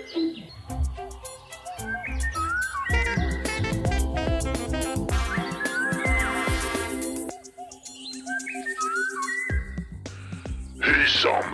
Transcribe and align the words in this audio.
Hejsan 0.00 0.24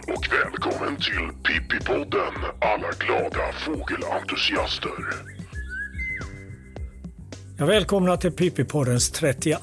och 0.07 0.29
välkommen 0.33 0.97
till 0.97 1.29
Pippipodden 1.45 2.35
alla 2.61 2.91
glada 2.99 3.53
fågelentusiaster. 3.53 4.91
Ja, 7.59 7.67
välkomna 7.67 8.17
till 8.17 8.33
Pippipoddens 8.33 9.11
32 9.11 9.59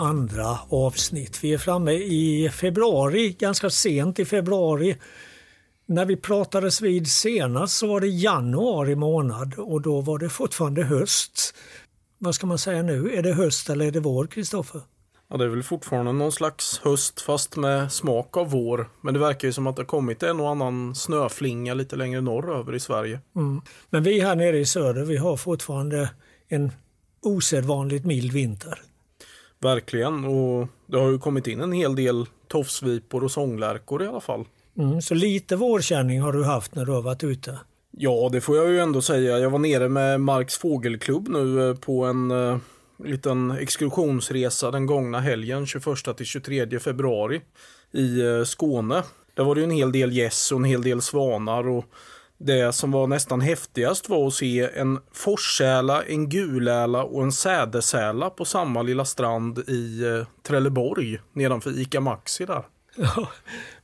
avsnitt. 0.70 1.40
Vi 1.44 1.54
är 1.54 1.58
framme 1.58 1.92
i 1.92 2.50
februari, 2.54 3.36
ganska 3.40 3.70
sent 3.70 4.20
i 4.20 4.26
februari. 4.26 4.96
När 5.86 6.06
vi 6.06 6.16
pratades 6.16 6.82
vid 6.82 7.08
senast 7.08 7.78
så 7.78 7.88
var 7.88 8.00
det 8.00 8.08
januari 8.08 8.96
månad 8.96 9.54
och 9.58 9.82
då 9.82 10.02
var 10.02 10.20
det 10.20 10.30
fortfarande 10.30 10.84
höst. 10.84 11.56
Vad 12.18 12.36
ska 12.36 12.48
man 12.48 12.58
säga 12.58 12.84
nu? 12.84 13.14
Är 13.14 13.24
det 13.24 13.34
höst 13.34 13.70
eller 13.70 13.86
är 13.86 13.92
det 13.92 14.00
vår, 14.00 14.28
Kristoffer? 14.28 14.82
Ja, 15.28 15.38
det 15.38 15.44
är 15.46 15.50
väl 15.50 15.64
fortfarande 15.64 16.12
någon 16.12 16.32
slags 16.32 16.80
höst 16.84 17.22
fast 17.22 17.56
med 17.56 17.92
smak 17.92 18.38
av 18.38 18.50
vår. 18.52 18.90
Men 19.02 19.14
det 19.14 19.20
verkar 19.20 19.48
ju 19.48 19.54
som 19.54 19.68
att 19.68 19.76
det 19.76 19.82
har 19.82 19.88
kommit 19.88 20.24
en 20.24 20.40
och 20.40 20.50
annan 20.50 20.96
snöflinga 20.96 21.74
lite 21.74 21.96
längre 21.96 22.22
norröver 22.22 22.76
i 22.76 22.80
Sverige. 22.80 23.20
Mm. 23.36 23.62
Men 23.90 24.04
vi 24.04 24.20
här 24.20 24.36
nere 24.36 24.60
i 24.60 24.66
söder, 24.66 25.06
vi 25.06 25.18
har 25.18 25.38
fortfarande 25.38 26.10
en 26.48 26.72
osedvanligt 27.22 28.06
mild 28.06 28.34
vinter. 28.34 28.82
Verkligen, 29.60 30.26
och 30.26 30.68
det 30.86 30.98
har 30.98 31.10
ju 31.10 31.20
kommit 31.20 31.48
in 31.48 31.62
en 31.62 31.72
hel 31.72 31.96
del 31.96 32.26
tofsvipor 32.48 33.24
och 33.24 33.32
sånglärkor 33.32 34.04
i 34.04 34.08
alla 34.08 34.22
fall. 34.22 34.46
Mm. 34.78 35.02
Så 35.02 35.14
lite 35.14 35.56
vårkänning 35.56 36.22
har 36.22 36.34
du 36.34 36.44
haft 36.44 36.76
när 36.76 36.86
du 36.86 36.92
har 36.92 37.02
varit 37.02 37.24
ute? 37.24 37.60
Ja, 37.98 38.30
det 38.32 38.42
får 38.42 38.58
jag 38.58 38.70
ju 38.70 38.80
ändå 38.80 39.02
säga. 39.02 39.40
Jag 39.40 39.50
var 39.50 39.60
nere 39.60 39.90
med 39.90 40.22
Marks 40.22 40.58
fågelklubb 40.58 41.28
nu 41.28 41.70
eh, 41.70 41.76
på 41.76 42.06
en 42.06 42.32
eh, 42.32 42.58
liten 43.04 43.52
exkursionsresa 43.52 44.72
den 44.72 44.86
gångna 44.86 45.20
helgen 45.20 45.66
21 45.66 45.84
till 46.18 46.26
23 46.26 46.80
februari 46.80 47.42
i 47.92 48.22
eh, 48.22 48.44
Skåne. 48.44 49.04
Där 49.34 49.44
var 49.44 49.56
det 49.56 49.62
ju 49.62 49.66
en 49.66 49.72
hel 49.72 49.92
del 49.92 50.18
gäss 50.18 50.52
och 50.52 50.58
en 50.58 50.64
hel 50.64 50.82
del 50.82 51.02
svanar 51.02 51.68
och 51.68 51.86
det 52.38 52.76
som 52.76 52.92
var 52.92 53.08
nästan 53.08 53.42
häftigast 53.42 54.10
var 54.10 54.28
att 54.28 54.34
se 54.34 54.70
en 54.76 55.00
forssäla, 55.12 56.04
en 56.04 56.30
guläla 56.30 57.04
och 57.04 57.24
en 57.24 57.32
sädesäla 57.32 58.30
på 58.30 58.46
samma 58.46 58.82
lilla 58.82 59.06
strand 59.06 59.60
i 59.60 60.04
eh, 60.06 60.28
Trelleborg 60.44 61.20
nedanför 61.34 61.80
ICA 61.80 62.00
Maxi 62.00 62.46
där. 62.46 62.64
Ja, 62.96 63.30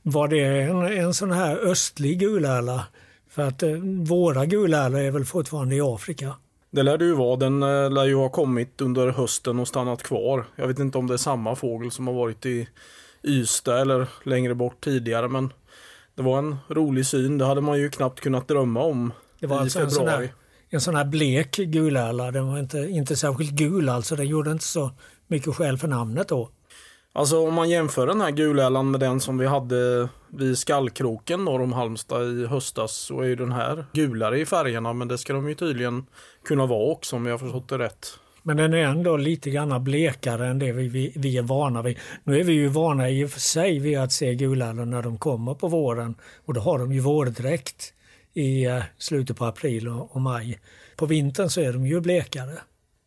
var 0.02 0.28
det 0.28 0.40
en, 0.62 0.82
en 0.82 1.14
sån 1.14 1.30
här 1.32 1.56
östlig 1.56 2.18
guläla? 2.18 2.86
För 3.30 3.42
att 3.42 3.62
eh, 3.62 3.70
våra 4.08 4.46
gulärlor 4.46 5.00
är 5.00 5.10
väl 5.10 5.24
fortfarande 5.24 5.74
i 5.76 5.80
Afrika? 5.80 6.34
Det 6.70 6.82
lär 6.82 6.98
det 6.98 7.04
ju 7.04 7.14
vara. 7.14 7.36
Den 7.36 7.62
eh, 7.62 7.90
lär 7.90 8.04
ju 8.04 8.14
ha 8.14 8.28
kommit 8.28 8.80
under 8.80 9.08
hösten 9.08 9.58
och 9.58 9.68
stannat 9.68 10.02
kvar. 10.02 10.44
Jag 10.56 10.68
vet 10.68 10.78
inte 10.78 10.98
om 10.98 11.06
det 11.06 11.14
är 11.14 11.18
samma 11.18 11.56
fågel 11.56 11.90
som 11.90 12.06
har 12.06 12.14
varit 12.14 12.46
i 12.46 12.68
Ystad 13.24 13.80
eller 13.80 14.08
längre 14.24 14.54
bort 14.54 14.80
tidigare 14.84 15.28
men 15.28 15.52
det 16.14 16.22
var 16.22 16.38
en 16.38 16.56
rolig 16.68 17.06
syn. 17.06 17.38
Det 17.38 17.44
hade 17.44 17.60
man 17.60 17.78
ju 17.78 17.90
knappt 17.90 18.20
kunnat 18.20 18.48
drömma 18.48 18.82
om 18.82 19.12
Det 19.40 19.46
var 19.46 19.56
i 19.56 19.60
alltså 19.60 19.80
en 19.80 19.90
sån, 19.90 20.06
februari. 20.06 20.26
här, 20.26 20.34
en 20.70 20.80
sån 20.80 20.94
här 20.94 21.04
blek 21.04 21.56
gulärla. 21.56 22.30
Den 22.30 22.46
var 22.48 22.58
inte, 22.58 22.78
inte 22.78 23.16
särskilt 23.16 23.50
gul 23.50 23.88
alltså. 23.88 24.16
Den 24.16 24.26
gjorde 24.26 24.50
inte 24.52 24.64
så 24.64 24.90
mycket 25.26 25.54
skäl 25.54 25.78
för 25.78 25.88
namnet 25.88 26.28
då. 26.28 26.50
Alltså 27.12 27.46
om 27.48 27.54
man 27.54 27.70
jämför 27.70 28.06
den 28.06 28.20
här 28.20 28.30
gulälan 28.30 28.90
med 28.90 29.00
den 29.00 29.20
som 29.20 29.38
vi 29.38 29.46
hade 29.46 30.08
vid 30.28 30.58
Skallkroken 30.58 31.44
norr 31.44 31.62
om 31.62 31.72
Halmstad 31.72 32.40
i 32.40 32.46
höstas 32.46 32.92
så 32.92 33.20
är 33.20 33.26
ju 33.26 33.36
den 33.36 33.52
här 33.52 33.86
gulare 33.92 34.40
i 34.40 34.46
färgerna 34.46 34.92
men 34.92 35.08
det 35.08 35.18
ska 35.18 35.32
de 35.32 35.48
ju 35.48 35.54
tydligen 35.54 36.06
kunna 36.44 36.66
vara 36.66 36.92
också 36.92 37.16
om 37.16 37.26
jag 37.26 37.32
har 37.32 37.38
förstått 37.38 37.68
det 37.68 37.78
rätt. 37.78 38.06
Men 38.42 38.56
den 38.56 38.74
är 38.74 38.78
ändå 38.78 39.16
lite 39.16 39.50
grann 39.50 39.84
blekare 39.84 40.46
än 40.46 40.58
det 40.58 40.72
vi, 40.72 40.88
vi, 40.88 41.12
vi 41.16 41.38
är 41.38 41.42
vana 41.42 41.82
vid. 41.82 41.98
Nu 42.24 42.40
är 42.40 42.44
vi 42.44 42.52
ju 42.52 42.68
vana 42.68 43.10
i 43.10 43.24
och 43.24 43.30
för 43.30 43.40
sig 43.40 43.78
vid 43.78 43.98
att 43.98 44.12
se 44.12 44.34
gulärlor 44.34 44.84
när 44.84 45.02
de 45.02 45.18
kommer 45.18 45.54
på 45.54 45.68
våren 45.68 46.14
och 46.44 46.54
då 46.54 46.60
har 46.60 46.78
de 46.78 46.92
ju 46.92 47.00
vårdräkt 47.00 47.94
i 48.34 48.64
eh, 48.64 48.82
slutet 48.98 49.36
på 49.36 49.44
april 49.44 49.88
och, 49.88 50.16
och 50.16 50.20
maj. 50.20 50.60
På 50.96 51.06
vintern 51.06 51.48
så 51.48 51.60
är 51.60 51.72
de 51.72 51.86
ju 51.86 52.00
blekare. 52.00 52.58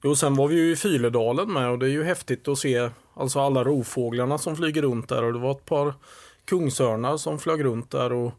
Jo, 0.03 0.15
sen 0.15 0.35
var 0.35 0.47
vi 0.47 0.55
ju 0.55 0.71
i 0.71 0.75
Fyledalen 0.75 1.53
med 1.53 1.69
och 1.69 1.79
det 1.79 1.85
är 1.85 1.91
ju 1.91 2.03
häftigt 2.03 2.47
att 2.47 2.57
se 2.57 2.89
alltså 3.15 3.39
alla 3.39 3.63
rovfåglarna 3.63 4.37
som 4.37 4.55
flyger 4.55 4.81
runt 4.81 5.09
där 5.09 5.23
och 5.23 5.33
det 5.33 5.39
var 5.39 5.51
ett 5.51 5.65
par 5.65 5.93
kungsörnar 6.45 7.17
som 7.17 7.39
flög 7.39 7.63
runt 7.63 7.91
där 7.91 8.13
och 8.13 8.31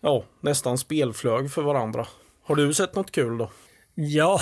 ja, 0.00 0.24
nästan 0.40 0.78
spelflög 0.78 1.50
för 1.50 1.62
varandra. 1.62 2.06
Har 2.44 2.56
du 2.56 2.74
sett 2.74 2.94
något 2.94 3.10
kul 3.10 3.38
då? 3.38 3.50
Ja, 3.94 4.40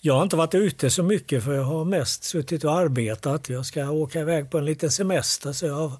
jag 0.00 0.14
har 0.14 0.22
inte 0.22 0.36
varit 0.36 0.54
ute 0.54 0.90
så 0.90 1.02
mycket 1.02 1.44
för 1.44 1.54
jag 1.54 1.62
har 1.62 1.84
mest 1.84 2.24
suttit 2.24 2.64
och 2.64 2.72
arbetat. 2.72 3.48
Jag 3.48 3.66
ska 3.66 3.90
åka 3.90 4.20
iväg 4.20 4.50
på 4.50 4.58
en 4.58 4.64
liten 4.64 4.90
semester 4.90 5.52
så 5.52 5.66
jag 5.66 5.74
har 5.74 5.92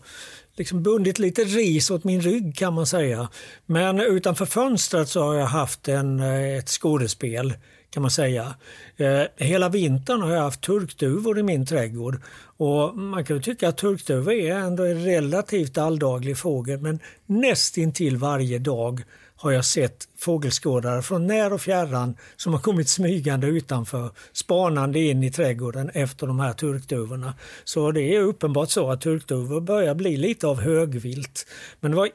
liksom 0.56 0.82
bundit 0.82 1.18
lite 1.18 1.44
ris 1.44 1.91
åt 1.91 2.04
min 2.04 2.20
rygg 2.20 2.56
kan 2.56 2.74
man 2.74 2.86
säga. 2.86 3.28
Men 3.66 4.00
utanför 4.00 4.46
fönstret 4.46 5.08
så 5.08 5.22
har 5.22 5.34
jag 5.34 5.46
haft 5.46 5.88
en, 5.88 6.20
eh, 6.20 6.58
ett 6.58 6.68
skådespel 6.68 7.54
kan 7.94 8.03
man 8.03 8.10
säga. 8.10 8.55
Eh, 8.97 9.22
hela 9.37 9.69
vintern 9.69 10.22
har 10.22 10.32
jag 10.32 10.43
haft 10.43 10.60
turkduvor 10.60 11.38
i 11.38 11.43
min 11.43 11.66
trädgård 11.66 12.21
och 12.56 12.97
man 12.99 13.25
kan 13.25 13.37
ju 13.37 13.43
tycka 13.43 13.69
att 13.69 13.77
turkduvor 13.77 14.32
är 14.32 14.56
ändå 14.56 14.84
en 14.84 15.05
relativt 15.05 15.78
alldaglig 15.78 16.38
fågel 16.38 16.81
men 16.81 16.99
nästintill 17.27 18.16
varje 18.16 18.59
dag 18.59 19.03
har 19.37 19.50
jag 19.50 19.65
sett 19.65 20.09
fågelskådare 20.19 21.03
från 21.03 21.27
när 21.27 21.53
och 21.53 21.60
fjärran 21.60 22.16
som 22.37 22.53
har 22.53 22.60
kommit 22.60 22.88
smygande 22.88 23.47
utanför, 23.47 24.10
spanande 24.33 24.99
in 24.99 25.22
i 25.22 25.31
trädgården 25.31 25.91
efter 25.94 26.27
de 26.27 26.41
här 26.41 26.53
turkduvorna. 26.53 27.34
Så 27.65 27.91
det 27.91 28.16
är 28.16 28.21
uppenbart 28.21 28.71
så 28.71 28.91
att 28.91 29.00
turkduvor 29.00 29.60
börjar 29.60 29.94
bli 29.94 30.16
lite 30.16 30.47
av 30.47 30.60
högvilt. 30.60 31.47
Men 31.81 31.91
det 31.91 31.97
var 31.97 32.09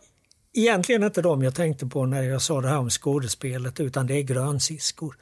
egentligen 0.54 1.04
inte 1.04 1.22
dem 1.22 1.44
jag 1.44 1.56
tänkte 1.56 1.86
på 1.86 2.06
när 2.06 2.24
jag 2.24 2.42
sa 2.42 2.62
det 2.62 2.68
här 2.68 2.78
om 2.78 2.90
skådespelet 2.90 3.80
utan 3.80 4.08
det 4.08 4.14
är 4.14 4.22
grönsiskor. 4.22 5.16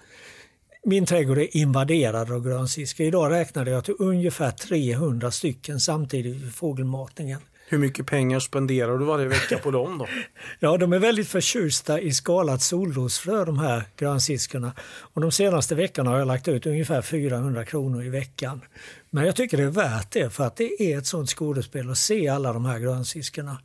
Min 0.89 1.05
trädgård 1.05 1.37
är 1.37 1.57
invaderad 1.57 2.31
av 2.31 2.43
grönsiskor. 2.43 3.05
Idag 3.05 3.31
räknade 3.31 3.71
jag 3.71 3.85
till 3.85 3.93
ungefär 3.99 4.51
300 4.51 5.31
stycken 5.31 5.79
samtidigt 5.79 6.35
vid 6.35 6.55
fågelmatningen. 6.55 7.39
Hur 7.69 7.77
mycket 7.77 8.05
pengar 8.05 8.39
spenderar 8.39 8.97
du 8.97 9.05
varje 9.05 9.27
vecka 9.27 9.57
på 9.57 9.71
dem 9.71 9.97
då? 9.97 10.07
Ja, 10.59 10.77
de 10.77 10.93
är 10.93 10.99
väldigt 10.99 11.27
förtjusta 11.27 11.99
i 11.99 12.13
skalat 12.13 12.61
solrosfrö 12.61 13.45
de 13.45 13.59
här 13.59 13.83
grönsiskorna. 13.97 14.71
Och 15.13 15.21
de 15.21 15.31
senaste 15.31 15.75
veckorna 15.75 16.09
har 16.09 16.17
jag 16.17 16.27
lagt 16.27 16.47
ut 16.47 16.65
ungefär 16.65 17.01
400 17.01 17.65
kronor 17.65 18.03
i 18.03 18.09
veckan. 18.09 18.61
Men 19.09 19.25
jag 19.25 19.35
tycker 19.35 19.57
det 19.57 19.63
är 19.63 19.67
värt 19.67 20.11
det 20.11 20.29
för 20.29 20.43
att 20.43 20.55
det 20.55 20.81
är 20.81 20.97
ett 20.97 21.05
sånt 21.05 21.29
skådespel 21.29 21.89
att 21.89 21.97
se 21.97 22.27
alla 22.27 22.53
de 22.53 22.65
här 22.65 22.79
grönsiskorna. 22.79 23.61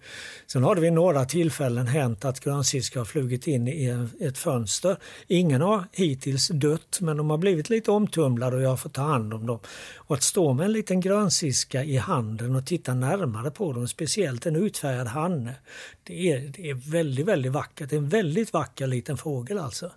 Sen 0.47 0.63
har 0.63 0.75
det 0.75 0.81
vid 0.81 0.93
några 0.93 1.25
tillfällen 1.25 1.87
hänt 1.87 2.25
att 2.25 2.41
grönsiskor 2.41 3.01
har 3.01 3.05
flugit 3.05 3.47
in 3.47 3.69
i 3.69 4.09
ett 4.21 4.39
fönster. 4.39 4.97
Ingen 5.27 5.61
har 5.61 5.85
hittills 5.93 6.49
dött 6.49 6.99
men 7.01 7.17
de 7.17 7.31
har 7.31 7.39
blivit 7.39 7.71
lite 7.71 7.91
omtumlade 7.91 8.57
och 8.57 8.63
jag 8.63 8.69
har 8.69 8.77
fått 8.77 8.95
ta 8.95 9.03
hand 9.03 9.35
om 9.35 9.47
dem. 9.47 9.59
Och 9.97 10.15
att 10.17 10.23
stå 10.23 10.53
med 10.53 10.65
en 10.65 10.73
liten 10.73 11.01
grönsiska 11.01 11.85
i 11.85 11.97
handen 11.97 12.57
och 12.57 12.67
titta 12.67 12.95
närmare 12.95 13.51
på 13.51 13.73
dem, 13.73 13.89
speciellt 13.89 14.47
en 14.47 14.57
utfärgad 14.57 15.07
hanne, 15.07 15.55
det 16.03 16.33
är, 16.33 16.53
det 16.57 16.71
är 16.71 16.75
väldigt, 16.75 17.27
väldigt 17.27 17.53
vackert. 17.53 17.91
Det 17.91 17.97
är 17.97 17.99
en 17.99 18.09
väldigt 18.09 18.53
vacker 18.53 18.87
liten 18.87 19.17
fågel 19.17 19.59
alltså. 19.59 19.91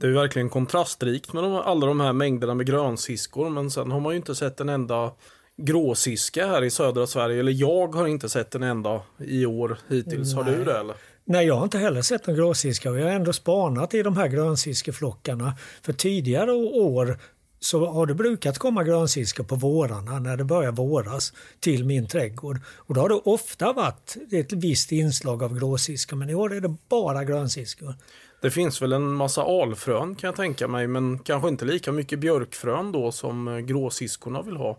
Det 0.00 0.06
är 0.06 0.10
verkligen 0.10 0.48
kontrastrikt 0.48 1.32
med 1.32 1.42
de, 1.42 1.54
alla 1.54 1.86
de 1.86 2.00
här 2.00 2.12
mängderna 2.12 2.54
med 2.54 2.66
grönsiskor 2.66 3.50
men 3.50 3.70
sen 3.70 3.90
har 3.90 4.00
man 4.00 4.12
ju 4.12 4.16
inte 4.16 4.34
sett 4.34 4.60
en 4.60 4.68
enda 4.68 5.12
gråsiska 5.56 6.46
här 6.46 6.64
i 6.64 6.70
södra 6.70 7.06
Sverige. 7.06 7.40
Eller 7.40 7.52
jag 7.52 7.94
har 7.94 8.06
inte 8.06 8.28
sett 8.28 8.54
en 8.54 8.62
enda 8.62 9.02
i 9.18 9.46
år 9.46 9.78
hittills. 9.88 10.34
Har 10.34 10.44
du 10.44 10.64
det 10.64 10.78
eller? 10.78 10.96
Nej, 11.24 11.46
jag 11.46 11.54
har 11.54 11.64
inte 11.64 11.78
heller 11.78 12.02
sett 12.02 12.26
någon 12.26 12.36
gråsiska 12.36 12.90
och 12.90 12.98
jag 12.98 13.04
har 13.04 13.12
ändå 13.12 13.32
spanat 13.32 13.94
i 13.94 14.02
de 14.02 14.16
här 14.16 14.28
grönsiskeflockarna. 14.28 15.56
För 15.82 15.92
tidigare 15.92 16.52
år 16.52 17.18
så 17.60 17.86
har 17.86 18.06
det 18.06 18.14
brukat 18.14 18.58
komma 18.58 18.84
grönsiskor 18.84 19.44
på 19.44 19.56
vårarna 19.56 20.18
när 20.18 20.36
det 20.36 20.44
börjar 20.44 20.72
våras 20.72 21.32
till 21.60 21.84
min 21.84 22.08
trädgård. 22.08 22.60
Och 22.76 22.94
då 22.94 23.00
har 23.00 23.08
det 23.08 23.14
ofta 23.14 23.72
varit 23.72 24.16
ett 24.32 24.52
visst 24.52 24.92
inslag 24.92 25.42
av 25.42 25.58
gråsiskor 25.58 26.16
men 26.16 26.30
i 26.30 26.34
år 26.34 26.54
är 26.54 26.60
det 26.60 26.76
bara 26.88 27.24
grönsiskor. 27.24 27.94
Det 28.40 28.50
finns 28.50 28.82
väl 28.82 28.92
en 28.92 29.12
massa 29.12 29.42
alfrön 29.42 30.14
kan 30.14 30.28
jag 30.28 30.36
tänka 30.36 30.68
mig 30.68 30.86
men 30.86 31.18
kanske 31.18 31.48
inte 31.48 31.64
lika 31.64 31.92
mycket 31.92 32.18
björkfrön 32.18 32.92
då 32.92 33.12
som 33.12 33.48
eh, 33.48 33.58
gråsiskorna 33.58 34.42
vill 34.42 34.56
ha. 34.56 34.78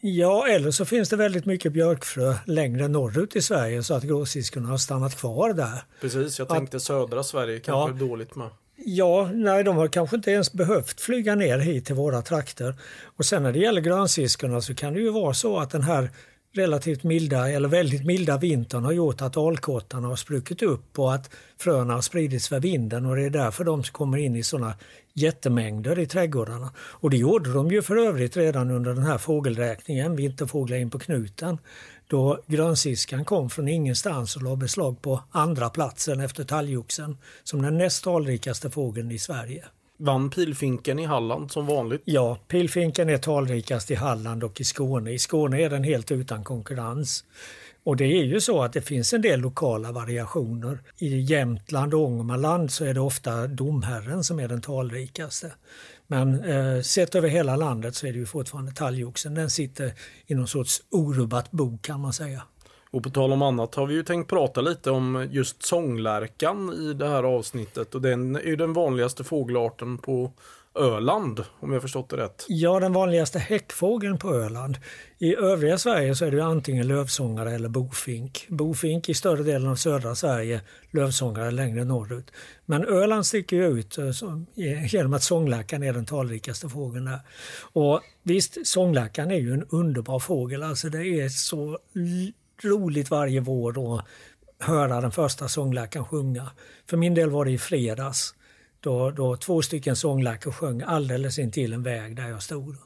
Ja, 0.00 0.46
eller 0.48 0.70
så 0.70 0.84
finns 0.84 1.08
det 1.08 1.16
väldigt 1.16 1.46
mycket 1.46 1.72
björkfrö 1.72 2.34
längre 2.46 2.88
norrut 2.88 3.36
i 3.36 3.42
Sverige 3.42 3.82
så 3.82 3.94
att 3.94 4.02
gråsiskorna 4.02 4.68
har 4.68 4.78
stannat 4.78 5.16
kvar 5.16 5.52
där. 5.52 5.82
Precis, 6.00 6.38
jag 6.38 6.48
tänkte 6.48 6.80
södra 6.80 7.22
Sverige 7.22 7.60
kanske 7.60 7.90
Ja. 7.90 8.04
är 8.04 8.08
dåligt 8.08 8.36
med. 8.36 8.48
Ja, 8.84 9.30
nej, 9.34 9.64
de 9.64 9.76
har 9.76 9.88
kanske 9.88 10.16
inte 10.16 10.30
ens 10.30 10.52
behövt 10.52 11.00
flyga 11.00 11.34
ner 11.34 11.58
hit 11.58 11.86
till 11.86 11.94
våra 11.94 12.22
trakter. 12.22 12.74
Och 13.16 13.24
sen 13.24 13.42
när 13.42 13.52
det 13.52 13.58
gäller 13.58 13.80
grönsiskorna 13.80 14.60
så 14.60 14.74
kan 14.74 14.92
det 14.94 15.00
ju 15.00 15.10
vara 15.10 15.34
så 15.34 15.58
att 15.58 15.70
den 15.70 15.82
här 15.82 16.10
relativt 16.52 17.02
milda 17.02 17.50
eller 17.50 17.68
väldigt 17.68 18.04
milda 18.04 18.38
vintern 18.38 18.84
har 18.84 18.92
gjort 18.92 19.22
att 19.22 19.36
alkottarna 19.36 20.08
har 20.08 20.16
spruckit 20.16 20.62
upp 20.62 20.98
och 20.98 21.14
att 21.14 21.30
fröna 21.58 21.94
har 21.94 22.00
spridits 22.00 22.48
för 22.48 22.60
vinden 22.60 23.06
och 23.06 23.16
det 23.16 23.22
är 23.22 23.30
därför 23.30 23.64
de 23.64 23.82
kommer 23.82 24.18
in 24.18 24.36
i 24.36 24.42
sådana 24.42 24.74
jättemängder 25.14 25.98
i 25.98 26.06
trädgårdarna. 26.06 26.70
Och 26.78 27.10
det 27.10 27.16
gjorde 27.16 27.52
de 27.52 27.68
ju 27.68 27.82
för 27.82 27.96
övrigt 27.96 28.36
redan 28.36 28.70
under 28.70 28.94
den 28.94 29.04
här 29.04 29.18
fågelräkningen, 29.18 30.16
Vinterfåglar 30.16 30.76
in 30.76 30.90
på 30.90 30.98
knuten, 30.98 31.58
då 32.06 32.42
grönsiskan 32.46 33.24
kom 33.24 33.50
från 33.50 33.68
ingenstans 33.68 34.36
och 34.36 34.42
la 34.42 34.56
beslag 34.56 35.02
på 35.02 35.22
andra 35.30 35.70
platsen 35.70 36.20
efter 36.20 36.44
talgoxen 36.44 37.16
som 37.44 37.62
den 37.62 37.78
näst 37.78 38.04
talrikaste 38.04 38.70
fågeln 38.70 39.10
i 39.10 39.18
Sverige. 39.18 39.64
Vann 40.00 40.30
pilfinken 40.30 40.98
i 40.98 41.04
Halland 41.04 41.50
som 41.50 41.66
vanligt? 41.66 42.02
Ja, 42.04 42.38
pilfinken 42.48 43.08
är 43.08 43.18
talrikast 43.18 43.90
i 43.90 43.94
Halland 43.94 44.44
och 44.44 44.60
i 44.60 44.64
Skåne. 44.64 45.10
I 45.10 45.18
Skåne 45.18 45.62
är 45.62 45.70
den 45.70 45.84
helt 45.84 46.12
utan 46.12 46.44
konkurrens. 46.44 47.24
Och 47.84 47.96
det 47.96 48.04
är 48.04 48.24
ju 48.24 48.40
så 48.40 48.62
att 48.62 48.72
det 48.72 48.82
finns 48.82 49.12
en 49.12 49.22
del 49.22 49.40
lokala 49.40 49.92
variationer. 49.92 50.78
I 50.98 51.18
Jämtland 51.18 51.94
och 51.94 52.00
Ångermanland 52.00 52.72
så 52.72 52.84
är 52.84 52.94
det 52.94 53.00
ofta 53.00 53.46
domherren 53.46 54.24
som 54.24 54.40
är 54.40 54.48
den 54.48 54.60
talrikaste. 54.60 55.52
Men 56.06 56.44
eh, 56.44 56.82
sett 56.82 57.14
över 57.14 57.28
hela 57.28 57.56
landet 57.56 57.94
så 57.94 58.06
är 58.06 58.12
det 58.12 58.18
ju 58.18 58.26
fortfarande 58.26 58.72
talgoxen. 58.72 59.34
Den 59.34 59.50
sitter 59.50 59.92
i 60.26 60.34
någon 60.34 60.48
sorts 60.48 60.82
orubbat 60.90 61.50
bo 61.50 61.78
kan 61.78 62.00
man 62.00 62.12
säga. 62.12 62.42
Och 62.90 63.02
på 63.02 63.10
tal 63.10 63.32
om 63.32 63.42
annat 63.42 63.74
har 63.74 63.86
vi 63.86 63.94
ju 63.94 64.02
tänkt 64.02 64.30
prata 64.30 64.60
lite 64.60 64.90
om 64.90 65.28
just 65.30 65.62
sånglärkan 65.62 66.72
i 66.72 66.94
det 66.94 67.08
här 67.08 67.22
avsnittet. 67.22 67.94
Och 67.94 68.02
den 68.02 68.36
är 68.36 68.40
ju 68.40 68.56
den 68.56 68.72
vanligaste 68.72 69.24
fågelarten 69.24 69.98
på 69.98 70.32
Öland, 70.78 71.44
om 71.60 71.72
jag 71.72 71.82
förstått 71.82 72.08
det 72.08 72.16
rätt. 72.16 72.44
Ja, 72.48 72.80
den 72.80 72.92
vanligaste 72.92 73.38
häckfågeln 73.38 74.18
på 74.18 74.34
Öland. 74.34 74.78
I 75.18 75.36
övriga 75.36 75.78
Sverige 75.78 76.14
så 76.14 76.24
är 76.24 76.30
det 76.30 76.44
antingen 76.44 76.88
lövsångare 76.88 77.52
eller 77.52 77.68
bofink. 77.68 78.46
Bofink 78.48 79.08
i 79.08 79.14
större 79.14 79.42
delen 79.42 79.68
av 79.68 79.76
södra 79.76 80.14
Sverige, 80.14 80.60
lövsångare 80.90 81.50
längre 81.50 81.84
norrut. 81.84 82.30
Men 82.66 82.84
Öland 82.84 83.26
sticker 83.26 83.56
ju 83.56 83.66
ut 83.66 83.98
eh, 83.98 84.06
eh, 84.06 84.94
genom 84.94 85.14
att 85.14 85.22
sånglärkan 85.22 85.82
är 85.82 85.92
den 85.92 86.06
talrikaste 86.06 86.68
fågeln 86.68 87.04
där. 87.04 87.20
Och 87.72 88.00
visst, 88.22 88.66
sånglärkan 88.66 89.30
är 89.30 89.38
ju 89.38 89.52
en 89.52 89.64
underbar 89.70 90.18
fågel. 90.18 90.62
Alltså 90.62 90.88
det 90.88 91.06
är 91.06 91.28
så 91.28 91.78
roligt 92.64 93.10
varje 93.10 93.40
vår 93.40 93.94
att 93.94 94.04
höra 94.58 95.00
den 95.00 95.10
första 95.10 95.48
sångläkaren 95.48 96.06
sjunga. 96.06 96.50
För 96.90 96.96
min 96.96 97.14
del 97.14 97.30
var 97.30 97.44
det 97.44 97.50
i 97.50 97.58
fredags 97.58 98.34
då, 98.80 99.10
då 99.10 99.36
två 99.36 99.62
stycken 99.62 99.96
sångläkare 99.96 100.52
sjöng 100.52 100.82
alldeles 100.82 101.38
intill 101.38 101.72
en 101.72 101.82
väg 101.82 102.16
där 102.16 102.28
jag 102.28 102.42
stod. 102.42 102.76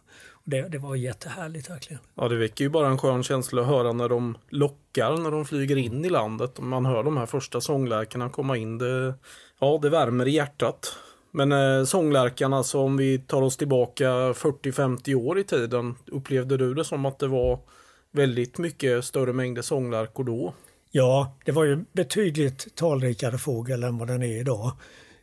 Och 0.45 0.51
det, 0.51 0.69
det 0.69 0.79
var 0.79 0.97
jättehärligt 0.97 1.71
verkligen. 1.71 2.03
Ja, 2.15 2.29
det 2.29 2.37
väcker 2.37 2.65
ju 2.65 2.71
bara 2.71 2.89
en 2.89 2.99
skön 2.99 3.23
känsla 3.23 3.63
att 3.63 3.69
höra 3.69 3.93
när 3.93 4.09
de 4.09 4.39
lockar, 4.49 5.17
när 5.17 5.31
de 5.31 5.45
flyger 5.45 5.77
in 5.77 6.05
i 6.05 6.09
landet. 6.09 6.59
Och 6.59 6.65
man 6.65 6.87
hör 6.87 7.03
de 7.05 7.17
här 7.17 7.27
första 7.27 7.61
sånglärkarna 7.61 8.29
komma 8.29 8.57
in. 8.57 8.79
Det, 8.79 9.15
ja, 9.59 9.79
det 9.83 9.91
värmer 9.91 10.29
i 10.29 10.31
hjärtat. 10.31 10.97
Men 11.31 11.53
eh, 11.53 11.85
sånglärkarna, 11.85 12.57
alltså 12.57 12.79
om 12.79 12.97
vi 12.97 13.19
tar 13.19 13.43
oss 13.43 13.57
tillbaka 13.57 14.05
40-50 14.33 15.15
år 15.15 15.39
i 15.39 15.45
tiden, 15.45 15.95
upplevde 16.07 16.57
du 16.57 16.75
det 16.75 16.85
som 16.85 17.07
att 17.07 17.19
det 17.19 17.27
var 17.27 17.59
väldigt 18.13 18.59
mycket 18.59 19.05
större 19.05 19.33
mängder 19.33 19.63
sånglärkor 19.63 20.25
då? 20.25 20.55
Ja, 20.91 21.37
det 21.45 21.53
var 21.53 21.65
ju 21.65 21.85
betydligt 21.93 22.75
talrikare 22.75 23.39
fågel 23.39 23.83
än 23.83 23.99
vad 23.99 24.09
den 24.09 24.23
är 24.23 24.41
idag. 24.41 24.73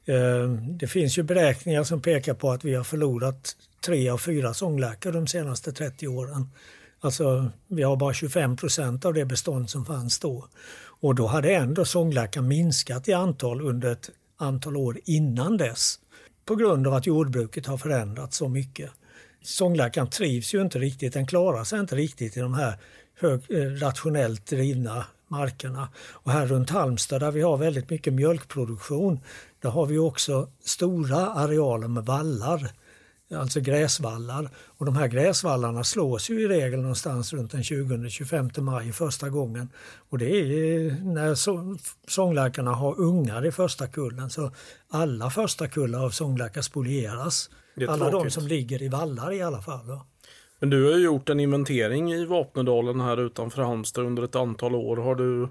Ehm, 0.05 0.77
det 0.77 0.87
finns 0.87 1.17
ju 1.17 1.23
beräkningar 1.23 1.83
som 1.83 2.01
pekar 2.01 2.33
på 2.33 2.51
att 2.51 2.65
vi 2.65 2.75
har 2.75 2.83
förlorat 2.83 3.55
tre 3.85 4.09
av 4.09 4.17
fyra 4.17 4.53
sånglärkor 4.53 5.11
de 5.11 5.27
senaste 5.27 5.71
30 5.71 6.07
åren. 6.07 6.49
Alltså 6.99 7.51
vi 7.67 7.83
har 7.83 7.95
bara 7.95 8.13
25 8.13 8.57
procent 8.57 9.05
av 9.05 9.13
det 9.13 9.25
bestånd 9.25 9.69
som 9.69 9.85
fanns 9.85 10.19
då. 10.19 10.47
Och 11.01 11.15
då 11.15 11.27
hade 11.27 11.55
ändå 11.55 11.85
sånglärkan 11.85 12.47
minskat 12.47 13.07
i 13.07 13.13
antal 13.13 13.61
under 13.61 13.91
ett 13.91 14.09
antal 14.37 14.77
år 14.77 14.99
innan 15.05 15.57
dess. 15.57 15.99
På 16.45 16.55
grund 16.55 16.87
av 16.87 16.93
att 16.93 17.07
jordbruket 17.07 17.65
har 17.65 17.77
förändrats 17.77 18.37
så 18.37 18.47
mycket. 18.47 18.91
Sånglärkan 19.41 20.09
trivs 20.09 20.53
ju 20.53 20.61
inte 20.61 20.79
riktigt, 20.79 21.13
den 21.13 21.27
klarar 21.27 21.63
sig 21.63 21.79
inte 21.79 21.95
riktigt 21.95 22.37
i 22.37 22.39
de 22.39 22.53
här 22.53 22.77
hög, 23.19 23.41
eh, 23.49 23.57
rationellt 23.57 24.45
drivna 24.45 25.05
markerna. 25.27 25.89
Och 25.97 26.31
här 26.31 26.45
runt 26.47 26.69
Halmstad 26.69 27.21
där 27.21 27.31
vi 27.31 27.41
har 27.41 27.57
väldigt 27.57 27.89
mycket 27.89 28.13
mjölkproduktion, 28.13 29.19
där 29.61 29.69
har 29.69 29.85
vi 29.85 29.97
också 29.97 30.49
stora 30.63 31.17
arealer 31.17 31.87
med 31.87 32.05
vallar, 32.05 32.71
alltså 33.35 33.59
gräsvallar. 33.59 34.49
Och 34.77 34.85
de 34.85 34.95
här 34.95 35.07
gräsvallarna 35.07 35.83
slås 35.83 36.29
ju 36.29 36.41
i 36.41 36.47
regel 36.47 36.79
någonstans 36.79 37.33
runt 37.33 37.51
den 37.51 37.61
20-25 37.61 38.61
maj 38.61 38.91
första 38.91 39.29
gången. 39.29 39.69
Och 40.09 40.17
det 40.17 40.29
är 40.29 40.91
när 41.03 41.35
sångläkarna 42.09 42.73
har 42.73 42.99
ungar 42.99 43.45
i 43.45 43.51
första 43.51 43.87
kullen 43.87 44.29
så 44.29 44.51
alla 44.89 45.29
första 45.29 45.67
kullar 45.67 46.05
av 46.05 46.09
sångläkar 46.09 46.61
spolieras. 46.61 47.49
Alla 47.87 48.11
de 48.11 48.29
som 48.29 48.47
ligger 48.47 48.81
i 48.83 48.87
vallar 48.87 49.33
i 49.33 49.41
alla 49.41 49.61
fall. 49.61 49.87
Då. 49.87 50.05
Men 50.59 50.69
du 50.69 50.83
har 50.83 50.97
ju 50.97 51.03
gjort 51.03 51.29
en 51.29 51.39
inventering 51.39 52.13
i 52.13 52.25
Vapnedalen 52.25 52.99
här 52.99 53.17
utanför 53.19 53.61
Halmstad 53.61 54.05
under 54.05 54.23
ett 54.23 54.35
antal 54.35 54.75
år. 54.75 54.97
Har 54.97 55.15
du 55.15 55.47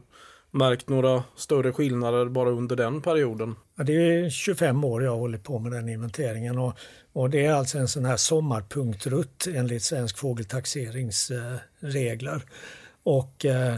märkt 0.50 0.88
några 0.88 1.22
större 1.36 1.72
skillnader 1.72 2.26
bara 2.26 2.50
under 2.50 2.76
den 2.76 3.02
perioden? 3.02 3.54
Ja, 3.76 3.84
det 3.84 3.92
är 3.92 4.30
25 4.30 4.84
år 4.84 5.02
jag 5.02 5.10
har 5.10 5.18
hållit 5.18 5.44
på 5.44 5.58
med 5.58 5.72
den 5.72 5.88
inventeringen 5.88 6.58
och, 6.58 6.72
och 7.18 7.30
det 7.30 7.46
är 7.46 7.52
alltså 7.52 7.78
en 7.78 7.88
sån 7.88 8.04
här 8.04 8.16
sommarpunktrutt 8.16 9.46
enligt 9.54 9.82
Svensk 9.82 10.18
fågeltaxeringsregler. 10.18 12.42
Och 13.02 13.44
eh, 13.44 13.74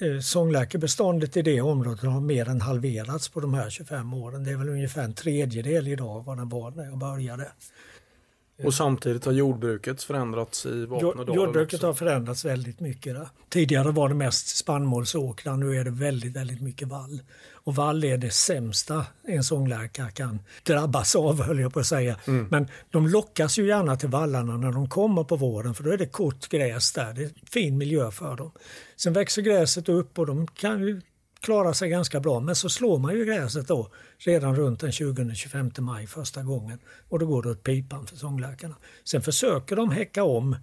eh 0.00 0.20
sångläkebeståndet 0.22 1.36
i 1.36 1.42
det 1.42 1.60
området 1.60 2.04
har 2.04 2.20
mer 2.20 2.48
än 2.48 2.60
halverats 2.60 3.28
på 3.28 3.40
de 3.40 3.54
här 3.54 3.70
25 3.70 4.14
åren. 4.14 4.44
Det 4.44 4.50
är 4.50 4.56
väl 4.56 4.68
ungefär 4.68 5.02
en 5.02 5.14
tredjedel 5.14 5.88
idag 5.88 6.24
vad 6.26 6.36
den 6.36 6.48
var 6.48 6.70
när 6.70 6.84
jag 6.84 6.98
började. 6.98 7.48
Och 8.64 8.74
samtidigt 8.74 9.24
har 9.24 9.32
jordbruket 9.32 10.02
förändrats 10.02 10.66
i 10.66 10.86
Vapnedalen? 10.86 11.34
Jordbruket 11.34 11.74
också. 11.74 11.86
har 11.86 11.94
förändrats 11.94 12.44
väldigt 12.44 12.80
mycket. 12.80 13.14
Där. 13.14 13.28
Tidigare 13.48 13.90
var 13.90 14.08
det 14.08 14.14
mest 14.14 14.56
spannmålsåkrar, 14.56 15.56
nu 15.56 15.76
är 15.76 15.84
det 15.84 15.90
väldigt, 15.90 16.36
väldigt 16.36 16.60
mycket 16.62 16.88
vall. 16.88 17.22
Och 17.64 17.74
vall 17.74 18.04
är 18.04 18.16
det 18.16 18.30
sämsta 18.30 19.06
en 19.22 19.44
sånglärka 19.44 20.10
kan 20.10 20.38
drabbas 20.62 21.16
av, 21.16 21.42
höll 21.46 21.60
jag 21.60 21.72
på 21.72 21.80
att 21.80 21.86
säga. 21.86 22.16
Mm. 22.26 22.46
Men 22.50 22.68
de 22.90 23.08
lockas 23.08 23.58
ju 23.58 23.66
gärna 23.66 23.96
till 23.96 24.08
vallarna 24.08 24.56
när 24.56 24.72
de 24.72 24.88
kommer 24.88 25.24
på 25.24 25.36
våren, 25.36 25.74
för 25.74 25.84
då 25.84 25.90
är 25.90 25.98
det 25.98 26.06
kort 26.06 26.48
gräs 26.48 26.92
där. 26.92 27.12
Det 27.12 27.22
är 27.22 27.30
fin 27.50 27.78
miljö 27.78 28.10
för 28.10 28.36
dem. 28.36 28.52
Sen 28.96 29.12
växer 29.12 29.42
gräset 29.42 29.88
upp 29.88 30.18
och 30.18 30.26
de 30.26 30.46
kan 30.46 30.80
ju 30.82 31.00
klarar 31.42 31.72
sig 31.72 31.88
ganska 31.88 32.20
bra. 32.20 32.40
Men 32.40 32.54
så 32.54 32.68
slår 32.68 32.98
man 32.98 33.14
ju 33.14 33.24
gräset 33.24 33.68
då 33.68 33.88
redan 34.18 34.56
runt 34.56 34.80
den 34.80 34.90
20-25 34.90 35.80
maj 35.80 36.06
första 36.06 36.42
gången 36.42 36.78
och 37.08 37.18
då 37.18 37.26
går 37.26 37.42
det 37.42 37.50
åt 37.50 37.62
pipan 37.62 38.06
för 38.06 38.16
sångläkarna. 38.16 38.74
Sen 39.04 39.22
försöker 39.22 39.76
de 39.76 39.90
häcka 39.90 40.24
om 40.24 40.56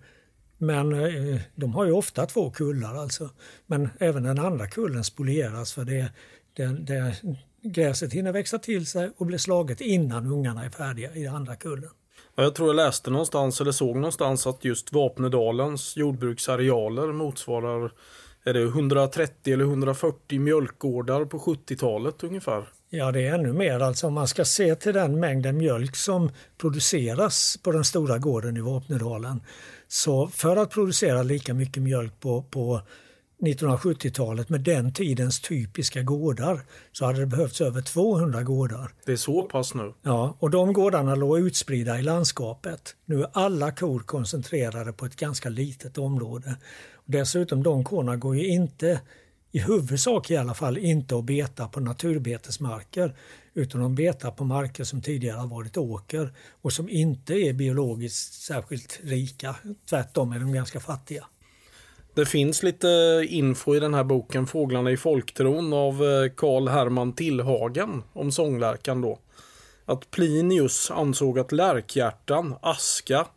men 0.57 0.93
eh, 0.93 1.41
de 1.55 1.73
har 1.73 1.85
ju 1.85 1.91
ofta 1.91 2.25
två 2.25 2.51
kullar 2.51 2.95
alltså. 2.95 3.29
Men 3.65 3.89
även 3.99 4.23
den 4.23 4.39
andra 4.39 4.67
kullen 4.67 5.03
spolieras 5.03 5.73
för 5.73 5.85
det, 5.85 6.11
det, 6.53 6.65
det, 6.65 7.15
gräset 7.61 8.13
hinner 8.13 8.31
växa 8.31 8.59
till 8.59 8.85
sig 8.85 9.11
och 9.17 9.25
bli 9.25 9.39
slaget 9.39 9.81
innan 9.81 10.25
ungarna 10.25 10.65
är 10.65 10.69
färdiga 10.69 11.15
i 11.15 11.27
andra 11.27 11.55
kullen. 11.55 11.89
Jag 12.35 12.55
tror 12.55 12.69
jag 12.69 12.75
läste 12.75 13.09
någonstans 13.09 13.61
eller 13.61 13.71
såg 13.71 13.95
någonstans 13.95 14.47
att 14.47 14.65
just 14.65 14.93
Vapnedalens 14.93 15.97
jordbruksarealer 15.97 17.13
motsvarar 17.13 17.91
är 18.49 18.53
det 18.53 18.63
130 18.63 19.53
eller 19.53 19.65
140 19.65 20.39
mjölkgårdar 20.39 21.25
på 21.25 21.39
70-talet 21.39 22.23
ungefär. 22.23 22.63
Ja, 22.89 23.11
det 23.11 23.27
är 23.27 23.33
ännu 23.33 23.53
mer. 23.53 23.79
Alltså 23.79 24.07
om 24.07 24.13
man 24.13 24.27
ska 24.27 24.45
se 24.45 24.75
till 24.75 24.93
den 24.93 25.19
mängden 25.19 25.57
mjölk 25.57 25.95
som 25.95 26.31
produceras 26.57 27.57
på 27.63 27.71
den 27.71 27.83
stora 27.83 28.17
gården 28.17 28.57
i 28.57 28.61
Vapnedalen. 28.61 29.41
Så 29.87 30.27
för 30.27 30.57
att 30.57 30.69
producera 30.69 31.23
lika 31.23 31.53
mycket 31.53 31.83
mjölk 31.83 32.19
på, 32.19 32.43
på 32.43 32.81
1970-talet 33.41 34.49
med 34.49 34.61
den 34.61 34.93
tidens 34.93 35.41
typiska 35.41 36.01
gårdar 36.01 36.61
så 36.91 37.05
hade 37.05 37.19
det 37.19 37.25
behövts 37.25 37.61
över 37.61 37.81
200 37.81 38.43
gårdar. 38.43 38.91
Det 39.05 39.11
är 39.11 39.15
så 39.15 39.41
pass 39.43 39.73
nu? 39.73 39.93
Ja, 40.01 40.37
och 40.39 40.49
de 40.49 40.73
gårdarna 40.73 41.15
låg 41.15 41.39
utspridda 41.39 41.99
i 41.99 42.01
landskapet. 42.01 42.95
Nu 43.05 43.21
är 43.21 43.29
alla 43.33 43.71
kor 43.71 43.99
koncentrerade 43.99 44.93
på 44.93 45.05
ett 45.05 45.15
ganska 45.15 45.49
litet 45.49 45.97
område. 45.97 46.55
Dessutom 47.11 47.63
de 47.63 47.83
korna 47.83 48.15
går 48.15 48.35
ju 48.35 48.47
inte, 48.47 49.01
i 49.51 49.59
huvudsak 49.59 50.31
i 50.31 50.37
alla 50.37 50.53
fall, 50.53 50.77
inte 50.77 51.17
att 51.17 51.23
beta 51.23 51.67
på 51.67 51.79
naturbetesmarker 51.79 53.15
utan 53.53 53.81
de 53.81 53.95
betar 53.95 54.31
på 54.31 54.45
marker 54.45 54.83
som 54.83 55.01
tidigare 55.01 55.37
har 55.37 55.47
varit 55.47 55.77
åker 55.77 56.33
och 56.61 56.73
som 56.73 56.89
inte 56.89 57.33
är 57.33 57.53
biologiskt 57.53 58.33
särskilt 58.33 58.99
rika. 59.03 59.55
Tvärtom 59.89 60.31
är 60.31 60.39
de 60.39 60.53
ganska 60.53 60.79
fattiga. 60.79 61.25
Det 62.13 62.25
finns 62.25 62.63
lite 62.63 62.87
info 63.29 63.75
i 63.75 63.79
den 63.79 63.93
här 63.93 64.03
boken 64.03 64.47
Fåglarna 64.47 64.91
i 64.91 64.97
folktron 64.97 65.73
av 65.73 65.93
eh, 65.93 66.31
Karl 66.35 66.67
Herman 66.67 67.13
Tillhagen 67.13 68.03
om 68.13 68.31
sånglärkan 68.31 69.01
då. 69.01 69.19
Att 69.85 70.11
Plinius 70.11 70.91
ansåg 70.91 71.39
att 71.39 71.51
lärkhjärtan, 71.51 72.55
aska, 72.61 73.27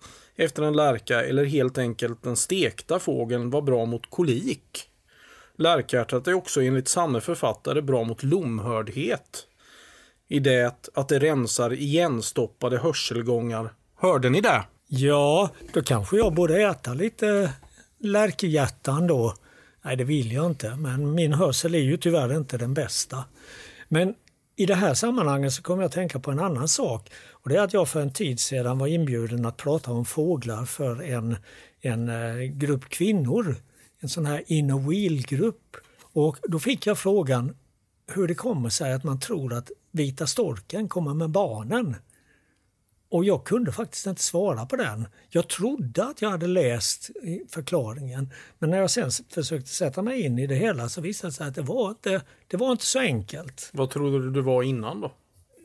efter 0.42 0.62
en 0.62 0.76
lärka 0.76 1.24
eller 1.24 1.44
helt 1.44 1.78
enkelt 1.78 2.22
den 2.22 2.36
stekta 2.36 2.98
fågeln 2.98 3.50
var 3.50 3.62
bra 3.62 3.84
mot 3.84 4.10
kolik. 4.10 4.88
Lärkhjärtat 5.56 6.28
är 6.28 6.34
också 6.34 6.62
enligt 6.62 6.88
samme 6.88 7.20
författare 7.20 7.82
bra 7.82 8.04
mot 8.04 8.22
lomhördhet. 8.22 9.46
I 10.28 10.38
det 10.38 10.88
att 10.94 11.08
det 11.08 11.18
rensar 11.18 11.72
igenstoppade 11.72 12.78
hörselgångar. 12.78 13.72
Hörde 13.96 14.30
ni 14.30 14.40
det? 14.40 14.64
Ja, 14.88 15.50
då 15.72 15.82
kanske 15.82 16.16
jag 16.16 16.34
borde 16.34 16.62
äta 16.62 16.94
lite 16.94 17.52
lärkhjärtan 17.98 19.06
då. 19.06 19.34
Nej, 19.82 19.96
det 19.96 20.04
vill 20.04 20.32
jag 20.32 20.46
inte, 20.46 20.76
men 20.76 21.14
min 21.14 21.32
hörsel 21.32 21.74
är 21.74 21.78
ju 21.78 21.96
tyvärr 21.96 22.36
inte 22.36 22.58
den 22.58 22.74
bästa. 22.74 23.24
Men 23.88 24.14
i 24.56 24.66
det 24.66 24.74
här 24.74 24.94
sammanhanget 24.94 25.52
så 25.52 25.62
kommer 25.62 25.82
jag 25.82 25.88
att 25.88 25.94
tänka 25.94 26.18
på 26.18 26.30
en 26.30 26.38
annan 26.38 26.68
sak. 26.68 27.10
Och 27.30 27.48
det 27.48 27.56
är 27.56 27.62
att 27.62 27.72
jag 27.72 27.88
för 27.88 28.00
en 28.00 28.12
tid 28.12 28.40
sedan 28.40 28.78
var 28.78 28.86
inbjuden 28.86 29.46
att 29.46 29.56
prata 29.56 29.92
om 29.92 30.04
fåglar 30.04 30.64
för 30.64 31.02
en, 31.02 31.36
en 31.80 32.08
eh, 32.08 32.42
grupp 32.42 32.88
kvinnor. 32.88 33.56
En 34.00 34.08
sån 34.08 34.26
här 34.26 34.42
inner 34.46 34.88
wheel-grupp. 34.88 35.76
Och 36.12 36.36
då 36.42 36.58
fick 36.58 36.86
jag 36.86 36.98
frågan 36.98 37.56
hur 38.14 38.28
det 38.28 38.34
kommer 38.34 38.68
sig 38.68 38.92
att 38.92 39.04
man 39.04 39.20
tror 39.20 39.52
att 39.52 39.70
vita 39.90 40.26
storken 40.26 40.88
kommer 40.88 41.14
med 41.14 41.30
barnen. 41.30 41.96
Och 43.12 43.24
jag 43.24 43.44
kunde 43.44 43.72
faktiskt 43.72 44.06
inte 44.06 44.22
svara 44.22 44.66
på 44.66 44.76
den. 44.76 45.06
Jag 45.28 45.48
trodde 45.48 46.04
att 46.04 46.22
jag 46.22 46.30
hade 46.30 46.46
läst 46.46 47.10
förklaringen. 47.48 48.32
Men 48.58 48.70
när 48.70 48.78
jag 48.78 48.90
sen 48.90 49.10
försökte 49.34 49.70
sätta 49.70 50.02
mig 50.02 50.20
in 50.20 50.38
i 50.38 50.46
det 50.46 50.54
hela 50.54 50.88
så 50.88 51.00
visade 51.00 51.30
det 51.30 51.34
sig 51.34 51.46
att 51.46 51.54
det 51.54 51.62
var 51.62 51.88
inte, 51.88 52.22
det 52.48 52.56
var 52.56 52.72
inte 52.72 52.86
så 52.86 52.98
enkelt. 52.98 53.70
Vad 53.72 53.90
trodde 53.90 54.24
du 54.24 54.30
det 54.30 54.42
var 54.42 54.62
innan 54.62 55.00
då? 55.00 55.12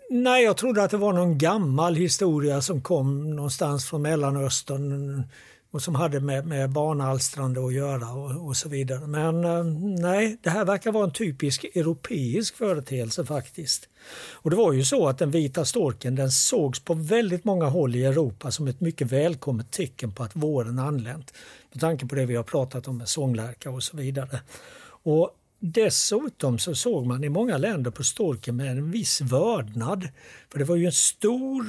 Nej, 0.10 0.44
jag 0.44 0.58
trodde 0.58 0.84
att 0.84 0.92
det 0.92 0.98
var 0.98 1.14
någon 1.14 1.38
gammal 1.38 1.96
historia 1.96 2.62
som 2.62 2.82
kom 2.82 3.36
någonstans 3.36 3.86
från 3.86 4.02
Mellanöstern 4.02 5.24
och 5.72 5.82
som 5.82 5.96
hade 5.96 6.20
med, 6.20 6.48
med 6.48 6.70
barnalstrande 6.70 7.66
att 7.66 7.74
göra 7.74 8.12
och, 8.12 8.48
och 8.48 8.58
så 8.58 8.70
vidare. 8.70 9.08
Men 9.08 9.46
eh, 9.46 9.64
nej, 10.02 10.38
det 10.44 10.50
här 10.50 10.66
verkar 10.66 10.92
vara 10.92 11.04
en 11.04 11.12
typisk 11.12 11.64
europeisk 11.64 12.56
företeelse 12.56 13.26
faktiskt. 13.26 13.90
Och 14.32 14.50
det 14.50 14.56
var 14.56 14.74
ju 14.74 14.84
så 14.84 15.08
att 15.08 15.18
den 15.18 15.32
vita 15.32 15.66
storken 15.66 16.16
den 16.16 16.32
sågs 16.32 16.80
på 16.80 16.94
väldigt 16.94 17.44
många 17.44 17.66
håll 17.66 17.96
i 17.96 18.06
Europa 18.06 18.52
som 18.52 18.68
ett 18.68 18.82
mycket 18.82 19.12
välkommet 19.12 19.72
tecken 19.72 20.12
på 20.12 20.24
att 20.24 20.36
våren 20.36 20.80
anlänt. 20.80 21.34
Med 21.72 21.82
tanke 21.82 22.06
på 22.06 22.16
det 22.16 22.26
vi 22.26 22.36
har 22.36 22.44
pratat 22.44 22.88
om 22.88 22.98
med 22.98 23.10
sånglärka 23.10 23.70
och 23.70 23.84
så 23.84 23.98
vidare. 23.98 24.40
Och 25.04 25.38
Dessutom 25.60 26.60
så 26.60 26.76
såg 26.76 27.06
man 27.06 27.24
i 27.24 27.30
många 27.30 27.58
länder 27.58 27.92
på 27.92 28.04
storken 28.04 28.56
med 28.56 28.72
en 28.72 28.92
viss 28.92 29.22
vördnad. 29.22 30.10
För 30.52 30.60
det 30.60 30.66
var 30.66 30.76
ju 30.76 30.86
en 30.86 30.92
stor 30.92 31.66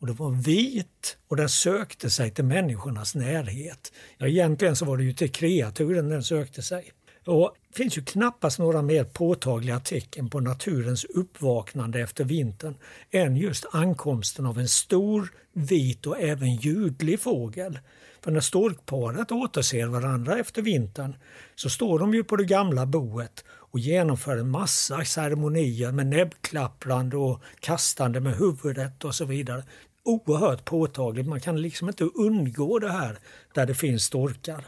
och 0.00 0.06
det 0.06 0.12
var 0.12 0.30
vit 0.30 1.18
och 1.28 1.36
den 1.36 1.48
sökte 1.48 2.10
sig 2.10 2.30
till 2.30 2.44
människornas 2.44 3.14
närhet. 3.14 3.92
Ja, 4.18 4.26
egentligen 4.26 4.76
så 4.76 4.84
var 4.84 4.96
det 4.96 5.04
ju 5.04 5.12
till 5.12 5.32
kreaturen 5.32 6.08
den 6.08 6.22
sökte 6.22 6.62
sig. 6.62 6.92
Och 7.26 7.56
det 7.68 7.76
finns 7.76 7.98
ju 7.98 8.02
knappast 8.02 8.58
några 8.58 8.82
mer 8.82 9.04
påtagliga 9.04 9.80
tecken 9.80 10.30
på 10.30 10.40
naturens 10.40 11.04
uppvaknande 11.04 12.00
efter 12.00 12.24
vintern 12.24 12.74
än 13.10 13.36
just 13.36 13.66
ankomsten 13.72 14.46
av 14.46 14.58
en 14.58 14.68
stor, 14.68 15.32
vit 15.52 16.06
och 16.06 16.20
även 16.20 16.56
ljudlig 16.56 17.20
fågel. 17.20 17.78
För 18.20 18.30
när 18.30 18.40
storkparet 18.40 19.32
återser 19.32 19.86
varandra 19.86 20.38
efter 20.38 20.62
vintern 20.62 21.16
så 21.54 21.70
står 21.70 21.98
de 21.98 22.14
ju 22.14 22.24
på 22.24 22.36
det 22.36 22.44
gamla 22.44 22.86
boet 22.86 23.44
och 23.76 23.80
genomför 23.80 24.36
en 24.36 24.50
massa 24.50 25.04
ceremonier 25.04 25.92
med 25.92 26.06
näbbklapprande 26.06 27.16
och 27.16 27.40
kastande 27.60 28.20
med 28.20 28.36
huvudet 28.36 29.04
och 29.04 29.14
så 29.14 29.24
vidare. 29.24 29.64
Oerhört 30.02 30.64
påtagligt, 30.64 31.26
man 31.26 31.40
kan 31.40 31.62
liksom 31.62 31.88
inte 31.88 32.04
undgå 32.04 32.78
det 32.78 32.90
här 32.90 33.18
där 33.54 33.66
det 33.66 33.74
finns 33.74 34.04
storkar. 34.04 34.64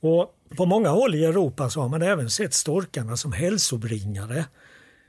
Och 0.00 0.34
på 0.56 0.66
många 0.66 0.88
håll 0.88 1.14
i 1.14 1.24
Europa 1.24 1.70
så 1.70 1.80
har 1.80 1.88
man 1.88 2.02
även 2.02 2.30
sett 2.30 2.54
storkarna 2.54 3.16
som 3.16 3.32
hälsobringare. 3.32 4.44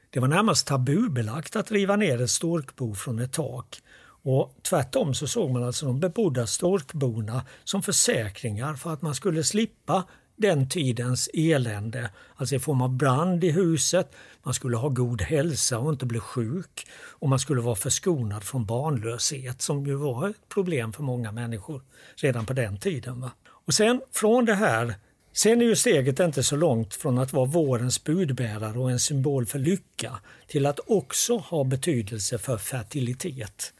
Det 0.09 0.19
var 0.19 0.27
närmast 0.27 0.67
tabubelagt 0.67 1.55
att 1.55 1.71
riva 1.71 1.95
ner 1.95 2.21
ett 2.21 2.29
storkbo 2.29 2.95
från 2.95 3.19
ett 3.19 3.33
tak. 3.33 3.81
Och 4.23 4.55
tvärtom 4.69 5.13
så 5.13 5.27
såg 5.27 5.51
man 5.51 5.63
alltså 5.63 5.85
de 5.85 5.99
bebodda 5.99 6.47
storkborna 6.47 7.45
som 7.63 7.83
försäkringar 7.83 8.75
för 8.75 8.93
att 8.93 9.01
man 9.01 9.15
skulle 9.15 9.43
slippa 9.43 10.03
den 10.41 10.69
tidens 10.69 11.29
elände, 11.33 12.09
alltså 12.35 12.55
i 12.55 12.59
form 12.59 12.81
av 12.81 12.89
brand 12.89 13.43
i 13.43 13.51
huset, 13.51 14.11
man 14.43 14.53
skulle 14.53 14.77
ha 14.77 14.89
god 14.89 15.21
hälsa 15.21 15.79
och 15.79 15.91
inte 15.91 16.05
bli 16.05 16.19
sjuk 16.19 16.87
och 16.93 17.29
man 17.29 17.39
skulle 17.39 17.61
vara 17.61 17.75
förskonad 17.75 18.43
från 18.43 18.65
barnlöshet 18.65 19.61
som 19.61 19.85
ju 19.85 19.95
var 19.95 20.29
ett 20.29 20.49
problem 20.49 20.93
för 20.93 21.03
många 21.03 21.31
människor 21.31 21.81
redan 22.15 22.45
på 22.45 22.53
den 22.53 22.77
tiden. 22.77 23.21
Va? 23.21 23.31
Och 23.65 23.73
sen 23.73 24.01
från 24.11 24.45
det 24.45 24.55
här 24.55 24.95
Sen 25.33 25.61
är 25.61 25.65
ju 25.65 25.75
steget 25.75 26.19
inte 26.19 26.43
så 26.43 26.55
långt 26.55 26.95
från 26.95 27.17
att 27.17 27.33
vara 27.33 27.45
vårens 27.45 28.03
budbärare 28.03 28.79
och 28.79 28.91
en 28.91 28.99
symbol 28.99 29.45
för 29.45 29.59
lycka 29.59 30.19
till 30.47 30.65
att 30.65 30.79
också 30.87 31.37
ha 31.37 31.63
betydelse 31.63 32.37
för 32.37 32.57
fertilitet. 32.57 33.73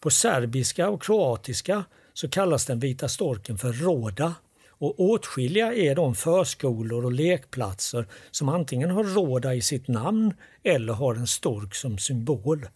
På 0.00 0.10
serbiska 0.10 0.88
och 0.88 1.02
kroatiska 1.02 1.84
så 2.12 2.28
kallas 2.28 2.66
den 2.66 2.80
vita 2.80 3.08
storken 3.08 3.58
för 3.58 3.72
råda 3.72 4.34
och 4.80 5.00
åtskilliga 5.00 5.74
är 5.74 5.94
de 5.94 6.14
förskolor 6.14 7.04
och 7.04 7.12
lekplatser 7.12 8.06
som 8.30 8.48
antingen 8.48 8.90
har 8.90 9.04
råda 9.04 9.54
i 9.54 9.60
sitt 9.60 9.88
namn 9.88 10.34
eller 10.62 10.92
har 10.92 11.14
en 11.14 11.26
stork 11.26 11.74
som 11.74 11.98
symbol. 11.98 12.68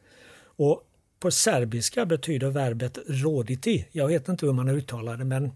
Och 0.56 0.82
på 1.20 1.30
serbiska 1.30 2.06
betyder 2.06 2.50
verbet 2.50 2.98
roditi, 3.08 3.86
jag 3.92 4.08
vet 4.08 4.28
inte 4.28 4.46
hur 4.46 4.52
man 4.52 4.68
uttalar 4.68 5.16
det 5.16 5.24
men 5.24 5.52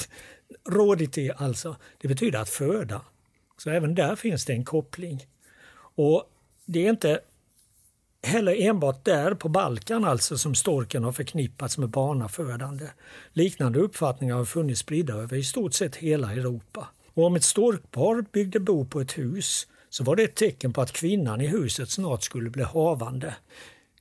roditi 0.68 1.30
alltså, 1.36 1.76
det 1.98 2.08
betyder 2.08 2.38
att 2.38 2.48
föda. 2.48 3.00
Så 3.56 3.70
även 3.70 3.94
där 3.94 4.16
finns 4.16 4.44
det 4.44 4.52
en 4.52 4.64
koppling. 4.64 5.26
Och 5.94 6.30
det 6.66 6.86
är 6.86 6.90
inte 6.90 7.20
heller 8.22 8.60
enbart 8.60 9.04
där 9.04 9.34
på 9.34 9.48
Balkan 9.48 10.04
alltså 10.04 10.38
som 10.38 10.54
storken 10.54 11.04
har 11.04 11.12
förknippats 11.12 11.78
med 11.78 11.88
barnafödande. 11.88 12.86
Liknande 13.32 13.78
uppfattningar 13.78 14.36
har 14.36 14.44
funnits 14.44 14.80
spridda 14.80 15.14
över 15.14 15.36
i 15.36 15.44
stort 15.44 15.74
sett 15.74 15.96
hela 15.96 16.32
Europa. 16.32 16.88
Och 17.14 17.24
om 17.24 17.36
ett 17.36 17.44
storkpar 17.44 18.24
byggde 18.32 18.60
bo 18.60 18.84
på 18.84 19.00
ett 19.00 19.18
hus 19.18 19.66
så 19.90 20.04
var 20.04 20.16
det 20.16 20.22
ett 20.22 20.34
tecken 20.34 20.72
på 20.72 20.80
att 20.80 20.92
kvinnan 20.92 21.40
i 21.40 21.46
huset 21.46 21.90
snart 21.90 22.22
skulle 22.22 22.50
bli 22.50 22.62
havande. 22.62 23.34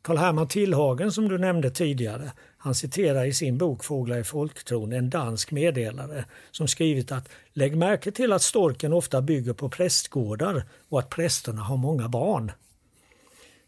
Karl 0.01 0.17
Herman 0.17 0.47
Tillhagen 0.47 1.11
som 1.11 1.29
du 1.29 1.37
nämnde 1.37 1.69
tidigare, 1.69 2.31
han 2.57 2.75
citerar 2.75 3.25
i 3.25 3.33
sin 3.33 3.57
bok 3.57 3.83
Fåglar 3.83 4.17
i 4.17 4.23
folktron 4.23 4.93
en 4.93 5.09
dansk 5.09 5.51
meddelare 5.51 6.25
som 6.51 6.67
skrivit 6.67 7.11
att 7.11 7.29
lägg 7.53 7.77
märke 7.77 8.11
till 8.11 8.33
att 8.33 8.41
storken 8.41 8.93
ofta 8.93 9.21
bygger 9.21 9.53
på 9.53 9.69
prästgårdar 9.69 10.63
och 10.89 10.99
att 10.99 11.09
prästerna 11.09 11.61
har 11.61 11.77
många 11.77 12.09
barn. 12.09 12.51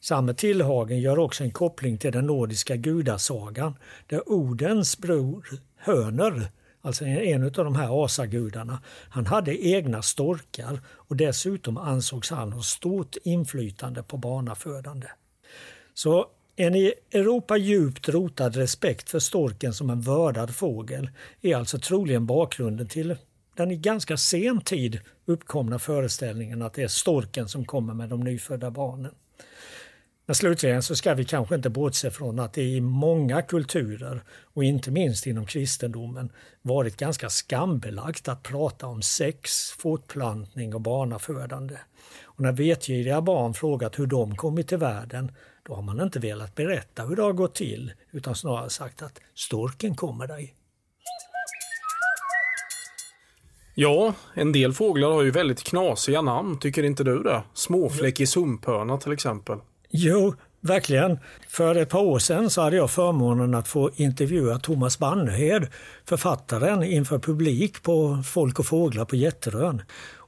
Samme 0.01 0.33
Tillhagen 0.33 0.99
gör 0.99 1.19
också 1.19 1.43
en 1.43 1.51
koppling 1.51 1.97
till 1.97 2.11
den 2.11 2.25
nordiska 2.25 2.75
gudasagan 2.75 3.75
där 4.07 4.31
Odens 4.31 4.97
bror 4.97 5.45
Höner, 5.77 6.51
alltså 6.81 7.05
en 7.05 7.43
av 7.43 7.51
de 7.51 7.75
här 7.75 8.05
asagudarna, 8.05 8.81
han 9.09 9.25
hade 9.25 9.67
egna 9.67 10.01
storkar 10.01 10.79
och 10.87 11.15
dessutom 11.15 11.77
ansågs 11.77 12.29
han 12.29 12.53
ha 12.53 12.61
stort 12.61 13.17
inflytande 13.23 14.03
på 14.03 14.17
barnafödande. 14.17 15.07
Så 15.93 16.27
en 16.55 16.75
i 16.75 16.93
Europa 17.11 17.57
djupt 17.57 18.09
rotad 18.09 18.55
respekt 18.55 19.09
för 19.09 19.19
storken 19.19 19.73
som 19.73 19.89
en 19.89 20.01
vördad 20.01 20.55
fågel 20.55 21.09
är 21.41 21.55
alltså 21.55 21.79
troligen 21.79 22.25
bakgrunden 22.25 22.87
till 22.87 23.15
den 23.55 23.71
i 23.71 23.75
ganska 23.75 24.17
sen 24.17 24.61
tid 24.61 24.99
uppkomna 25.25 25.79
föreställningen 25.79 26.61
att 26.61 26.73
det 26.73 26.83
är 26.83 26.87
storken 26.87 27.47
som 27.47 27.65
kommer 27.65 27.93
med 27.93 28.09
de 28.09 28.19
nyfödda 28.19 28.71
barnen. 28.71 29.11
Men 30.29 30.35
slutligen 30.35 30.83
så 30.83 30.95
ska 30.95 31.13
vi 31.13 31.25
kanske 31.25 31.55
inte 31.55 31.69
bortse 31.69 32.11
från 32.11 32.39
att 32.39 32.53
det 32.53 32.61
i 32.61 32.81
många 32.81 33.41
kulturer 33.41 34.23
och 34.53 34.63
inte 34.63 34.91
minst 34.91 35.27
inom 35.27 35.45
kristendomen 35.45 36.31
varit 36.61 36.97
ganska 36.97 37.29
skambelagt 37.29 38.27
att 38.27 38.43
prata 38.43 38.87
om 38.87 39.01
sex, 39.01 39.71
fortplantning 39.71 40.75
och 40.75 40.81
barnafödande. 40.81 41.75
Och 42.23 42.39
när 42.39 42.51
vetgiriga 42.51 43.21
barn 43.21 43.53
frågat 43.53 43.99
hur 43.99 44.05
de 44.05 44.35
kommit 44.35 44.67
till 44.67 44.77
världen 44.77 45.31
då 45.63 45.75
har 45.75 45.81
man 45.81 46.01
inte 46.01 46.19
velat 46.19 46.55
berätta 46.55 47.03
hur 47.03 47.15
det 47.15 47.21
har 47.21 47.33
gått 47.33 47.55
till 47.55 47.93
utan 48.11 48.35
snarare 48.35 48.69
sagt 48.69 49.01
att 49.01 49.21
storken 49.35 49.95
kommer 49.95 50.27
dig. 50.27 50.55
Ja, 53.75 54.13
en 54.33 54.51
del 54.51 54.73
fåglar 54.73 55.11
har 55.11 55.23
ju 55.23 55.31
väldigt 55.31 55.63
knasiga 55.63 56.21
namn, 56.21 56.59
tycker 56.59 56.83
inte 56.83 57.03
du 57.03 57.23
det? 57.23 57.43
Småfläckig 57.53 58.29
sumpörna 58.29 58.97
till 58.97 59.11
exempel. 59.11 59.57
Jo, 59.91 60.35
verkligen. 60.61 61.19
För 61.47 61.75
ett 61.75 61.89
par 61.89 62.01
år 62.01 62.19
sedan 62.19 62.49
så 62.49 62.61
hade 62.61 62.75
jag 62.75 62.91
förmånen 62.91 63.55
att 63.55 63.67
få 63.67 63.91
intervjua 63.95 64.59
Thomas 64.59 64.99
Bannerhed, 64.99 65.67
författaren, 66.05 66.83
inför 66.83 67.19
publik 67.19 67.83
på 67.83 68.23
Folk 68.25 68.59
och 68.59 68.65
fåglar 68.65 69.05
på 69.05 69.15
Jätterön. 69.15 69.81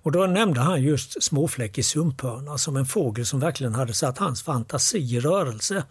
Och 0.03 0.11
då 0.11 0.25
nämnde 0.25 0.59
han 0.59 0.81
just 0.83 1.23
småfläckig 1.23 1.85
sumphörna 1.85 2.57
som 2.57 2.77
en 2.77 2.85
fågel 2.85 3.25
som 3.25 3.39
verkligen 3.39 3.75
hade 3.75 3.93
satt 3.93 4.17
hans 4.17 4.43
fantasi 4.43 4.97
i 4.97 5.19
rörelse. 5.19 5.83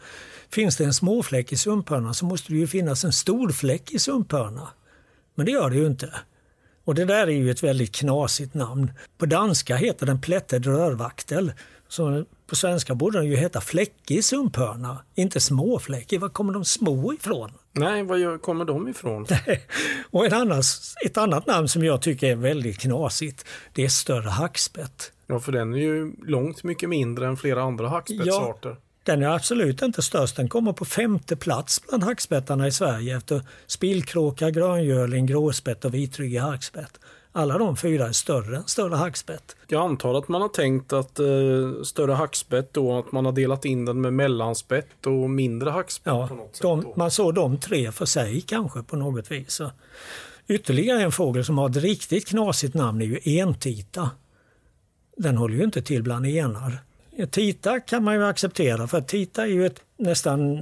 Finns 0.51 0.77
det 0.77 0.85
en 0.85 0.95
småfläckig 0.95 1.59
sumphörna 1.59 2.15
så 2.15 2.25
måste 2.25 2.53
det 2.53 2.59
ju 2.59 2.67
finnas 2.67 3.05
en 3.05 3.13
storfläckig 3.13 4.01
sumphörna. 4.01 4.69
Men 5.35 5.47
det 5.47 5.53
gör 5.53 5.71
det 5.71 5.77
ju 5.77 5.87
inte. 5.87 6.15
Och 6.85 6.95
det 6.95 7.05
där 7.05 7.27
är 7.27 7.33
ju 7.33 7.51
ett 7.51 7.63
väldigt 7.63 7.95
knasigt 7.95 8.55
namn. 8.55 8.93
På 9.19 9.27
danska 9.27 9.77
heter 9.77 10.07
den 10.07 10.21
plätted 10.21 10.67
rörvaktel. 10.67 11.53
Så 11.91 12.25
på 12.47 12.57
svenska 12.57 12.95
borde 12.95 13.19
den 13.19 13.27
ju 13.27 13.37
heta 13.37 13.61
fläckig 13.61 14.25
sumphörna, 14.25 14.99
inte 15.15 15.41
småfläckig. 15.41 16.21
Var 16.21 16.29
kommer 16.29 16.53
de 16.53 16.65
små 16.65 17.13
ifrån? 17.13 17.51
Nej, 17.73 18.03
var 18.03 18.39
kommer 18.39 18.65
de 18.65 18.89
ifrån? 18.89 19.27
och 20.11 20.27
ett 20.27 20.33
annat, 20.33 20.65
ett 21.07 21.17
annat 21.17 21.47
namn 21.47 21.69
som 21.69 21.85
jag 21.85 22.03
tycker 22.03 22.27
är 22.31 22.37
väldigt 22.37 22.79
knasigt, 22.79 23.45
det 23.73 23.85
är 23.85 23.89
större 23.89 24.29
hackspett. 24.29 25.13
Ja, 25.27 25.41
för 25.41 25.53
den 25.53 25.75
är 25.75 25.79
ju 25.79 26.13
långt 26.27 26.65
mycket 26.65 26.89
mindre 26.89 27.27
än 27.27 27.37
flera 27.37 27.63
andra 27.63 27.89
hackspettsarter. 27.89 28.69
Ja, 28.69 28.77
den 29.05 29.23
är 29.23 29.29
absolut 29.29 29.83
inte 29.83 30.03
störst. 30.03 30.37
Den 30.37 30.49
kommer 30.49 30.73
på 30.73 30.85
femte 30.85 31.37
plats 31.37 31.83
bland 31.89 32.05
hackspettarna 32.05 32.67
i 32.67 32.73
Sverige 32.73 33.17
efter 33.17 33.43
spillkråka, 33.67 34.51
gröngöling, 34.51 35.27
gråspett 35.27 35.85
och 35.85 35.95
vitryggig 35.95 36.39
hackspett. 36.39 37.01
Alla 37.33 37.59
de 37.59 37.77
fyra 37.77 38.09
är 38.09 38.13
större 38.13 38.57
än 38.57 38.67
större 38.67 38.95
hackspett. 38.95 39.57
Jag 39.69 39.83
antar 39.83 40.15
att 40.15 40.29
man 40.29 40.43
har 40.43 40.49
tänkt 40.49 40.93
att 40.93 41.19
eh, 41.19 41.83
större 41.83 42.13
hackspett 42.13 42.75
då, 42.75 42.99
att 42.99 43.13
man 43.13 43.25
har 43.25 43.33
delat 43.33 43.65
in 43.65 43.85
den 43.85 44.01
med 44.01 44.13
mellanspett 44.13 45.07
och 45.07 45.31
mindre 45.31 45.71
hackspett 45.71 46.13
ja, 46.13 46.29
på 46.29 46.35
något 46.35 46.61
de, 46.63 46.83
sätt. 46.83 46.97
Man 46.97 47.11
såg 47.11 47.35
de 47.35 47.59
tre 47.59 47.93
för 47.93 48.07
sig 48.07 48.41
kanske 48.41 48.83
på 48.83 48.97
något 48.97 49.31
vis. 49.31 49.51
Så. 49.51 49.71
Ytterligare 50.49 51.03
en 51.03 51.13
fågel 51.13 51.45
som 51.45 51.59
har 51.59 51.71
ett 51.71 51.77
riktigt 51.77 52.29
knasigt 52.29 52.75
namn 52.75 53.01
är 53.03 53.07
ju 53.07 53.41
entita. 53.41 54.11
Den 55.17 55.37
håller 55.37 55.57
ju 55.57 55.65
inte 55.65 55.83
till 55.83 56.03
bland 56.03 56.27
enar. 56.27 56.79
Tita 57.31 57.81
kan 57.81 58.05
man 58.05 58.15
ju 58.15 58.25
acceptera 58.25 58.87
för 58.87 59.01
Tita 59.01 59.43
är 59.43 59.47
ju 59.47 59.67
ett 59.67 59.81
nästan 59.97 60.57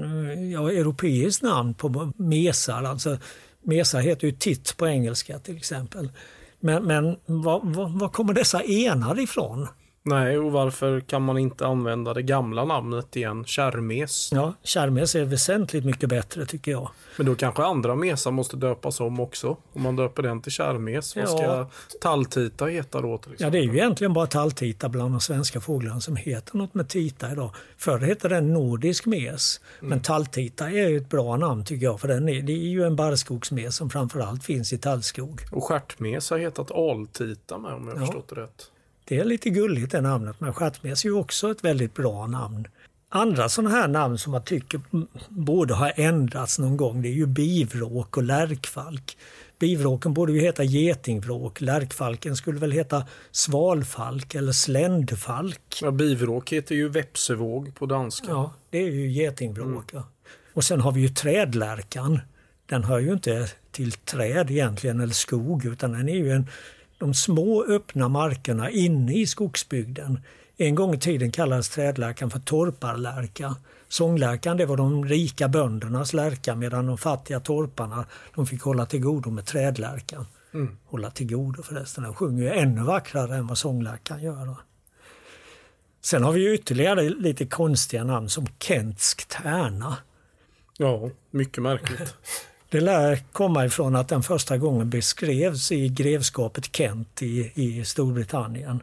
ja, 0.51 0.71
europeiskt 0.71 1.43
namn 1.43 1.75
på 1.75 2.13
mesar. 2.17 2.83
Alltså, 2.83 3.19
mesar 3.63 4.01
heter 4.01 4.27
ju 4.27 4.33
titt 4.33 4.77
på 4.77 4.87
engelska 4.87 5.39
till 5.39 5.57
exempel. 5.57 6.11
Men, 6.61 6.85
men 6.85 7.17
var, 7.27 7.61
var, 7.65 8.01
var 8.01 8.09
kommer 8.09 8.35
dessa 8.35 8.63
enar 8.63 9.19
ifrån? 9.19 9.69
Nej, 10.03 10.39
och 10.39 10.53
varför 10.53 11.01
kan 11.01 11.23
man 11.23 11.39
inte 11.39 11.67
använda 11.67 12.15
det 12.15 12.23
gamla 12.23 12.65
namnet 12.65 13.17
igen, 13.17 13.45
kärrmes? 13.45 14.31
Ja, 14.33 14.55
kärrmes 14.63 15.15
är 15.15 15.25
väsentligt 15.25 15.85
mycket 15.85 16.09
bättre 16.09 16.47
tycker 16.47 16.71
jag. 16.71 16.91
Men 17.17 17.27
då 17.27 17.35
kanske 17.35 17.63
andra 17.63 17.95
mesar 17.95 18.31
måste 18.31 18.57
döpas 18.57 19.01
om 19.01 19.21
också? 19.21 19.57
Om 19.73 19.83
man 19.83 19.97
döper 19.97 20.23
den 20.23 20.43
till 20.43 20.53
kärrmes, 20.53 21.17
vad 21.17 21.29
ska 21.29 21.43
ja. 21.43 21.71
talltita 22.01 22.65
heta 22.65 23.01
då? 23.01 23.19
Till 23.19 23.33
ja, 23.39 23.51
det 23.51 23.59
är 23.59 23.63
ju 23.63 23.75
egentligen 23.75 24.13
bara 24.13 24.27
talltita 24.27 24.89
bland 24.89 25.15
de 25.15 25.21
svenska 25.21 25.61
fåglarna 25.61 26.01
som 26.01 26.17
heter 26.17 26.57
något 26.57 26.75
med 26.75 26.89
tita 26.89 27.33
idag. 27.33 27.51
Förr 27.77 27.99
hette 27.99 28.29
den 28.29 28.53
nordisk 28.53 29.07
mes, 29.07 29.61
mm. 29.79 29.91
men 29.91 30.03
talltita 30.03 30.71
är 30.71 30.97
ett 30.97 31.09
bra 31.09 31.37
namn 31.37 31.65
tycker 31.65 31.87
jag, 31.87 32.01
för 32.01 32.09
den 32.09 32.29
är, 32.29 32.43
det 32.43 32.53
är 32.53 32.69
ju 32.69 32.85
en 32.85 32.97
barrskogsmes 32.97 33.77
som 33.77 33.91
framförallt 33.91 34.45
finns 34.45 34.73
i 34.73 34.79
tallskog. 34.79 35.41
Och 35.53 35.65
stjärtmes 35.65 36.31
har 36.31 36.39
hetat 36.39 36.71
altita 36.71 37.59
med 37.59 37.73
om 37.73 37.89
jag 37.89 37.97
ja. 37.97 38.01
förstått 38.01 38.29
det 38.29 38.41
rätt. 38.41 38.71
Det 39.09 39.19
är 39.19 39.25
lite 39.25 39.51
gulligt 39.51 39.93
det 39.93 40.01
namnet, 40.01 40.41
men 40.41 40.55
stjärtmes 40.55 41.05
är 41.05 41.09
ju 41.09 41.15
också 41.15 41.51
ett 41.51 41.65
väldigt 41.65 41.95
bra 41.95 42.27
namn. 42.27 42.69
Andra 43.09 43.49
sådana 43.49 43.71
här 43.71 43.89
namn 43.89 44.19
som 44.19 44.33
man 44.33 44.45
tycker 44.45 44.81
borde 45.29 45.75
ha 45.75 45.91
ändrats 45.91 46.59
någon 46.59 46.77
gång, 46.77 47.03
det 47.03 47.09
är 47.09 47.13
ju 47.13 47.27
bivråk 47.27 48.17
och 48.17 48.23
lärkfalk. 48.23 49.17
Bivråken 49.59 50.15
borde 50.15 50.33
ju 50.33 50.41
heta 50.41 50.65
getingvråk, 50.65 51.61
lärkfalken 51.61 52.37
skulle 52.37 52.59
väl 52.59 52.73
heta 52.73 53.05
svalfalk 53.31 54.35
eller 54.35 54.53
sländfalk. 54.53 55.79
Ja, 55.83 55.91
bivråk 55.91 56.53
heter 56.53 56.75
ju 56.75 56.89
vepsevåg 56.89 57.75
på 57.75 57.87
danska. 57.87 58.27
Ja, 58.29 58.55
det 58.71 58.79
är 58.79 58.91
ju 58.91 59.11
getingvråk. 59.11 59.93
Mm. 59.93 60.05
Och 60.55 60.65
sen 60.65 60.81
har 60.81 60.93
vi 60.93 61.01
ju 61.01 61.09
trädlärkan. 61.09 62.21
Den 62.67 62.85
hör 62.85 62.99
ju 62.99 63.13
inte 63.13 63.49
till 63.71 63.93
träd 63.93 64.51
egentligen, 64.51 65.01
eller 65.01 65.15
skog, 65.15 65.65
utan 65.65 65.93
den 65.93 66.09
är 66.09 66.17
ju 66.17 66.33
en 66.33 66.47
de 66.99 67.15
små 67.15 67.65
öppna 67.65 68.09
markerna 68.09 68.71
inne 68.71 69.15
i 69.15 69.27
skogsbygden. 69.27 70.21
En 70.57 70.75
gång 70.75 70.95
i 70.95 70.99
tiden 70.99 71.33
kallades 71.33 71.69
trädlärkan 71.69 72.31
för 72.31 72.39
torparlärka. 72.39 73.57
Sånglärkan 73.89 74.57
det 74.57 74.67
var 74.67 74.77
de 74.77 75.05
rika 75.05 75.49
böndernas 75.49 76.13
lärka 76.13 76.55
medan 76.55 76.87
de 76.87 76.99
fattiga 76.99 77.41
torparna 77.41 78.05
de 78.35 78.47
fick 78.47 78.63
hålla 78.63 78.87
till 78.87 79.01
godo 79.01 79.31
med 79.31 79.47
trädlärkan. 79.47 80.27
Mm. 80.55 80.77
Hålla 80.85 81.11
till 81.11 81.27
godo 81.27 81.63
förresten, 81.63 82.05
den 82.05 82.15
sjunger 82.15 82.43
ju 82.43 82.51
ännu 82.51 82.83
vackrare 82.83 83.37
än 83.37 83.47
vad 83.47 83.59
sånglärkan 83.59 84.23
gör. 84.23 84.57
Sen 86.01 86.23
har 86.23 86.33
vi 86.33 86.55
ytterligare 86.55 87.09
lite 87.09 87.47
konstiga 87.47 88.05
namn 88.05 88.29
som 88.29 88.47
Kentsk 88.59 89.29
tärna. 89.29 89.97
Ja, 90.79 91.11
mycket 91.31 91.63
märkligt. 91.63 92.15
Det 92.71 92.81
lär 92.81 93.19
komma 93.33 93.67
ifrån 93.67 93.97
att 93.97 94.09
den 94.09 94.23
första 94.23 94.59
gången 94.59 94.91
beskrevs 94.91 95.73
i 95.73 95.89
grevskapet 95.89 96.77
Kent 96.77 97.23
i, 97.23 97.53
i 97.55 97.85
Storbritannien. 97.85 98.83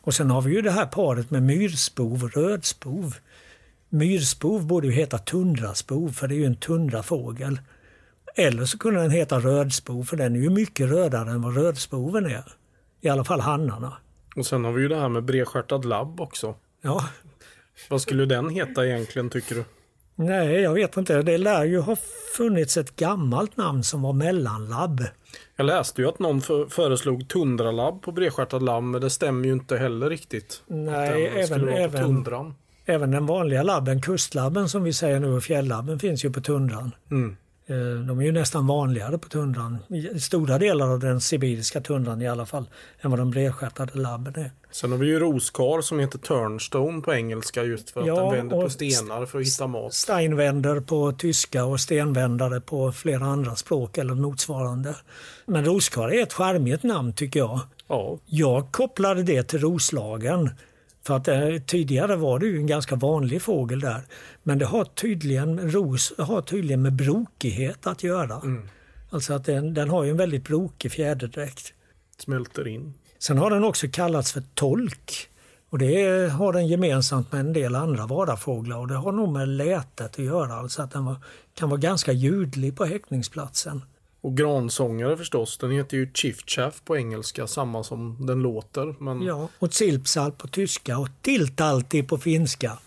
Och 0.00 0.14
sen 0.14 0.30
har 0.30 0.42
vi 0.42 0.54
ju 0.54 0.62
det 0.62 0.70
här 0.70 0.86
paret 0.86 1.30
med 1.30 1.42
myrspov 1.42 2.24
och 2.24 2.32
rödspov. 2.32 3.14
Myrspov 3.88 4.66
borde 4.66 4.86
ju 4.86 4.92
heta 4.92 5.18
tundraspov 5.18 6.08
för 6.08 6.28
det 6.28 6.34
är 6.34 6.36
ju 6.36 6.44
en 6.44 6.56
tundrafågel. 6.56 7.60
Eller 8.36 8.64
så 8.64 8.78
kunde 8.78 9.00
den 9.00 9.10
heta 9.10 9.40
rödspov 9.40 10.04
för 10.04 10.16
den 10.16 10.36
är 10.36 10.40
ju 10.40 10.50
mycket 10.50 10.90
rödare 10.90 11.30
än 11.30 11.42
vad 11.42 11.56
rödspoven 11.56 12.26
är. 12.26 12.52
I 13.00 13.08
alla 13.08 13.24
fall 13.24 13.40
hannarna. 13.40 13.92
Och 14.36 14.46
sen 14.46 14.64
har 14.64 14.72
vi 14.72 14.82
ju 14.82 14.88
det 14.88 15.00
här 15.00 15.08
med 15.08 15.24
bredstjärtad 15.24 15.84
labb 15.84 16.20
också. 16.20 16.54
Ja. 16.82 17.08
Vad 17.90 18.02
skulle 18.02 18.26
den 18.26 18.48
heta 18.48 18.86
egentligen 18.86 19.30
tycker 19.30 19.54
du? 19.54 19.64
Nej, 20.14 20.60
jag 20.60 20.74
vet 20.74 20.96
inte. 20.96 21.22
Det 21.22 21.38
lär 21.38 21.64
ju 21.64 21.78
ha 21.78 21.96
funnits 22.36 22.76
ett 22.76 22.96
gammalt 22.96 23.56
namn 23.56 23.84
som 23.84 24.02
var 24.02 24.12
mellanlabb. 24.12 25.04
Jag 25.56 25.66
läste 25.66 26.02
ju 26.02 26.08
att 26.08 26.18
någon 26.18 26.40
för, 26.40 26.66
föreslog 26.66 27.28
tundralabb 27.28 28.02
på 28.02 28.12
bredstjärtad 28.12 28.62
labb, 28.62 28.84
men 28.84 29.00
det 29.00 29.10
stämmer 29.10 29.46
ju 29.46 29.52
inte 29.52 29.76
heller 29.76 30.10
riktigt. 30.10 30.62
Nej, 30.66 31.26
även, 31.26 31.68
även, 31.68 32.24
även 32.84 33.10
den 33.10 33.26
vanliga 33.26 33.62
labben, 33.62 34.02
kustlabben 34.02 34.68
som 34.68 34.84
vi 34.84 34.92
säger 34.92 35.20
nu 35.20 35.36
och 35.36 35.42
fjälllabben 35.42 35.98
finns 35.98 36.24
ju 36.24 36.32
på 36.32 36.40
tundran. 36.40 36.90
Mm. 37.10 37.36
Eh, 37.66 37.76
de 38.06 38.20
är 38.20 38.24
ju 38.24 38.32
nästan 38.32 38.66
vanligare 38.66 39.18
på 39.18 39.28
tundran, 39.28 39.78
i 39.88 40.20
stora 40.20 40.58
delar 40.58 40.88
av 40.88 40.98
den 40.98 41.20
sibiriska 41.20 41.80
tundran 41.80 42.22
i 42.22 42.28
alla 42.28 42.46
fall, 42.46 42.64
än 43.00 43.10
vad 43.10 43.18
de 43.18 43.30
bredstjärtade 43.30 43.98
labben 43.98 44.34
är. 44.36 44.50
Sen 44.70 44.90
har 44.92 44.98
vi 44.98 45.06
ju 45.06 45.18
roskar 45.18 45.80
som 45.80 45.98
heter 45.98 46.18
turnstone 46.18 47.00
på 47.00 47.14
engelska 47.14 47.62
just 47.62 47.90
för 47.90 48.00
att 48.00 48.06
ja, 48.06 48.20
den 48.20 48.30
vänder 48.30 48.62
på 48.62 48.70
stenar 48.70 49.26
för 49.26 49.40
att 49.40 49.46
hitta 49.46 49.66
mat. 49.66 49.94
Steinvänder 49.94 50.80
på 50.80 51.12
tyska 51.12 51.64
och 51.64 51.80
stenvändare 51.80 52.60
på 52.60 52.92
flera 52.92 53.24
andra 53.24 53.56
språk 53.56 53.98
eller 53.98 54.14
motsvarande. 54.14 54.96
Men 55.46 55.64
roskar 55.64 56.08
är 56.08 56.22
ett 56.22 56.32
charmigt 56.32 56.82
namn 56.82 57.12
tycker 57.12 57.40
jag. 57.40 57.60
Ja. 57.88 58.18
Jag 58.26 58.72
kopplade 58.72 59.22
det 59.22 59.42
till 59.42 59.60
Roslagen 59.60 60.50
för 61.06 61.16
att 61.16 61.28
eh, 61.28 61.56
tidigare 61.66 62.16
var 62.16 62.38
det 62.38 62.46
ju 62.46 62.56
en 62.56 62.66
ganska 62.66 62.96
vanlig 62.96 63.42
fågel 63.42 63.80
där. 63.80 64.02
Men 64.42 64.58
det 64.58 64.64
har 64.64 64.84
tydligen, 64.84 65.70
ros 65.70 66.12
har 66.18 66.42
tydligen 66.42 66.82
med 66.82 66.92
brokighet 66.92 67.86
att 67.86 68.02
göra. 68.02 68.34
Mm. 68.34 68.68
Alltså 69.10 69.32
att 69.32 69.44
den, 69.44 69.74
den 69.74 69.90
har 69.90 70.04
ju 70.04 70.10
en 70.10 70.16
väldigt 70.16 70.44
brokig 70.44 70.92
fjäderdräkt. 70.92 71.72
Smälter 72.18 72.68
in. 72.68 72.94
Sen 73.18 73.38
har 73.38 73.50
den 73.50 73.64
också 73.64 73.86
kallats 73.92 74.32
för 74.32 74.42
tolk. 74.54 75.28
Och 75.70 75.78
det 75.78 76.32
har 76.32 76.52
den 76.52 76.66
gemensamt 76.66 77.32
med 77.32 77.40
en 77.40 77.52
del 77.52 77.74
andra 77.74 78.06
vadarfåglar 78.06 78.78
och 78.78 78.88
det 78.88 78.94
har 78.94 79.12
nog 79.12 79.32
med 79.32 79.48
lätet 79.48 80.00
att 80.00 80.18
göra. 80.18 80.54
Alltså 80.54 80.82
att 80.82 80.90
den 80.90 81.04
var, 81.04 81.16
kan 81.54 81.68
vara 81.68 81.80
ganska 81.80 82.12
ljudlig 82.12 82.76
på 82.76 82.84
häckningsplatsen. 82.84 83.82
Och 84.24 84.36
gransångare 84.36 85.16
förstås, 85.16 85.58
den 85.58 85.70
heter 85.70 85.96
ju 85.96 86.10
chiffchaff 86.14 86.82
på 86.84 86.96
engelska, 86.96 87.46
samma 87.46 87.84
som 87.84 88.26
den 88.26 88.38
låter. 88.38 88.94
Men... 88.98 89.22
Ja, 89.22 89.48
och 89.58 89.74
silpsal 89.74 90.32
på 90.32 90.48
tyska 90.48 90.98
och 90.98 91.08
tiltalti 91.22 92.02
på 92.02 92.18
finska. 92.18 92.78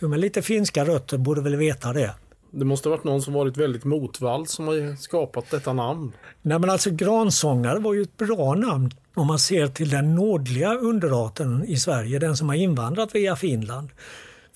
Du 0.00 0.08
med 0.08 0.20
lite 0.20 0.42
finska 0.42 0.84
rötter 0.84 1.18
borde 1.18 1.40
väl 1.40 1.56
veta 1.56 1.92
det. 1.92 2.14
Det 2.50 2.64
måste 2.64 2.88
ha 2.88 2.96
varit 2.96 3.04
någon 3.04 3.22
som 3.22 3.34
varit 3.34 3.56
väldigt 3.56 3.84
motvall 3.84 4.46
som 4.46 4.66
har 4.66 4.96
skapat 4.96 5.50
detta 5.50 5.72
namn. 5.72 6.12
Nej 6.42 6.58
men 6.58 6.70
alltså 6.70 6.90
gransångare 6.90 7.78
var 7.78 7.94
ju 7.94 8.02
ett 8.02 8.16
bra 8.16 8.54
namn 8.54 8.90
om 9.14 9.26
man 9.26 9.38
ser 9.38 9.66
till 9.66 9.90
den 9.90 10.14
nordliga 10.14 10.74
underarten 10.74 11.64
i 11.64 11.76
Sverige, 11.76 12.18
den 12.18 12.36
som 12.36 12.48
har 12.48 12.56
invandrat 12.56 13.14
via 13.14 13.36
Finland. 13.36 13.88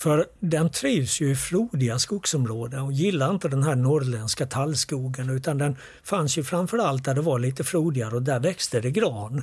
För 0.00 0.26
den 0.40 0.70
trivs 0.70 1.20
ju 1.20 1.30
i 1.30 1.34
frodiga 1.36 1.98
skogsområden 1.98 2.80
och 2.80 2.92
gillar 2.92 3.30
inte 3.30 3.48
den 3.48 3.62
här 3.62 3.76
norrländska 3.76 4.46
tallskogen 4.46 5.30
utan 5.30 5.58
den 5.58 5.76
fanns 6.02 6.38
ju 6.38 6.44
framförallt 6.44 7.04
där 7.04 7.14
det 7.14 7.20
var 7.20 7.38
lite 7.38 7.64
frodigare 7.64 8.14
och 8.14 8.22
där 8.22 8.40
växte 8.40 8.80
det 8.80 8.90
gran. 8.90 9.42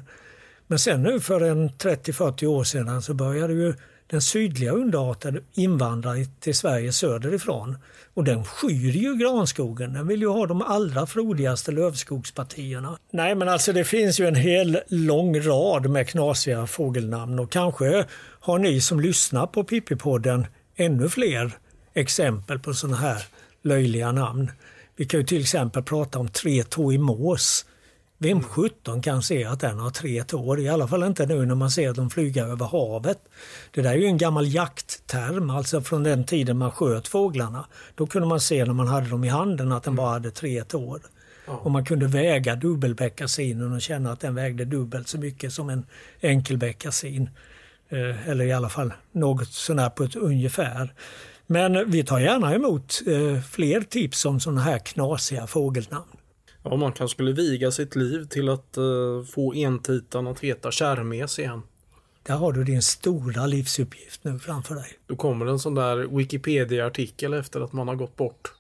Men 0.68 0.80
sen 0.80 1.04
nu 1.04 1.20
för 1.20 1.42
en 1.42 1.70
30-40 1.70 2.46
år 2.46 2.64
sedan 2.64 3.02
så 3.02 3.14
började 3.14 3.54
ju 3.54 3.74
den 4.08 4.22
sydliga 4.22 4.72
underarten 4.72 5.44
invandrar 5.54 6.40
till 6.40 6.56
Sverige 6.56 6.92
söderifrån. 6.92 7.78
Och 8.14 8.24
den 8.24 8.44
skyr 8.44 8.92
ju 8.92 9.16
granskogen. 9.16 9.94
Den 9.94 10.08
vill 10.08 10.22
ju 10.22 10.28
ha 10.28 10.46
de 10.46 10.62
allra 10.62 11.06
frodigaste 11.06 11.72
lövskogspartierna. 11.72 12.98
Nej 13.12 13.36
men 13.36 13.50
alltså 13.50 13.74
det 13.74 13.84
finns 13.84 14.20
ju 14.20 14.28
en 14.28 14.36
hel 14.36 14.80
lång 14.88 15.40
rad 15.40 15.90
med 15.90 16.10
knasiga 16.10 16.68
fågelnamn 16.68 17.40
och 17.40 17.52
kanske 17.52 18.06
har 18.40 18.60
ni 18.60 18.82
som 18.82 19.00
lyssnar 19.00 19.48
på 19.48 19.64
Pippipodden 19.64 20.48
ännu 20.76 21.10
fler 21.10 21.52
exempel 21.94 22.60
på 22.60 22.74
sådana 22.74 22.98
här 22.98 23.24
löjliga 23.64 24.12
namn. 24.12 24.52
Vi 24.96 25.06
kan 25.06 25.20
ju 25.20 25.26
till 25.26 25.42
exempel 25.42 25.84
prata 25.84 26.20
om 26.20 26.28
tre 26.28 26.64
i 26.94 26.98
mås. 26.98 27.66
Vem 28.18 28.44
17 28.44 29.02
kan 29.02 29.24
se 29.24 29.46
att 29.46 29.60
den 29.60 29.80
har 29.80 29.90
tre 29.90 30.24
tår? 30.24 30.60
I 30.60 30.70
alla 30.70 30.88
fall 30.88 31.04
inte 31.04 31.26
nu 31.26 31.46
när 31.46 31.56
man 31.56 31.72
ser 31.72 31.94
dem 31.94 32.10
flyga 32.10 32.46
över 32.46 32.66
havet. 32.66 33.20
Det 33.72 33.82
där 33.82 33.92
är 33.92 33.98
ju 33.98 34.06
en 34.06 34.18
gammal 34.18 34.48
jaktterm, 34.48 35.50
alltså 35.50 35.82
från 35.82 36.04
den 36.04 36.24
tiden 36.24 36.58
man 36.58 36.72
sköt 36.72 37.08
fåglarna. 37.08 37.66
Då 37.96 38.08
kunde 38.08 38.28
man 38.28 38.40
se 38.40 38.66
när 38.66 38.74
man 38.74 38.88
hade 38.88 39.10
dem 39.10 39.24
i 39.24 39.28
handen 39.28 39.72
att 39.72 39.84
den 39.84 39.96
bara 39.96 40.10
hade 40.10 40.32
tre 40.32 40.64
tår. 40.64 41.02
Och 41.48 41.72
man 41.72 41.86
kunde 41.86 42.08
väga 42.08 42.56
dubbelbeckasinen 42.56 43.74
och 43.74 43.82
känna 43.82 44.12
att 44.12 44.20
den 44.20 44.36
vägde 44.36 44.66
dubbelt 44.66 45.08
så 45.08 45.18
mycket 45.18 45.54
som 45.54 45.70
en 45.70 45.86
enkelbeckasin. 46.22 47.30
Eh, 47.90 48.30
eller 48.30 48.46
i 48.46 48.54
alla 48.54 48.70
fall 48.70 48.94
något 49.12 49.48
sånär 49.48 49.90
på 49.90 50.04
ett 50.04 50.16
ungefär. 50.16 50.94
Men 51.48 51.92
vi 51.92 52.04
tar 52.04 52.20
gärna 52.20 52.56
emot 52.56 53.02
eh, 53.08 53.42
fler 53.42 53.82
tips 53.82 54.26
om 54.26 54.40
sådana 54.40 54.62
här 54.62 54.80
knasiga 54.80 55.48
fågelnamn. 55.48 56.15
Ja, 56.66 56.76
man 56.76 56.92
kanske 56.92 57.16
skulle 57.16 57.32
viga 57.32 57.72
sitt 57.72 57.96
liv 57.96 58.26
till 58.26 58.50
att 58.50 58.78
uh, 58.78 59.24
få 59.24 59.54
entitan 59.54 60.28
att 60.28 60.40
heta 60.40 60.72
kärmes 60.72 61.40
igen. 61.40 61.62
Där 62.24 62.36
har 62.36 62.52
du 62.54 62.64
din 62.64 62.82
stora 62.82 63.46
livsuppgift 63.46 64.24
nu 64.24 64.40
framför 64.40 64.76
dig. 64.76 64.88
Då 65.08 65.16
kommer 65.16 65.46
en 65.46 65.60
sån 65.60 65.76
där 65.76 66.18
Wikipedia-artikel 66.18 67.34
efter 67.34 67.62
att 67.62 67.74
man 67.74 67.88
har 67.88 67.96
gått 67.96 68.16
bort. 68.16 68.54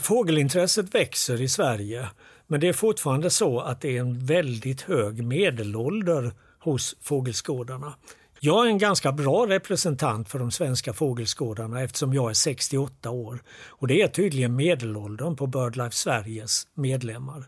Fågelintresset 0.00 0.94
växer 0.94 1.40
i 1.40 1.48
Sverige 1.48 2.08
men 2.46 2.60
det 2.60 2.68
är 2.68 2.72
fortfarande 2.72 3.30
så 3.30 3.60
att 3.60 3.80
det 3.80 3.96
är 3.96 4.00
en 4.00 4.26
väldigt 4.26 4.80
hög 4.80 5.24
medelålder 5.24 6.32
hos 6.58 6.96
fågelskådarna. 7.00 7.94
Jag 8.40 8.66
är 8.66 8.70
en 8.70 8.78
ganska 8.78 9.12
bra 9.12 9.46
representant 9.46 10.28
för 10.28 10.38
de 10.38 10.50
svenska 10.50 10.92
fågelskådarna 10.92 11.82
eftersom 11.82 12.14
jag 12.14 12.30
är 12.30 12.34
68 12.34 13.10
år. 13.10 13.42
Och 13.68 13.86
det 13.88 14.02
är 14.02 14.08
tydligen 14.08 14.56
medelåldern 14.56 15.36
på 15.36 15.46
BirdLife 15.46 15.96
Sveriges 15.96 16.66
medlemmar. 16.74 17.44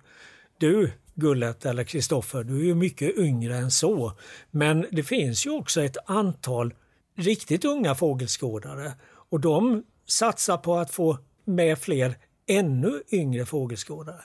Du, 0.59 0.93
Gullet 1.15 1.67
eller 1.67 1.85
Kristoffer, 1.85 2.45
du 2.45 2.61
är 2.61 2.65
ju 2.65 2.75
mycket 2.75 3.19
yngre 3.19 3.57
än 3.57 3.71
så. 3.71 4.13
Men 4.51 4.87
det 4.91 5.03
finns 5.03 5.47
ju 5.47 5.51
också 5.51 5.83
ett 5.83 5.97
antal 6.07 6.75
riktigt 7.17 7.65
unga 7.65 7.95
fågelskådare 7.95 8.93
och 9.31 9.41
de 9.41 9.85
satsar 10.07 10.57
på 10.57 10.77
att 10.77 10.91
få 10.91 11.19
med 11.45 11.79
fler 11.79 12.15
ännu 12.47 13.03
yngre 13.11 13.47
fågelskådare. 13.47 14.23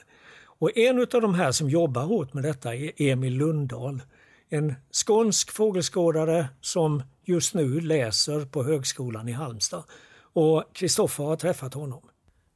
Och 0.58 0.76
en 0.76 0.98
av 0.98 1.06
de 1.20 1.34
här 1.34 1.52
som 1.52 1.70
jobbar 1.70 2.02
hårt 2.02 2.34
med 2.34 2.44
detta 2.44 2.74
är 2.74 2.92
Emil 2.96 3.34
Lundahl 3.34 4.02
en 4.48 4.74
skånsk 4.92 5.52
fågelskådare 5.52 6.48
som 6.60 7.02
just 7.24 7.54
nu 7.54 7.80
läser 7.80 8.44
på 8.44 8.64
Högskolan 8.64 9.28
i 9.28 9.32
Halmstad. 9.32 9.84
Och 10.32 10.64
Kristoffer 10.72 11.24
har 11.24 11.36
träffat 11.36 11.74
honom. 11.74 12.02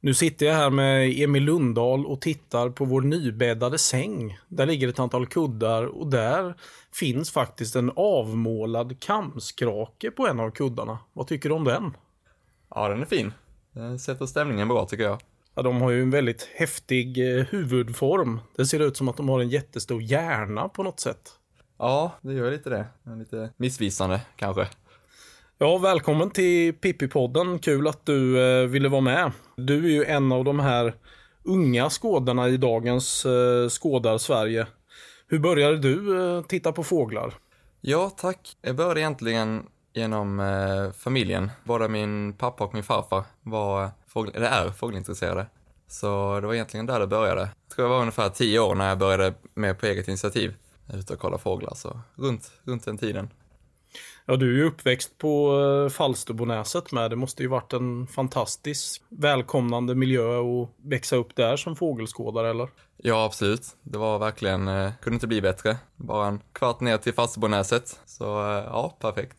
Nu 0.03 0.13
sitter 0.13 0.45
jag 0.45 0.53
här 0.53 0.69
med 0.69 1.19
Emil 1.19 1.43
Lundahl 1.43 2.05
och 2.05 2.21
tittar 2.21 2.69
på 2.69 2.85
vår 2.85 3.01
nybäddade 3.01 3.77
säng. 3.77 4.37
Där 4.47 4.65
ligger 4.65 4.87
ett 4.87 4.99
antal 4.99 5.27
kuddar 5.27 5.85
och 5.85 6.07
där 6.07 6.55
finns 6.93 7.31
faktiskt 7.31 7.75
en 7.75 7.91
avmålad 7.95 8.99
kamskrake 8.99 10.11
på 10.11 10.27
en 10.27 10.39
av 10.39 10.51
kuddarna. 10.51 10.99
Vad 11.13 11.27
tycker 11.27 11.49
du 11.49 11.55
om 11.55 11.63
den? 11.63 11.97
Ja, 12.69 12.87
den 12.87 13.01
är 13.01 13.05
fin. 13.05 13.33
Den 13.71 13.99
sätter 13.99 14.25
stämningen 14.25 14.67
bra 14.67 14.85
tycker 14.85 15.03
jag. 15.03 15.21
Ja, 15.55 15.61
de 15.61 15.81
har 15.81 15.89
ju 15.89 16.01
en 16.01 16.11
väldigt 16.11 16.49
häftig 16.55 17.37
eh, 17.37 17.45
huvudform. 17.45 18.39
Det 18.55 18.65
ser 18.65 18.79
ut 18.79 18.97
som 18.97 19.07
att 19.07 19.17
de 19.17 19.29
har 19.29 19.39
en 19.39 19.49
jättestor 19.49 20.01
hjärna 20.01 20.69
på 20.69 20.83
något 20.83 20.99
sätt. 20.99 21.31
Ja, 21.81 22.11
det 22.21 22.33
gör 22.33 22.51
lite 22.51 22.69
det. 22.69 22.85
Lite 23.17 23.49
missvisande 23.57 24.21
kanske. 24.35 24.67
Ja, 25.57 25.77
välkommen 25.77 26.31
till 26.31 26.73
Pippi-podden. 26.73 27.59
Kul 27.59 27.87
att 27.87 28.05
du 28.05 28.41
eh, 28.41 28.67
ville 28.67 28.89
vara 28.89 29.01
med. 29.01 29.31
Du 29.57 29.85
är 29.85 29.89
ju 29.89 30.05
en 30.05 30.31
av 30.31 30.43
de 30.43 30.59
här 30.59 30.93
unga 31.43 31.89
skådarna 31.89 32.49
i 32.49 32.57
dagens 32.57 33.25
eh, 33.25 33.69
Skådar-Sverige. 33.69 34.67
Hur 35.27 35.39
började 35.39 35.77
du 35.77 36.21
eh, 36.21 36.43
titta 36.43 36.71
på 36.71 36.83
fåglar? 36.83 37.33
Ja, 37.81 38.09
tack. 38.09 38.57
Jag 38.61 38.75
började 38.75 38.99
egentligen 38.99 39.63
genom 39.93 40.39
eh, 40.39 40.91
familjen. 40.91 41.51
Både 41.63 41.87
min 41.89 42.33
pappa 42.33 42.63
och 42.63 42.73
min 42.73 42.83
farfar 42.83 43.23
var 43.41 43.89
fågel, 44.07 44.35
eller 44.35 44.47
är 44.47 44.69
fågelintresserade. 44.69 45.45
Så 45.87 46.39
det 46.39 46.47
var 46.47 46.53
egentligen 46.53 46.85
där 46.85 46.99
det 46.99 47.07
började. 47.07 47.41
Jag 47.41 47.75
tror 47.75 47.87
jag 47.87 47.89
var 47.89 47.99
ungefär 47.99 48.29
tio 48.29 48.59
år 48.59 48.75
när 48.75 48.89
jag 48.89 48.97
började 48.97 49.33
med 49.53 49.79
på 49.79 49.85
eget 49.85 50.07
initiativ 50.07 50.53
ute 50.93 51.13
och 51.13 51.19
kolla 51.19 51.37
fåglar, 51.37 51.73
så 51.75 51.99
runt, 52.15 52.51
runt 52.63 52.85
den 52.85 52.97
tiden. 52.97 53.29
Ja, 54.25 54.35
du 54.35 54.53
är 54.53 54.57
ju 54.57 54.63
uppväxt 54.63 55.17
på 55.17 55.59
eh, 55.59 55.89
Falsterbonäset 55.89 56.91
med. 56.91 57.09
Det 57.09 57.15
måste 57.15 57.43
ju 57.43 57.49
varit 57.49 57.73
en 57.73 58.07
fantastisk 58.07 59.01
välkomnande 59.09 59.95
miljö 59.95 60.39
att 60.39 60.69
växa 60.77 61.15
upp 61.15 61.35
där 61.35 61.57
som 61.57 61.75
fågelskådare, 61.75 62.49
eller? 62.49 62.69
Ja, 62.97 63.25
absolut. 63.25 63.75
Det 63.83 63.97
var 63.97 64.19
verkligen, 64.19 64.67
eh, 64.67 64.91
kunde 65.01 65.15
inte 65.15 65.27
bli 65.27 65.41
bättre. 65.41 65.77
Bara 65.95 66.27
en 66.27 66.39
kvart 66.53 66.79
ner 66.79 66.97
till 66.97 67.13
Falsterbonäset. 67.13 67.99
Så 68.05 68.25
eh, 68.25 68.63
ja, 68.63 68.97
perfekt. 68.99 69.37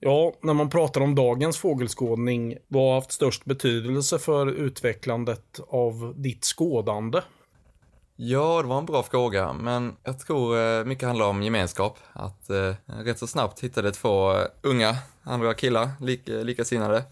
Ja, 0.00 0.32
när 0.42 0.54
man 0.54 0.70
pratar 0.70 1.00
om 1.00 1.14
dagens 1.14 1.58
fågelskådning, 1.58 2.56
vad 2.68 2.82
har 2.82 2.94
haft 2.94 3.12
störst 3.12 3.44
betydelse 3.44 4.18
för 4.18 4.46
utvecklandet 4.46 5.60
av 5.68 6.14
ditt 6.16 6.44
skådande? 6.44 7.20
Ja, 8.16 8.62
det 8.62 8.68
var 8.68 8.78
en 8.78 8.86
bra 8.86 9.02
fråga, 9.02 9.52
men 9.52 9.96
jag 10.04 10.18
tror 10.18 10.58
eh, 10.58 10.84
mycket 10.84 11.08
handlar 11.08 11.26
om 11.26 11.42
gemenskap. 11.42 11.98
Att 12.12 12.50
eh, 12.50 12.74
rätt 12.86 13.18
så 13.18 13.26
snabbt 13.26 13.60
hittade 13.60 13.92
två 13.92 14.32
eh, 14.32 14.46
unga, 14.62 14.96
andra 15.22 15.54
killar, 15.54 15.90
lik, 16.00 16.20
likasinnade, 16.26 17.04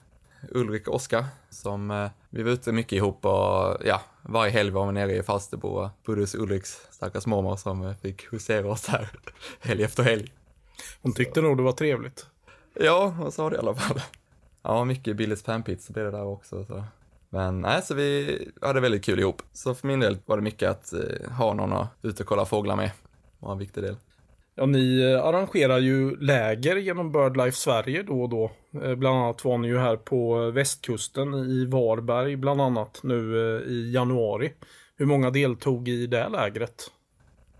Ulrik 0.50 0.88
och 0.88 0.94
Oskar, 0.94 1.24
som 1.50 1.90
eh, 1.90 2.10
vi 2.30 2.42
var 2.42 2.50
ute 2.50 2.72
mycket 2.72 2.92
ihop 2.92 3.24
och 3.24 3.76
ja, 3.84 4.02
varje 4.22 4.52
helg 4.52 4.70
var 4.70 4.86
vi 4.86 4.92
nere 4.92 5.16
i 5.16 5.22
Falsterbo 5.22 5.68
och 5.68 5.88
bodde 6.06 6.20
hos 6.20 6.34
Ulriks 6.34 6.80
stackars 6.90 7.26
mormor 7.26 7.56
som 7.56 7.82
eh, 7.82 7.94
fick 7.96 8.32
husera 8.32 8.70
oss 8.70 8.82
där 8.82 9.08
helg 9.60 9.82
efter 9.82 10.02
helg. 10.02 10.32
Hon 11.02 11.12
tyckte 11.12 11.40
nog 11.40 11.56
det 11.56 11.62
var 11.62 11.72
trevligt. 11.72 12.26
Ja, 12.74 13.14
hon 13.18 13.32
sa 13.32 13.50
det 13.50 13.56
i 13.56 13.58
alla 13.58 13.74
fall. 13.74 14.00
Ja, 14.62 14.84
mycket 14.84 15.16
Billys 15.16 15.42
panpizza 15.42 15.92
blev 15.92 16.04
det 16.04 16.10
där 16.10 16.24
också. 16.24 16.64
Så. 16.64 16.84
Men 17.32 17.60
nej, 17.60 17.82
så 17.82 17.94
vi 17.94 18.38
hade 18.60 18.80
väldigt 18.80 19.04
kul 19.04 19.20
ihop. 19.20 19.42
Så 19.52 19.74
för 19.74 19.86
min 19.86 20.00
del 20.00 20.18
var 20.26 20.36
det 20.36 20.42
mycket 20.42 20.70
att 20.70 20.92
eh, 20.92 21.30
ha 21.30 21.54
någon 21.54 21.72
att 21.72 21.88
ut 22.02 22.20
och 22.20 22.26
kolla 22.26 22.44
fåglar 22.44 22.76
med. 22.76 22.90
Det 23.40 23.46
var 23.46 23.52
en 23.52 23.58
viktig 23.58 23.82
del. 23.82 23.96
Ja, 24.54 24.66
ni 24.66 25.00
eh, 25.00 25.24
arrangerar 25.24 25.78
ju 25.78 26.16
läger 26.16 26.76
genom 26.76 27.12
BirdLife 27.12 27.56
Sverige 27.56 28.02
då 28.02 28.22
och 28.22 28.28
då. 28.28 28.50
Eh, 28.82 28.94
bland 28.94 29.16
annat 29.16 29.44
var 29.44 29.58
ni 29.58 29.68
ju 29.68 29.78
här 29.78 29.96
på 29.96 30.50
västkusten 30.50 31.34
i 31.34 31.64
Varberg 31.64 32.36
bland 32.36 32.60
annat 32.60 33.00
nu 33.02 33.38
eh, 33.56 33.62
i 33.62 33.92
januari. 33.92 34.52
Hur 34.96 35.06
många 35.06 35.30
deltog 35.30 35.88
i 35.88 36.06
det 36.06 36.28
lägret? 36.28 36.90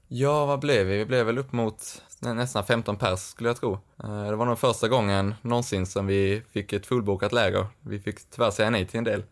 Ja, 0.08 0.46
vad 0.46 0.60
blev 0.60 0.86
vi? 0.86 0.98
Vi 0.98 1.04
blev 1.06 1.26
väl 1.26 1.38
upp 1.38 1.52
mot 1.52 2.02
nästan 2.20 2.64
15 2.64 2.96
pers 2.96 3.20
skulle 3.20 3.48
jag 3.48 3.56
tro. 3.56 3.78
Det 4.28 4.36
var 4.36 4.46
nog 4.46 4.58
första 4.58 4.88
gången 4.88 5.34
någonsin 5.42 5.86
som 5.86 6.06
vi 6.06 6.42
fick 6.50 6.72
ett 6.72 6.86
fullbokat 6.86 7.32
läger. 7.32 7.66
Vi 7.80 7.98
fick 7.98 8.30
tyvärr 8.30 8.50
säga 8.50 8.70
nej 8.70 8.86
till 8.86 8.98
en 8.98 9.04
del. 9.04 9.22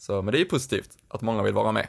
Så, 0.00 0.22
men 0.22 0.32
det 0.32 0.38
är 0.38 0.40
ju 0.40 0.44
positivt 0.44 0.98
att 1.08 1.22
många 1.22 1.42
vill 1.42 1.54
vara 1.54 1.72
med. 1.72 1.88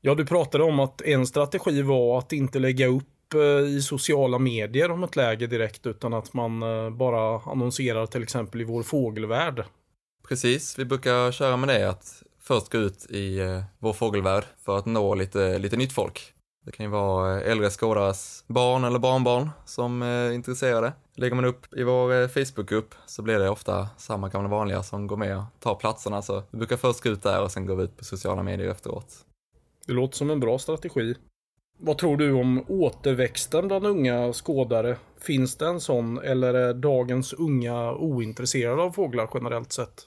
Ja, 0.00 0.14
du 0.14 0.26
pratade 0.26 0.64
om 0.64 0.80
att 0.80 1.02
en 1.02 1.26
strategi 1.26 1.82
var 1.82 2.18
att 2.18 2.32
inte 2.32 2.58
lägga 2.58 2.86
upp 2.86 3.34
eh, 3.34 3.40
i 3.68 3.82
sociala 3.82 4.38
medier 4.38 4.90
om 4.90 5.04
ett 5.04 5.16
läge 5.16 5.46
direkt 5.46 5.86
utan 5.86 6.14
att 6.14 6.34
man 6.34 6.62
eh, 6.62 6.90
bara 6.90 7.40
annonserar 7.40 8.06
till 8.06 8.22
exempel 8.22 8.60
i 8.60 8.64
vår 8.64 8.82
fågelvärld. 8.82 9.64
Precis, 10.28 10.78
vi 10.78 10.84
brukar 10.84 11.32
köra 11.32 11.56
med 11.56 11.68
det 11.68 11.90
att 11.90 12.22
först 12.40 12.72
gå 12.72 12.78
ut 12.78 13.06
i 13.10 13.38
eh, 13.38 13.62
vår 13.78 13.92
fågelvärld 13.92 14.44
för 14.64 14.78
att 14.78 14.86
nå 14.86 15.14
lite, 15.14 15.58
lite 15.58 15.76
nytt 15.76 15.92
folk. 15.92 16.33
Det 16.64 16.72
kan 16.72 16.86
ju 16.86 16.90
vara 16.90 17.40
äldre 17.40 17.70
skådares 17.70 18.44
barn 18.46 18.84
eller 18.84 18.98
barnbarn 18.98 19.50
som 19.64 20.02
är 20.02 20.32
intresserade. 20.32 20.92
Lägger 21.14 21.34
man 21.34 21.44
upp 21.44 21.74
i 21.74 21.82
vår 21.82 22.12
eh, 22.12 22.28
Facebookgrupp 22.28 22.94
så 23.06 23.22
blir 23.22 23.38
det 23.38 23.50
ofta 23.50 23.88
samma 23.96 24.28
gamla 24.28 24.48
vanliga 24.48 24.82
som 24.82 25.06
går 25.06 25.16
med 25.16 25.38
och 25.38 25.44
tar 25.60 25.74
platserna. 25.74 26.22
Så 26.22 26.42
vi 26.50 26.58
brukar 26.58 26.76
först 26.76 27.02
gå 27.02 27.10
ut 27.10 27.22
där 27.22 27.42
och 27.42 27.52
sen 27.52 27.66
går 27.66 27.76
vi 27.76 27.82
ut 27.82 27.96
på 27.96 28.04
sociala 28.04 28.42
medier 28.42 28.70
efteråt. 28.70 29.06
Det 29.86 29.92
låter 29.92 30.16
som 30.16 30.30
en 30.30 30.40
bra 30.40 30.58
strategi. 30.58 31.14
Vad 31.78 31.98
tror 31.98 32.16
du 32.16 32.32
om 32.32 32.64
återväxten 32.68 33.68
bland 33.68 33.86
unga 33.86 34.32
skådare? 34.32 34.96
Finns 35.20 35.56
det 35.56 35.66
en 35.66 35.80
sån 35.80 36.18
eller 36.18 36.54
är 36.54 36.74
dagens 36.74 37.32
unga 37.32 37.92
ointresserade 37.92 38.82
av 38.82 38.90
fåglar 38.90 39.30
generellt 39.34 39.72
sett? 39.72 40.06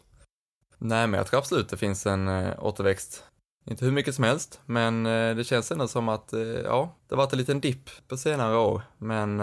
Nej, 0.78 1.08
men 1.08 1.18
jag 1.18 1.28
tror 1.28 1.40
absolut 1.40 1.70
det 1.70 1.78
finns 1.78 2.06
en 2.06 2.28
återväxt. 2.60 3.24
Inte 3.68 3.86
hur 3.86 3.92
mycket 3.92 4.16
som 4.16 4.24
helst, 4.24 4.62
men 4.66 5.06
äh, 5.06 5.36
det 5.36 5.44
känns 5.44 5.72
ändå 5.72 5.88
som 5.88 6.10
att, 6.10 6.34
äh, 6.34 6.42
ja, 6.42 6.96
det 7.08 7.16
har 7.16 7.24
varit 7.24 7.34
en 7.34 7.40
liten 7.40 7.60
dipp 7.60 7.90
på 8.08 8.18
senare 8.18 8.58
år, 8.58 8.82
men 8.98 9.42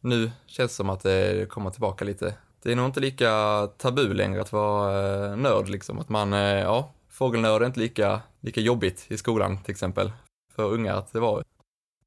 nu 0.00 0.30
känns 0.46 0.70
det 0.72 0.76
som 0.76 0.90
att 0.90 1.02
det 1.02 1.48
kommer 1.48 1.70
tillbaka 1.70 2.04
lite. 2.04 2.34
Det 2.62 2.72
är 2.72 2.76
nog 2.76 2.86
inte 2.86 3.00
lika 3.00 3.66
tabu 3.76 4.14
längre 4.14 4.40
att 4.40 4.52
vara 4.52 5.26
eh, 5.30 5.36
nörd 5.36 5.68
liksom. 5.68 5.98
Att 5.98 6.08
man, 6.08 6.32
eh, 6.32 6.40
ja, 6.40 6.92
fågelnörd 7.08 7.62
är 7.62 7.66
inte 7.66 7.80
lika, 7.80 8.20
lika 8.40 8.60
jobbigt 8.60 9.06
i 9.08 9.16
skolan 9.16 9.62
till 9.62 9.72
exempel. 9.72 10.12
För 10.54 10.72
unga 10.72 10.94
att 10.94 11.12
det 11.12 11.20
var. 11.20 11.44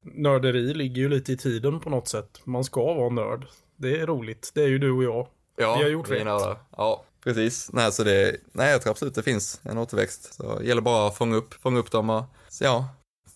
Nörderi 0.02 0.74
ligger 0.74 1.02
ju 1.02 1.08
lite 1.08 1.32
i 1.32 1.36
tiden 1.36 1.80
på 1.80 1.90
något 1.90 2.08
sätt. 2.08 2.40
Man 2.44 2.64
ska 2.64 2.94
vara 2.94 3.08
nörd. 3.08 3.46
Det 3.76 4.00
är 4.00 4.06
roligt. 4.06 4.50
Det 4.54 4.62
är 4.62 4.68
ju 4.68 4.78
du 4.78 4.90
och 4.90 5.04
jag. 5.04 5.26
Ja, 5.56 5.76
Vi 5.76 5.82
har 5.82 5.90
gjort 5.90 6.10
rätt. 6.10 6.24
nördar. 6.24 6.56
Ja, 6.76 7.04
precis. 7.24 7.70
Nej, 7.72 7.92
så 7.92 8.04
det, 8.04 8.36
nej, 8.52 8.70
jag 8.70 8.82
tror 8.82 8.90
absolut 8.90 9.14
det 9.14 9.22
finns 9.22 9.60
en 9.62 9.78
återväxt. 9.78 10.34
Så 10.34 10.58
det 10.58 10.66
gäller 10.66 10.82
bara 10.82 11.08
att 11.08 11.16
fånga 11.16 11.36
upp, 11.36 11.54
fånga 11.54 11.78
upp 11.78 11.90
dem 11.90 12.10
och, 12.10 12.24
ja, 12.60 12.88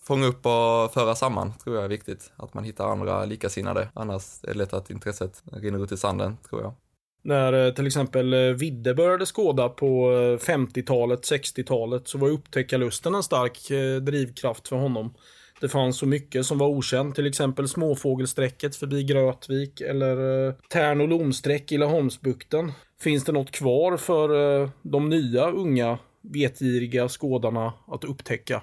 fånga 0.03 0.27
upp 0.27 0.45
och 0.45 0.93
föra 0.93 1.15
samman 1.15 1.53
tror 1.63 1.75
jag 1.75 1.85
är 1.85 1.89
viktigt. 1.89 2.31
Att 2.35 2.53
man 2.53 2.63
hittar 2.63 2.91
andra 2.91 3.25
likasinnade. 3.25 3.89
Annars 3.93 4.43
är 4.43 4.47
det 4.47 4.53
lätt 4.53 4.73
att 4.73 4.89
intresset 4.89 5.43
rinner 5.51 5.83
ut 5.83 5.91
i 5.91 5.97
sanden, 5.97 6.37
tror 6.49 6.61
jag. 6.61 6.73
När 7.21 7.67
eh, 7.67 7.73
till 7.73 7.87
exempel 7.87 8.33
eh, 8.33 8.39
Vidde 8.39 8.93
började 8.93 9.25
skåda 9.25 9.69
på 9.69 10.11
eh, 10.11 10.37
50-talet, 10.37 11.19
60-talet 11.19 12.07
så 12.07 12.17
var 12.17 12.27
ju 12.27 12.33
upptäckarlusten 12.33 13.15
en 13.15 13.23
stark 13.23 13.69
drivkraft 14.01 14.67
för 14.67 14.75
honom. 14.75 15.13
Det 15.61 15.69
fanns 15.69 15.97
så 15.97 16.05
mycket 16.05 16.45
som 16.45 16.57
var 16.57 16.67
okänt, 16.67 17.15
till 17.15 17.27
exempel 17.27 17.67
småfågelsträcket 17.67 18.75
förbi 18.75 19.03
Grötvik 19.03 19.81
eller 19.81 20.47
eh, 20.47 20.53
Tärn 20.69 21.01
och 21.01 21.07
Lomsträck 21.07 21.71
i 21.71 21.77
Laholmsbukten. 21.77 22.71
Finns 23.01 23.23
det 23.23 23.31
något 23.31 23.51
kvar 23.51 23.97
för 23.97 24.61
eh, 24.61 24.69
de 24.81 25.09
nya 25.09 25.51
unga 25.51 25.97
vetgiriga 26.21 27.09
skådarna 27.09 27.73
att 27.87 28.03
upptäcka? 28.03 28.61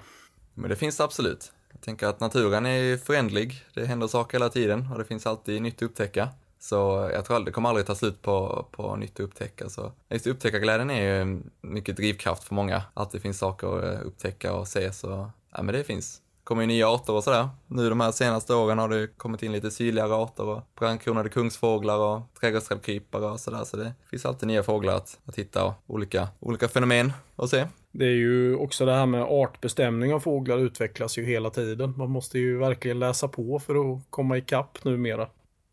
Men 0.53 0.69
det 0.69 0.75
finns 0.75 0.97
det 0.97 1.03
absolut. 1.03 1.51
Jag 1.71 1.81
tänker 1.81 2.07
att 2.07 2.19
naturen 2.19 2.65
är 2.65 2.97
förändlig. 2.97 3.53
Det 3.73 3.85
händer 3.85 4.07
saker 4.07 4.37
hela 4.37 4.49
tiden 4.49 4.87
och 4.91 4.97
det 4.97 5.05
finns 5.05 5.27
alltid 5.27 5.61
nytt 5.61 5.75
att 5.75 5.81
upptäcka. 5.81 6.29
Så 6.59 7.09
jag 7.13 7.25
tror 7.25 7.35
aldrig, 7.35 7.51
det 7.51 7.55
kommer 7.55 7.69
aldrig 7.69 7.85
ta 7.85 7.95
slut 7.95 8.21
på, 8.21 8.65
på 8.71 8.95
nytt 8.95 9.13
att 9.13 9.19
upptäcka. 9.19 9.69
Så 9.69 9.91
just 10.09 10.27
upptäckarglädjen 10.27 10.89
är 10.89 11.25
ju 11.25 11.41
mycket 11.61 11.97
drivkraft 11.97 12.43
för 12.43 12.55
många. 12.55 12.83
Att 12.93 13.11
det 13.11 13.19
finns 13.19 13.37
saker 13.37 13.67
att 13.67 14.03
upptäcka 14.03 14.53
och 14.53 14.67
se. 14.67 14.93
Så 14.93 15.31
ja, 15.51 15.63
men 15.63 15.75
det 15.75 15.83
finns. 15.83 16.21
Det 16.47 16.49
kommer 16.49 16.63
ju 16.63 16.67
nya 16.67 16.89
arter 16.89 17.13
och 17.13 17.23
sådär. 17.23 17.49
Nu 17.67 17.89
de 17.89 17.99
här 17.99 18.11
senaste 18.11 18.53
åren 18.53 18.77
har 18.77 18.89
det 18.89 19.07
kommit 19.17 19.43
in 19.43 19.51
lite 19.51 19.71
sydligare 19.71 20.13
arter 20.13 20.43
och 20.47 20.61
brandkronade 20.79 21.29
kungsfåglar 21.29 21.97
och 21.97 22.21
trädgårdsträdkrypare 22.39 23.25
och 23.25 23.39
sådär. 23.39 23.63
Så 23.63 23.77
det 23.77 23.93
finns 24.09 24.25
alltid 24.25 24.47
nya 24.47 24.63
fåglar 24.63 24.95
att, 24.95 25.19
att 25.25 25.35
hitta 25.35 25.65
och 25.65 25.73
olika, 25.87 26.27
olika 26.39 26.67
fenomen 26.67 27.13
att 27.35 27.49
se. 27.49 27.65
Det 27.91 28.05
är 28.05 28.15
ju 28.15 28.55
också 28.55 28.85
det 28.85 28.93
här 28.93 29.05
med 29.05 29.23
artbestämning 29.23 30.13
av 30.13 30.19
fåglar 30.19 30.57
utvecklas 30.57 31.17
ju 31.17 31.25
hela 31.25 31.49
tiden. 31.49 31.93
Man 31.97 32.09
måste 32.09 32.39
ju 32.39 32.57
verkligen 32.57 32.99
läsa 32.99 33.27
på 33.27 33.59
för 33.59 33.75
att 33.75 34.01
komma 34.09 34.37
ikapp 34.37 34.83
numera. 34.83 35.27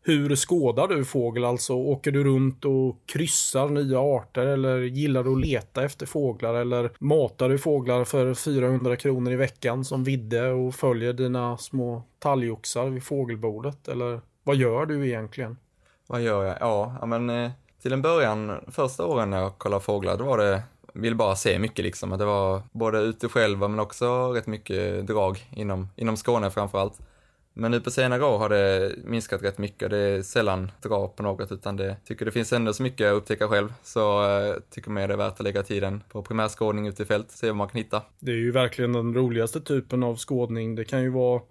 Hur 0.07 0.35
skådar 0.35 0.87
du 0.87 1.05
fågel 1.05 1.45
alltså? 1.45 1.73
Åker 1.73 2.11
du 2.11 2.23
runt 2.23 2.65
och 2.65 2.99
kryssar 3.05 3.69
nya 3.69 3.99
arter 3.99 4.45
eller 4.45 4.79
gillar 4.79 5.23
du 5.23 5.31
att 5.31 5.41
leta 5.41 5.83
efter 5.83 6.05
fåglar 6.05 6.53
eller 6.53 6.91
matar 6.99 7.49
du 7.49 7.57
fåglar 7.57 8.03
för 8.03 8.33
400 8.33 8.95
kronor 8.95 9.33
i 9.33 9.35
veckan 9.35 9.85
som 9.85 10.03
vidde 10.03 10.51
och 10.51 10.75
följer 10.75 11.13
dina 11.13 11.57
små 11.57 12.03
talgoxar 12.19 12.85
vid 12.85 13.03
fågelbordet? 13.03 13.87
Eller 13.87 14.21
vad 14.43 14.55
gör 14.55 14.85
du 14.85 15.07
egentligen? 15.07 15.57
Vad 16.07 16.21
gör 16.21 16.43
jag? 16.43 16.57
Ja, 16.59 17.05
men 17.05 17.29
eh, 17.29 17.51
till 17.81 17.93
en 17.93 18.01
början, 18.01 18.51
första 18.67 19.05
åren 19.05 19.29
när 19.29 19.41
jag 19.41 19.57
kollade 19.57 19.83
fåglar, 19.83 20.17
då 20.17 20.23
var 20.23 20.37
det, 20.37 20.63
vill 20.93 21.15
bara 21.15 21.35
se 21.35 21.59
mycket 21.59 21.85
liksom. 21.85 22.13
Att 22.13 22.19
det 22.19 22.25
var 22.25 22.61
både 22.71 22.99
ute 22.99 23.29
själva 23.29 23.67
men 23.67 23.79
också 23.79 24.33
rätt 24.33 24.47
mycket 24.47 25.07
drag 25.07 25.47
inom, 25.51 25.89
inom 25.95 26.17
Skåne 26.17 26.51
framförallt. 26.51 26.99
Men 27.57 27.71
nu 27.71 27.81
på 27.81 27.91
senare 27.91 28.25
år 28.25 28.37
har 28.37 28.49
det 28.49 28.95
minskat 29.03 29.43
rätt 29.43 29.57
mycket. 29.57 29.89
Det 29.89 29.97
är 29.97 30.21
sällan 30.21 30.71
drag 30.81 31.15
på 31.15 31.23
något 31.23 31.51
utan 31.51 31.75
det 31.75 31.97
tycker 32.05 32.25
det 32.25 32.31
finns 32.31 32.53
ändå 32.53 32.73
så 32.73 32.83
mycket 32.83 33.07
att 33.07 33.17
upptäcka 33.17 33.47
själv. 33.47 33.73
Så 33.83 34.23
eh, 34.23 34.55
tycker 34.69 34.89
mer 34.91 35.07
det 35.07 35.13
är 35.13 35.17
värt 35.17 35.33
att 35.33 35.43
lägga 35.43 35.63
tiden 35.63 36.03
på 36.11 36.21
primärskådning 36.21 36.87
ute 36.87 37.03
i 37.03 37.05
fält, 37.05 37.31
se 37.31 37.47
vad 37.47 37.55
man 37.55 37.67
kan 37.67 37.77
hitta. 37.77 38.01
Det 38.19 38.31
är 38.31 38.35
ju 38.35 38.51
verkligen 38.51 38.93
den 38.93 39.13
roligaste 39.13 39.61
typen 39.61 40.03
av 40.03 40.17
skådning. 40.17 40.75
Det 40.75 40.85
kan 40.85 41.01
ju 41.01 41.09
vara 41.09 41.41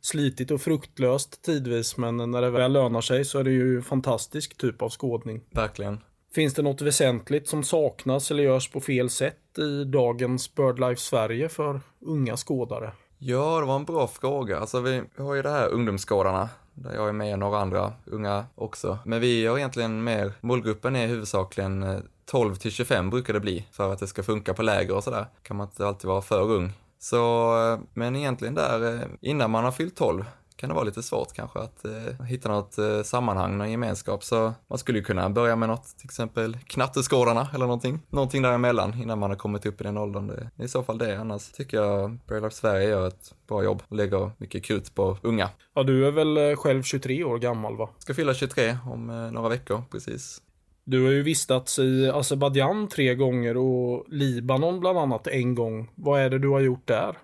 slitigt 0.00 0.50
och 0.50 0.60
fruktlöst 0.60 1.42
tidvis 1.42 1.96
men 1.96 2.16
när 2.16 2.42
det 2.42 2.50
väl 2.50 2.72
lönar 2.72 3.00
sig 3.00 3.24
så 3.24 3.38
är 3.38 3.44
det 3.44 3.50
ju 3.50 3.76
en 3.76 3.82
fantastisk 3.82 4.56
typ 4.56 4.82
av 4.82 4.90
skådning. 4.90 5.40
Verkligen. 5.50 6.00
Finns 6.34 6.54
det 6.54 6.62
något 6.62 6.82
väsentligt 6.82 7.48
som 7.48 7.62
saknas 7.62 8.30
eller 8.30 8.42
görs 8.42 8.70
på 8.70 8.80
fel 8.80 9.10
sätt 9.10 9.58
i 9.58 9.84
dagens 9.84 10.54
BirdLife 10.54 11.00
Sverige 11.00 11.48
för 11.48 11.80
unga 12.00 12.36
skådare? 12.36 12.92
Ja, 13.24 13.60
det 13.60 13.66
var 13.66 13.76
en 13.76 13.84
bra 13.84 14.06
fråga. 14.06 14.58
Alltså 14.58 14.80
vi, 14.80 15.02
har 15.16 15.34
ju 15.34 15.42
det 15.42 15.50
här 15.50 15.68
ungdomsgårdarna, 15.68 16.48
där 16.74 16.94
jag 16.94 17.08
är 17.08 17.12
med 17.12 17.32
och 17.32 17.38
några 17.38 17.58
andra 17.58 17.92
unga 18.04 18.46
också. 18.54 18.98
Men 19.04 19.20
vi 19.20 19.46
har 19.46 19.58
egentligen 19.58 20.04
mer, 20.04 20.32
målgruppen 20.40 20.96
är 20.96 21.06
huvudsakligen 21.06 21.82
eh, 21.82 21.98
12 22.24 22.54
till 22.54 22.70
25 22.70 23.10
brukar 23.10 23.32
det 23.32 23.40
bli, 23.40 23.66
för 23.72 23.92
att 23.92 23.98
det 23.98 24.06
ska 24.06 24.22
funka 24.22 24.54
på 24.54 24.62
läger 24.62 24.96
och 24.96 25.04
sådär. 25.04 25.26
Kan 25.42 25.56
man 25.56 25.66
inte 25.66 25.86
alltid 25.86 26.08
vara 26.08 26.22
för 26.22 26.50
ung. 26.50 26.72
Så, 26.98 27.54
eh, 27.72 27.78
men 27.94 28.16
egentligen 28.16 28.54
där, 28.54 28.94
eh, 28.94 29.06
innan 29.20 29.50
man 29.50 29.64
har 29.64 29.72
fyllt 29.72 29.96
12, 29.96 30.24
kan 30.56 30.68
det 30.68 30.74
vara 30.74 30.84
lite 30.84 31.02
svårt 31.02 31.32
kanske 31.32 31.58
att 31.58 31.84
eh, 31.84 32.24
hitta 32.26 32.48
något 32.48 32.78
eh, 32.78 33.02
sammanhang, 33.02 33.58
någon 33.58 33.70
gemenskap. 33.70 34.24
Så 34.24 34.52
man 34.68 34.78
skulle 34.78 34.98
ju 34.98 35.04
kunna 35.04 35.30
börja 35.30 35.56
med 35.56 35.68
något, 35.68 35.96
till 35.98 36.06
exempel 36.06 36.56
knatteskådarna 36.66 37.48
eller 37.54 37.66
någonting. 37.66 38.00
Någonting 38.10 38.42
däremellan 38.42 39.02
innan 39.02 39.18
man 39.18 39.30
har 39.30 39.36
kommit 39.36 39.66
upp 39.66 39.80
i 39.80 39.84
den 39.84 39.98
åldern. 39.98 40.26
Det 40.26 40.50
är 40.58 40.64
i 40.64 40.68
så 40.68 40.82
fall 40.82 40.98
det. 40.98 41.20
Annars 41.20 41.52
tycker 41.52 41.76
jag 41.76 42.18
BirdLife 42.28 42.56
Sverige 42.56 42.88
gör 42.88 43.08
ett 43.08 43.34
bra 43.48 43.64
jobb 43.64 43.82
och 43.88 43.96
lägger 43.96 44.30
mycket 44.38 44.64
krut 44.64 44.94
på 44.94 45.18
unga. 45.22 45.48
Ja, 45.74 45.82
du 45.82 46.06
är 46.06 46.10
väl 46.10 46.36
eh, 46.36 46.56
själv 46.56 46.82
23 46.82 47.24
år 47.24 47.38
gammal 47.38 47.76
va? 47.76 47.88
Ska 47.98 48.14
fylla 48.14 48.34
23 48.34 48.76
om 48.86 49.10
eh, 49.10 49.16
några 49.16 49.48
veckor, 49.48 49.82
precis. 49.90 50.42
Du 50.84 51.04
har 51.04 51.12
ju 51.12 51.22
vistats 51.22 51.78
i 51.78 52.10
Azerbajdzjan 52.14 52.88
tre 52.88 53.14
gånger 53.14 53.56
och 53.56 54.04
Libanon 54.08 54.80
bland 54.80 54.98
annat 54.98 55.26
en 55.26 55.54
gång. 55.54 55.90
Vad 55.94 56.20
är 56.20 56.30
det 56.30 56.38
du 56.38 56.48
har 56.48 56.60
gjort 56.60 56.86
där? 56.86 57.16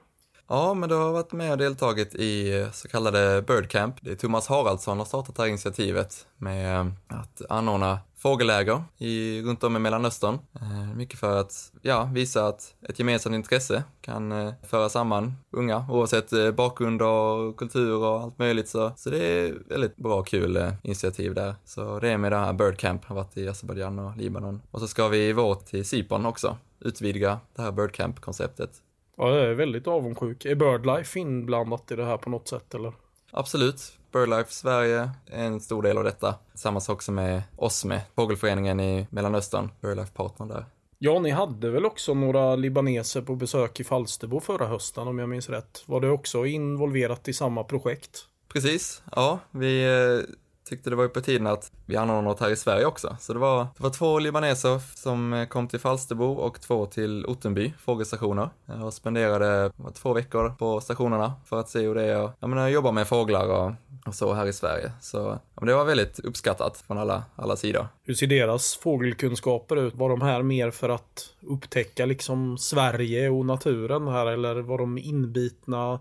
Ja, 0.51 0.75
men 0.75 0.89
du 0.89 0.95
har 0.95 1.13
varit 1.13 1.33
med 1.33 1.53
och 1.53 1.59
deltagit 1.59 2.15
i 2.15 2.67
så 2.73 2.89
kallade 2.89 3.43
Bird 3.43 3.69
Camp. 3.71 3.97
Det 4.01 4.11
är 4.11 4.17
Thomas 4.17 4.47
Haraldsson 4.49 4.93
som 4.93 4.99
har 4.99 5.05
startat 5.05 5.37
det 5.37 5.43
här 5.43 5.49
initiativet 5.49 6.27
med 6.37 6.93
att 7.09 7.43
anordna 7.49 7.99
fågelläger 8.17 8.83
i, 8.99 9.43
runt 9.43 9.65
om 9.65 9.77
i 9.77 9.79
Mellanöstern. 9.79 10.39
Eh, 10.61 10.97
mycket 10.97 11.19
för 11.19 11.41
att 11.41 11.73
ja, 11.83 12.11
visa 12.15 12.47
att 12.47 12.75
ett 12.89 12.99
gemensamt 12.99 13.35
intresse 13.35 13.85
kan 14.01 14.33
eh, 14.33 14.53
föra 14.63 14.89
samman 14.89 15.33
unga 15.51 15.87
oavsett 15.91 16.33
eh, 16.33 16.51
bakgrund 16.51 17.03
och 17.03 17.57
kultur 17.57 17.97
och 17.97 18.21
allt 18.21 18.39
möjligt. 18.39 18.69
Så, 18.69 18.93
så 18.97 19.11
det 19.11 19.25
är 19.25 19.55
väldigt 19.69 19.97
bra 19.97 20.15
och 20.15 20.27
kul 20.27 20.73
initiativ 20.83 21.35
där. 21.35 21.55
Så 21.65 22.01
det 22.01 22.09
är 22.09 22.19
med 22.19 22.33
det 22.33 22.39
här 22.39 22.53
Bird 22.53 22.79
Camp, 22.79 23.05
har 23.05 23.17
varit 23.17 23.37
i 23.37 23.49
Azerbajdzjan 23.49 23.99
och 23.99 24.17
Libanon. 24.17 24.63
Och 24.71 24.81
så 24.81 24.89
ska 24.89 25.09
vi 25.09 25.29
i 25.29 25.33
vår 25.33 25.55
till 25.55 25.85
Cypern 25.85 26.27
också, 26.27 26.57
utvidga 26.81 27.41
det 27.57 27.63
här 27.63 27.73
Bird 27.73 27.93
Camp-konceptet. 27.93 28.71
Ja, 29.19 29.35
jag 29.35 29.45
är 29.51 29.55
väldigt 29.55 29.87
avundsjuk. 29.87 30.45
Är 30.45 30.55
BirdLife 30.55 31.19
inblandat 31.19 31.91
i 31.91 31.97
det 31.97 32.05
här 32.05 32.17
på 32.17 32.31
något 32.31 32.49
sätt 32.49 32.75
eller? 32.75 32.93
Absolut. 33.31 33.93
BirdLife 34.13 34.53
Sverige 34.53 35.11
är 35.27 35.45
en 35.45 35.61
stor 35.61 35.83
del 35.83 35.99
av 35.99 36.05
detta. 36.05 36.35
Samma 36.55 36.81
sak 36.81 37.03
som 37.03 37.15
med 37.15 37.43
OSME, 37.57 38.01
fågelföreningen 38.15 38.81
i 38.81 39.07
Mellanöstern, 39.11 39.71
BirdLife-partner 39.81 40.47
där. 40.47 40.65
Ja, 40.99 41.19
ni 41.19 41.31
hade 41.31 41.71
väl 41.71 41.85
också 41.85 42.15
några 42.15 42.57
libaneser 42.57 43.23
på 43.23 43.35
besök 43.35 43.81
i 43.81 43.85
Falsterbo 43.85 44.41
förra 44.41 44.67
hösten 44.67 45.09
om 45.09 45.19
jag 45.19 45.29
minns 45.29 45.49
rätt. 45.49 45.83
Var 45.87 46.01
det 46.01 46.11
också 46.11 46.47
involverat 46.47 47.29
i 47.29 47.33
samma 47.33 47.65
projekt? 47.65 48.25
Precis, 48.49 49.03
ja, 49.17 49.39
vi 49.51 49.85
eh, 49.85 50.35
tyckte 50.69 50.91
det 50.91 50.97
var 50.97 51.03
ju 51.03 51.09
på 51.09 51.21
tiden 51.21 51.47
att 51.47 51.73
vi 51.87 51.97
anordnade 51.97 52.29
något 52.29 52.41
här 52.41 52.51
i 52.51 52.57
Sverige 52.57 52.87
också. 52.87 53.17
Så 53.21 53.33
det 53.33 53.39
var, 53.39 53.67
det 53.77 53.83
var 53.83 53.91
två 53.91 54.19
libaneser 54.19 54.79
som 54.95 55.33
eh, 55.33 55.47
kom 55.47 55.69
till 55.69 55.81
Falsterbo 55.81 56.33
och 56.33 56.61
två 56.61 56.87
till 56.87 57.27
Ottenby 57.27 57.73
fågelstationer. 57.79 58.51
Jag 58.67 58.87
och 58.87 58.95
spenderade 58.95 59.73
två 59.95 60.13
veckor 60.13 60.51
på 60.59 60.81
stationerna 60.81 61.33
för 61.45 61.61
att 61.61 61.69
se 61.69 61.81
hur 61.81 61.95
det 61.95 62.05
är 62.05 62.65
att 62.65 62.73
jobba 62.73 62.93
med 62.93 63.09
fåglar 63.09 63.49
och, 63.49 63.73
och 64.07 64.15
så 64.15 64.33
här 64.33 64.47
i 64.47 64.53
Sverige. 64.53 64.93
Så 65.01 65.19
ja, 65.19 65.61
men 65.61 65.67
det 65.67 65.75
var 65.75 65.85
väldigt 65.85 66.19
uppskattat 66.19 66.85
från 66.87 66.99
alla, 66.99 67.23
alla 67.37 67.57
sidor. 67.57 67.89
Hur 68.03 68.15
ser 68.15 68.27
deras 68.27 68.77
fågelkunskaper 68.77 69.77
ut? 69.77 69.95
Var 69.95 70.09
de 70.09 70.23
här 70.23 70.43
mer 70.43 70.71
för 70.71 70.89
att 70.89 71.35
upptäcka 71.41 72.07
liksom 72.07 72.59
Sverige 72.59 73.31
och 73.31 73.47
naturen 73.47 74.09
här 74.09 74.27
eller 74.27 74.55
var 74.55 74.79
de 74.79 74.99
inbitna 74.99 76.01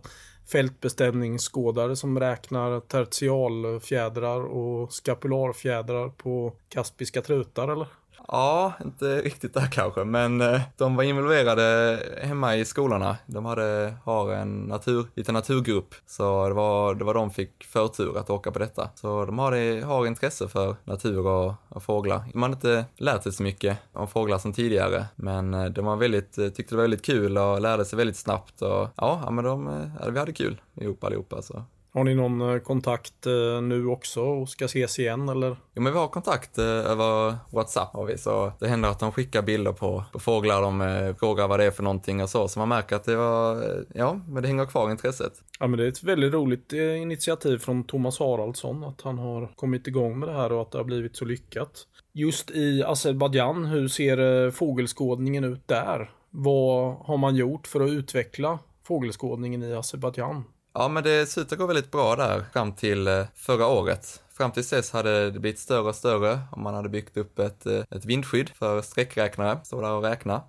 fältbestämningsskådare 0.51 1.95
som 1.95 2.19
räknar 2.19 2.79
tertialfjädrar 2.79 4.41
och 4.41 4.93
skapularfjädrar 4.93 6.09
på 6.09 6.53
kaspiska 6.69 7.21
trutar 7.21 7.67
eller? 7.67 7.87
Ja, 8.31 8.73
inte 8.85 9.21
riktigt 9.21 9.53
där 9.53 9.67
kanske, 9.71 10.03
men 10.03 10.41
eh, 10.41 10.61
de 10.77 10.95
var 10.95 11.03
involverade 11.03 11.99
hemma 12.21 12.55
i 12.55 12.65
skolorna. 12.65 13.17
De 13.25 13.45
hade, 13.45 13.93
har 14.03 14.31
en 14.31 14.59
natur, 14.59 15.05
liten 15.15 15.33
naturgrupp, 15.33 15.95
så 16.05 16.47
det 16.47 16.53
var, 16.53 16.95
det 16.95 17.03
var 17.03 17.13
de 17.13 17.31
fick 17.31 17.63
förtur 17.63 18.17
att 18.17 18.29
åka 18.29 18.51
på 18.51 18.59
detta. 18.59 18.89
Så 18.95 19.25
de 19.25 19.39
har, 19.39 19.51
det, 19.51 19.81
har 19.81 20.07
intresse 20.07 20.47
för 20.47 20.75
natur 20.83 21.27
och, 21.27 21.53
och 21.69 21.83
fåglar. 21.83 22.23
Man 22.33 22.49
har 22.49 22.55
inte 22.55 22.85
lärt 22.97 23.23
sig 23.23 23.33
så 23.33 23.43
mycket 23.43 23.77
om 23.93 24.07
fåglar 24.07 24.37
som 24.37 24.53
tidigare, 24.53 25.05
men 25.15 25.53
eh, 25.53 25.65
de 25.65 25.85
var 25.85 25.95
väldigt, 25.95 26.37
eh, 26.37 26.47
tyckte 26.47 26.75
det 26.75 26.77
var 26.77 26.83
väldigt 26.83 27.05
kul 27.05 27.37
och 27.37 27.61
lärde 27.61 27.85
sig 27.85 27.97
väldigt 27.97 28.17
snabbt 28.17 28.61
och 28.61 28.89
ja, 28.95 29.21
ja 29.25 29.31
men 29.31 29.45
de, 29.45 29.89
ja, 29.99 30.09
vi 30.09 30.19
hade 30.19 30.33
kul 30.33 30.61
ihop 30.81 31.03
allihopa 31.03 31.41
så. 31.41 31.63
Har 31.97 32.03
ni 32.03 32.15
någon 32.15 32.41
eh, 32.41 32.59
kontakt 32.59 33.25
eh, 33.25 33.61
nu 33.61 33.87
också 33.87 34.21
och 34.21 34.49
ska 34.49 34.65
ses 34.65 34.99
igen 34.99 35.29
eller? 35.29 35.49
Jo 35.75 35.81
men 35.81 35.93
vi 35.93 35.99
har 35.99 36.07
kontakt 36.07 36.57
eh, 36.57 36.65
över 36.65 37.35
WhatsApp 37.49 37.93
har 37.93 38.05
vi, 38.05 38.17
så 38.17 38.51
det 38.59 38.67
händer 38.67 38.89
att 38.89 38.99
de 38.99 39.11
skickar 39.11 39.41
bilder 39.41 39.71
på, 39.71 40.03
på 40.11 40.19
fåglar, 40.19 40.61
de 40.61 41.15
frågar 41.19 41.47
vad 41.47 41.59
det 41.59 41.65
är 41.65 41.71
för 41.71 41.83
någonting 41.83 42.21
och 42.21 42.29
så, 42.29 42.47
så 42.47 42.59
man 42.59 42.69
märker 42.69 42.95
att 42.95 43.03
det 43.03 43.15
var, 43.15 43.63
ja, 43.93 44.19
men 44.27 44.43
det 44.43 44.47
hänger 44.47 44.65
kvar 44.65 44.91
intresset. 44.91 45.33
Ja 45.59 45.67
men 45.67 45.79
det 45.79 45.85
är 45.85 45.87
ett 45.87 46.03
väldigt 46.03 46.33
roligt 46.33 46.73
initiativ 46.73 47.57
från 47.57 47.83
Thomas 47.83 48.19
Haraldsson 48.19 48.83
att 48.83 49.01
han 49.01 49.17
har 49.17 49.51
kommit 49.55 49.87
igång 49.87 50.19
med 50.19 50.29
det 50.29 50.35
här 50.35 50.51
och 50.51 50.61
att 50.61 50.71
det 50.71 50.77
har 50.77 50.85
blivit 50.85 51.15
så 51.15 51.25
lyckat. 51.25 51.87
Just 52.13 52.51
i 52.51 52.83
Azerbajdzjan, 52.83 53.65
hur 53.65 53.87
ser 53.87 54.51
fågelskådningen 54.51 55.43
ut 55.43 55.67
där? 55.67 56.11
Vad 56.29 56.95
har 56.95 57.17
man 57.17 57.35
gjort 57.35 57.67
för 57.67 57.81
att 57.81 57.89
utveckla 57.89 58.59
fågelskådningen 58.83 59.63
i 59.63 59.73
Azerbajdzjan? 59.73 60.43
Ja, 60.79 60.87
men 60.87 61.03
det 61.03 61.25
ser 61.25 61.41
ut 61.41 61.51
att 61.51 61.57
gå 61.57 61.65
väldigt 61.65 61.91
bra 61.91 62.15
där 62.15 62.45
fram 62.53 62.71
till 62.71 63.07
eh, 63.07 63.25
förra 63.35 63.67
året. 63.67 64.21
Fram 64.33 64.51
till 64.51 64.63
dess 64.63 64.91
hade 64.91 65.31
det 65.31 65.39
blivit 65.39 65.59
större 65.59 65.89
och 65.89 65.95
större 65.95 66.39
och 66.51 66.57
man 66.57 66.73
hade 66.73 66.89
byggt 66.89 67.17
upp 67.17 67.39
ett, 67.39 67.65
eh, 67.65 67.83
ett 67.89 68.05
vindskydd 68.05 68.49
för 68.49 68.81
sträckräknare, 68.81 69.59
stå 69.63 69.81
där 69.81 69.91
och 69.91 70.03
räkna. 70.03 70.41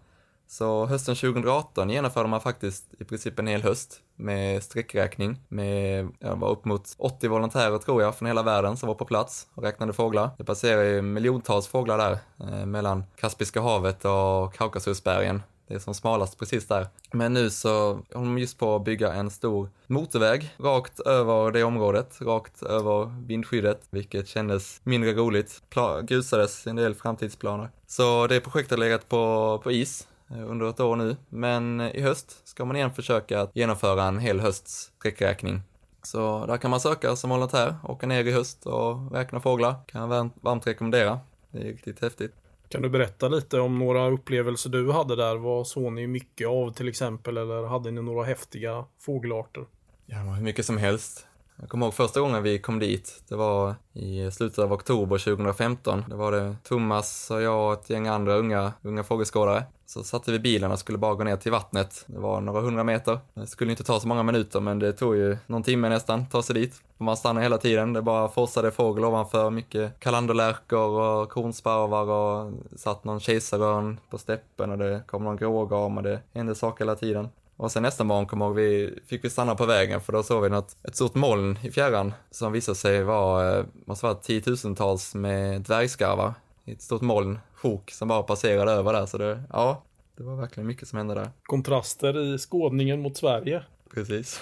Så 0.48 0.86
hösten 0.86 1.14
2018 1.14 1.90
genomförde 1.90 2.28
man 2.28 2.40
faktiskt 2.40 2.84
i 2.98 3.04
princip 3.04 3.38
en 3.38 3.46
hel 3.46 3.62
höst 3.62 4.00
med 4.16 4.62
sträckräkning 4.62 5.40
med, 5.48 6.08
ja, 6.18 6.34
var 6.34 6.50
upp 6.50 6.64
mot 6.64 6.94
80 6.98 7.28
volontärer 7.28 7.78
tror 7.78 8.02
jag 8.02 8.16
från 8.16 8.26
hela 8.26 8.42
världen 8.42 8.76
som 8.76 8.86
var 8.86 8.94
på 8.94 9.04
plats 9.04 9.46
och 9.54 9.62
räknade 9.62 9.92
fåglar. 9.92 10.30
Det 10.38 10.44
passerar 10.44 10.82
ju 10.82 11.02
miljontals 11.02 11.66
fåglar 11.66 11.98
där 11.98 12.18
eh, 12.40 12.66
mellan 12.66 13.04
Kaspiska 13.16 13.60
havet 13.60 14.04
och 14.04 14.54
Kaukasusbergen. 14.54 15.42
Det 15.68 15.74
är 15.74 15.78
som 15.78 15.94
smalast 15.94 16.38
precis 16.38 16.66
där. 16.66 16.86
Men 17.12 17.32
nu 17.32 17.50
så 17.50 17.92
håller 17.92 18.26
de 18.26 18.38
just 18.38 18.58
på 18.58 18.76
att 18.76 18.84
bygga 18.84 19.12
en 19.12 19.30
stor 19.30 19.70
motorväg 19.86 20.54
rakt 20.58 21.00
över 21.00 21.50
det 21.50 21.64
området, 21.64 22.18
rakt 22.20 22.62
över 22.62 23.26
vindskyddet, 23.26 23.80
vilket 23.90 24.28
kändes 24.28 24.80
mindre 24.84 25.12
roligt. 25.12 25.62
Pla 25.70 26.00
grusades 26.02 26.66
en 26.66 26.76
del 26.76 26.94
framtidsplaner. 26.94 27.70
Så 27.86 28.26
det 28.26 28.40
projektet 28.40 28.78
har 28.78 28.84
legat 28.84 29.08
på, 29.08 29.60
på 29.64 29.72
is 29.72 30.08
eh, 30.30 30.50
under 30.50 30.70
ett 30.70 30.80
år 30.80 30.96
nu, 30.96 31.16
men 31.28 31.80
i 31.80 32.00
höst 32.00 32.48
ska 32.48 32.64
man 32.64 32.76
igen 32.76 32.94
försöka 32.94 33.40
att 33.40 33.50
genomföra 33.56 34.04
en 34.04 34.18
hel 34.18 34.40
hösts 34.40 34.92
sträckräkning. 34.98 35.62
Så 36.02 36.46
där 36.46 36.56
kan 36.56 36.70
man 36.70 36.80
söka 36.80 37.16
som 37.16 37.30
volontär, 37.30 37.76
åka 37.84 38.06
ner 38.06 38.24
i 38.24 38.32
höst 38.32 38.66
och 38.66 39.12
räkna 39.12 39.40
fåglar. 39.40 39.74
Kan 39.86 40.00
jag 40.00 40.30
varmt 40.40 40.66
rekommendera. 40.66 41.20
Det 41.50 41.58
är 41.58 41.64
riktigt 41.64 42.02
häftigt. 42.02 42.34
Kan 42.68 42.82
du 42.82 42.88
berätta 42.88 43.28
lite 43.28 43.60
om 43.60 43.78
några 43.78 44.08
upplevelser 44.08 44.70
du 44.70 44.92
hade 44.92 45.16
där? 45.16 45.36
Vad 45.36 45.66
såg 45.66 45.92
ni 45.92 46.06
mycket 46.06 46.48
av 46.48 46.70
till 46.72 46.88
exempel? 46.88 47.36
Eller 47.36 47.66
hade 47.66 47.90
ni 47.90 48.02
några 48.02 48.24
häftiga 48.24 48.84
fågelarter? 48.98 49.64
Ja, 50.06 50.18
det 50.18 50.24
var 50.24 50.34
hur 50.34 50.42
mycket 50.42 50.66
som 50.66 50.78
helst. 50.78 51.26
Jag 51.60 51.68
kommer 51.68 51.86
ihåg 51.86 51.94
första 51.94 52.20
gången 52.20 52.42
vi 52.42 52.58
kom 52.58 52.78
dit. 52.78 53.22
Det 53.28 53.36
var 53.36 53.74
i 53.92 54.30
slutet 54.30 54.58
av 54.58 54.72
oktober 54.72 55.18
2015. 55.18 56.04
Det 56.08 56.14
var 56.14 56.32
det 56.32 56.56
Thomas 56.62 57.30
och 57.30 57.42
jag 57.42 57.66
och 57.66 57.72
ett 57.72 57.90
gäng 57.90 58.08
andra 58.08 58.34
unga, 58.34 58.72
unga 58.82 59.04
fågelskådare. 59.04 59.64
Så 59.86 60.02
satte 60.02 60.32
vi 60.32 60.38
bilen 60.38 60.72
och 60.72 60.78
skulle 60.78 60.98
bara 60.98 61.14
gå 61.14 61.24
ner 61.24 61.36
till 61.36 61.52
vattnet. 61.52 62.04
Det 62.06 62.18
var 62.18 62.40
några 62.40 62.60
hundra 62.60 62.84
meter. 62.84 63.18
Det 63.34 63.46
skulle 63.46 63.70
inte 63.70 63.84
ta 63.84 64.00
så 64.00 64.08
många 64.08 64.22
minuter 64.22 64.60
men 64.60 64.78
det 64.78 64.92
tog 64.92 65.16
ju 65.16 65.36
någon 65.46 65.62
timme 65.62 65.88
nästan 65.88 66.20
att 66.20 66.30
ta 66.30 66.42
sig 66.42 66.54
dit. 66.54 66.82
Man 66.98 67.16
stannade 67.16 67.44
hela 67.44 67.58
tiden. 67.58 67.92
Det 67.92 68.02
bara 68.02 68.28
forsade 68.28 68.70
fågel 68.70 69.04
ovanför. 69.04 69.50
Mycket 69.50 70.00
kalanderlärkor 70.00 71.00
och 71.00 71.28
kornsparvar 71.28 72.10
och 72.10 72.52
satt 72.76 73.04
någon 73.04 73.20
kejsarörn 73.20 74.00
på 74.10 74.18
steppen 74.18 74.70
och 74.70 74.78
det 74.78 75.02
kom 75.06 75.24
någon 75.24 75.36
grågam 75.36 75.96
och 75.96 76.02
det 76.02 76.20
hände 76.34 76.54
saker 76.54 76.84
hela 76.84 76.96
tiden. 76.96 77.28
Och 77.58 77.72
sen 77.72 77.82
nästa 77.82 78.04
morgon 78.04 78.26
kommer 78.26 78.46
ihåg, 78.46 78.54
vi, 78.54 78.98
fick 79.06 79.24
vi 79.24 79.30
stanna 79.30 79.54
på 79.54 79.66
vägen 79.66 80.00
för 80.00 80.12
då 80.12 80.22
såg 80.22 80.42
vi 80.42 80.48
något, 80.48 80.76
ett 80.82 80.96
stort 80.96 81.14
moln 81.14 81.58
i 81.62 81.70
fjärran 81.70 82.14
som 82.30 82.52
visade 82.52 82.76
sig 82.76 83.02
vara, 83.02 83.58
eh, 83.58 83.64
måste 83.84 84.06
vara 84.06 84.14
tiotusentals 84.14 85.14
med 85.14 85.60
dvärgskarvar. 85.60 86.34
Ett 86.64 86.82
stort 86.82 87.02
moln, 87.02 87.38
sjok, 87.54 87.90
som 87.90 88.08
bara 88.08 88.22
passerade 88.22 88.72
över 88.72 88.92
där. 88.92 89.06
Så 89.06 89.18
det, 89.18 89.42
ja, 89.52 89.82
det 90.16 90.22
var 90.22 90.36
verkligen 90.36 90.66
mycket 90.66 90.88
som 90.88 90.98
hände 90.98 91.14
där. 91.14 91.30
Kontraster 91.42 92.34
i 92.34 92.38
skådningen 92.38 93.02
mot 93.02 93.16
Sverige. 93.16 93.62
Precis. 93.94 94.40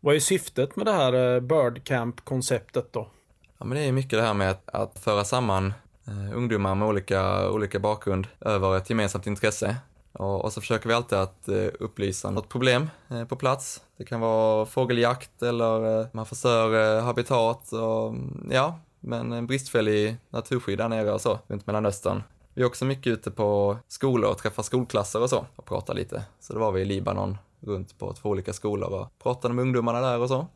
Vad 0.00 0.14
är 0.14 0.20
syftet 0.20 0.76
med 0.76 0.86
det 0.86 0.92
här 0.92 1.34
eh, 1.34 1.40
Birdcamp-konceptet 1.40 2.92
då? 2.92 3.10
Ja, 3.58 3.64
men 3.64 3.78
det 3.78 3.84
är 3.84 3.92
mycket 3.92 4.18
det 4.18 4.22
här 4.22 4.34
med 4.34 4.50
att, 4.50 4.68
att 4.68 4.98
föra 4.98 5.24
samman 5.24 5.74
eh, 6.06 6.36
ungdomar 6.36 6.74
med 6.74 6.88
olika, 6.88 7.50
olika 7.50 7.78
bakgrund 7.78 8.26
över 8.40 8.76
ett 8.76 8.90
gemensamt 8.90 9.26
intresse. 9.26 9.76
Och, 10.18 10.52
så 10.52 10.60
försöker 10.60 10.88
vi 10.88 10.94
alltid 10.94 11.18
att 11.18 11.48
eh, 11.48 11.66
upplysa 11.80 12.30
något 12.30 12.48
problem 12.48 12.90
eh, 13.10 13.24
på 13.24 13.36
plats. 13.36 13.82
Det 13.96 14.04
kan 14.04 14.20
vara 14.20 14.66
fågeljakt 14.66 15.42
eller 15.42 16.00
eh, 16.00 16.06
man 16.12 16.26
förstör 16.26 17.00
habitat 17.00 17.72
och 17.72 18.08
mm, 18.08 18.48
ja, 18.52 18.80
men 19.00 19.32
en 19.32 19.46
bristfällig 19.46 20.16
naturskydd 20.30 20.78
där 20.78 20.88
nere 20.88 21.12
och 21.12 21.20
så, 21.20 21.38
runt 21.46 21.66
Mellanöstern. 21.66 22.22
Vi 22.54 22.62
är 22.62 22.66
också 22.66 22.84
mycket 22.84 23.06
ute 23.06 23.30
på 23.30 23.76
skolor 23.88 24.30
och 24.30 24.38
träffar 24.38 24.62
skolklasser 24.62 25.22
och 25.22 25.30
så 25.30 25.46
och 25.56 25.64
pratar 25.64 25.94
lite. 25.94 26.24
Så 26.40 26.52
då 26.52 26.58
var 26.58 26.72
vi 26.72 26.80
i 26.80 26.84
Libanon 26.84 27.38
runt 27.60 27.98
på 27.98 28.12
två 28.12 28.28
olika 28.28 28.52
skolor 28.52 28.92
och 28.92 29.18
pratade 29.22 29.54
med 29.54 29.62
ungdomarna 29.62 30.00
där 30.00 30.18
och 30.18 30.28
så. 30.28 30.46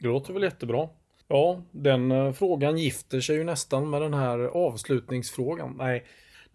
Det 0.00 0.08
låter 0.08 0.32
väl 0.32 0.42
jättebra. 0.42 0.88
Ja, 1.28 1.62
den 1.70 2.34
frågan 2.34 2.78
gifter 2.78 3.20
sig 3.20 3.36
ju 3.36 3.44
nästan 3.44 3.90
med 3.90 4.02
den 4.02 4.14
här 4.14 4.38
avslutningsfrågan. 4.38 5.74
Nej, 5.78 6.04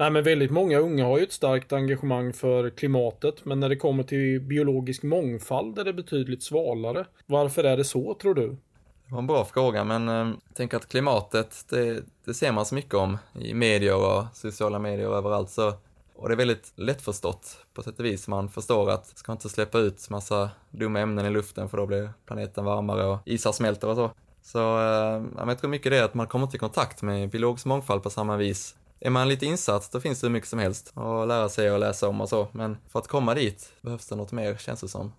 Nej, 0.01 0.11
men 0.11 0.23
väldigt 0.23 0.51
många 0.51 0.79
unga 0.79 1.05
har 1.05 1.17
ju 1.17 1.23
ett 1.23 1.31
starkt 1.31 1.73
engagemang 1.73 2.33
för 2.33 2.69
klimatet, 2.69 3.45
men 3.45 3.59
när 3.59 3.69
det 3.69 3.75
kommer 3.75 4.03
till 4.03 4.39
biologisk 4.39 5.03
mångfald 5.03 5.79
är 5.79 5.83
det 5.83 5.93
betydligt 5.93 6.43
svalare. 6.43 7.05
Varför 7.25 7.63
är 7.63 7.77
det 7.77 7.83
så, 7.83 8.13
tror 8.13 8.33
du? 8.33 8.47
Det 8.47 9.11
var 9.11 9.19
en 9.19 9.27
bra 9.27 9.45
fråga, 9.45 9.83
men 9.83 10.09
eh, 10.09 10.15
jag 10.47 10.55
tänker 10.55 10.77
att 10.77 10.87
klimatet, 10.87 11.65
det, 11.69 12.03
det 12.25 12.33
ser 12.33 12.51
man 12.51 12.65
så 12.65 12.75
mycket 12.75 12.93
om 12.93 13.17
i 13.39 13.53
medier 13.53 13.95
och 13.95 14.23
sociala 14.33 14.79
medier 14.79 15.07
och 15.07 15.17
överallt. 15.17 15.49
Så, 15.49 15.73
och 16.15 16.29
det 16.29 16.33
är 16.33 16.37
väldigt 16.37 16.73
lättförstått 16.75 17.65
på 17.73 17.83
sätt 17.83 17.99
och 17.99 18.05
vis. 18.05 18.27
Man 18.27 18.49
förstår 18.49 18.91
att 18.91 19.17
ska 19.17 19.31
inte 19.31 19.49
släppa 19.49 19.79
ut 19.79 20.09
massa 20.09 20.49
dumma 20.69 20.99
ämnen 20.99 21.25
i 21.25 21.29
luften 21.29 21.69
för 21.69 21.77
då 21.77 21.85
blir 21.85 22.09
planeten 22.25 22.65
varmare 22.65 23.05
och 23.05 23.19
isar 23.25 23.51
smälter 23.51 23.87
och 23.87 23.95
så. 23.95 24.11
Så 24.43 24.59
eh, 24.59 25.23
jag 25.47 25.59
tror 25.59 25.69
mycket 25.69 25.91
det 25.91 25.97
är 25.97 26.03
att 26.03 26.13
man 26.13 26.27
kommer 26.27 26.45
inte 26.45 26.57
i 26.57 26.59
kontakt 26.59 27.01
med 27.01 27.29
biologisk 27.29 27.65
mångfald 27.65 28.03
på 28.03 28.09
samma 28.09 28.37
vis 28.37 28.75
är 29.01 29.09
man 29.09 29.29
lite 29.29 29.45
insatt, 29.45 29.91
då 29.91 29.99
finns 29.99 30.21
det 30.21 30.27
hur 30.27 30.31
mycket 30.31 30.49
som 30.49 30.59
helst 30.59 30.91
att 30.97 31.27
lära 31.27 31.49
sig 31.49 31.71
och 31.71 31.79
läsa 31.79 32.07
om 32.07 32.21
och 32.21 32.29
så. 32.29 32.47
Men 32.51 32.77
för 32.89 32.99
att 32.99 33.07
komma 33.07 33.33
dit 33.33 33.73
behövs 33.81 34.07
det 34.07 34.15
något 34.15 34.31
mer, 34.31 34.55
känns 34.55 34.81
det 34.81 34.87
som. 34.87 35.13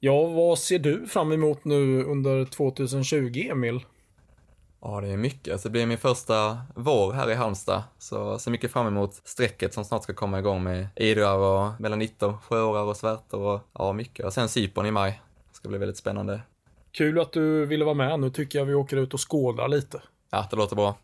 Ja, 0.00 0.26
vad 0.26 0.58
ser 0.58 0.78
du 0.78 1.06
fram 1.06 1.32
emot 1.32 1.64
nu 1.64 2.04
under 2.04 2.44
2020, 2.44 3.48
Emil? 3.50 3.80
Ja, 4.80 5.00
det 5.00 5.08
är 5.08 5.16
mycket. 5.16 5.52
Alltså, 5.52 5.68
det 5.68 5.72
blir 5.72 5.86
min 5.86 5.98
första 5.98 6.58
vår 6.74 7.12
här 7.12 7.30
i 7.30 7.34
Halmstad, 7.34 7.82
så 7.98 8.14
jag 8.14 8.40
ser 8.40 8.50
mycket 8.50 8.72
fram 8.72 8.86
emot 8.86 9.20
strecket 9.24 9.74
som 9.74 9.84
snart 9.84 10.02
ska 10.02 10.14
komma 10.14 10.38
igång 10.38 10.62
med 10.62 10.88
idrar 10.96 11.36
och 11.36 11.80
melanitter, 11.80 12.32
sjöårar 12.42 12.82
och 12.82 12.96
svärtor 12.96 13.40
och 13.40 13.60
ja, 13.72 13.92
mycket. 13.92 14.26
Och 14.26 14.32
sen 14.32 14.48
Cypern 14.48 14.86
i 14.86 14.90
maj. 14.90 15.20
Det 15.50 15.56
ska 15.56 15.68
bli 15.68 15.78
väldigt 15.78 15.96
spännande. 15.96 16.40
Kul 16.90 17.20
att 17.20 17.32
du 17.32 17.66
ville 17.66 17.84
vara 17.84 17.94
med. 17.94 18.20
Nu 18.20 18.30
tycker 18.30 18.58
jag 18.58 18.66
vi 18.66 18.74
åker 18.74 18.96
ut 18.96 19.14
och 19.14 19.30
skådar 19.30 19.68
lite. 19.68 20.02
Ja, 20.30 20.46
det 20.50 20.56
låter 20.56 20.76
bra. 20.76 20.96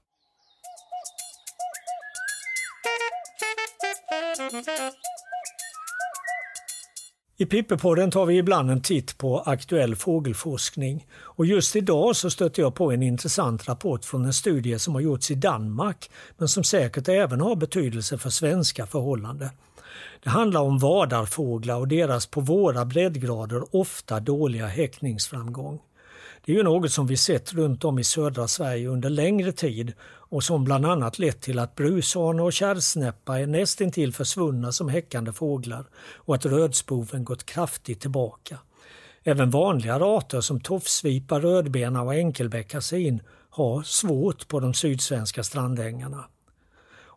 I 7.41 7.47
Pippepodden 7.47 8.11
tar 8.11 8.27
vi 8.27 8.37
ibland 8.37 8.71
en 8.71 8.83
titt 8.83 9.19
på 9.19 9.41
aktuell 9.41 9.97
fågelforskning 9.97 11.07
och 11.19 11.47
just 11.47 11.77
idag 11.77 12.17
så 12.17 12.31
stötte 12.31 12.61
jag 12.61 12.75
på 12.75 12.93
en 12.93 13.03
intressant 13.03 13.69
rapport 13.69 14.05
från 14.05 14.25
en 14.25 14.33
studie 14.33 14.79
som 14.79 14.95
har 14.95 15.01
gjorts 15.01 15.31
i 15.31 15.35
Danmark 15.35 16.11
men 16.39 16.49
som 16.49 16.65
säkert 16.65 17.09
även 17.09 17.41
har 17.41 17.57
betydelse 17.57 18.19
för 18.19 18.31
svenska 18.31 18.87
förhållanden. 18.87 19.49
Det 20.23 20.31
handlar 20.31 20.61
om 20.61 20.79
vadarfåglar 20.79 21.77
och 21.77 21.89
deras 21.89 22.27
på 22.27 22.41
våra 22.41 22.85
breddgrader 22.85 23.77
ofta 23.77 24.21
dåliga 24.21 24.67
häckningsframgång. 24.67 25.81
Det 26.45 26.53
är 26.53 26.57
ju 26.57 26.63
något 26.63 26.93
som 26.93 27.07
vi 27.07 27.17
sett 27.17 27.53
runt 27.53 27.85
om 27.85 27.99
i 27.99 28.05
södra 28.05 28.49
Sverige 28.49 28.89
under 28.89 29.11
längre 29.11 29.53
tid 29.53 29.93
och 30.31 30.45
som 30.45 30.65
bland 30.65 30.87
annat 30.87 31.19
lett 31.19 31.41
till 31.41 31.59
att 31.59 31.75
brushane 31.75 32.43
och 32.43 32.53
kärrsnäppa 32.53 33.41
är 33.41 33.47
nästintill 33.47 34.13
försvunna 34.13 34.73
som 34.73 34.89
häckande 34.89 35.33
fåglar 35.33 35.85
och 36.15 36.35
att 36.35 36.47
rödspoven 36.47 37.25
gått 37.25 37.47
kraftigt 37.47 38.01
tillbaka. 38.01 38.59
Även 39.25 39.51
vanligare 39.51 40.05
arter 40.05 40.41
som 40.41 40.61
tofsvipa, 40.61 41.41
rödbena 41.41 42.03
och 42.03 42.15
enkelbeckasin 42.15 43.23
har 43.51 43.83
svårt 43.83 44.49
på 44.49 44.61
de 44.61 44.75
sydsvenska 44.75 45.43
strandängarna. 45.43 46.25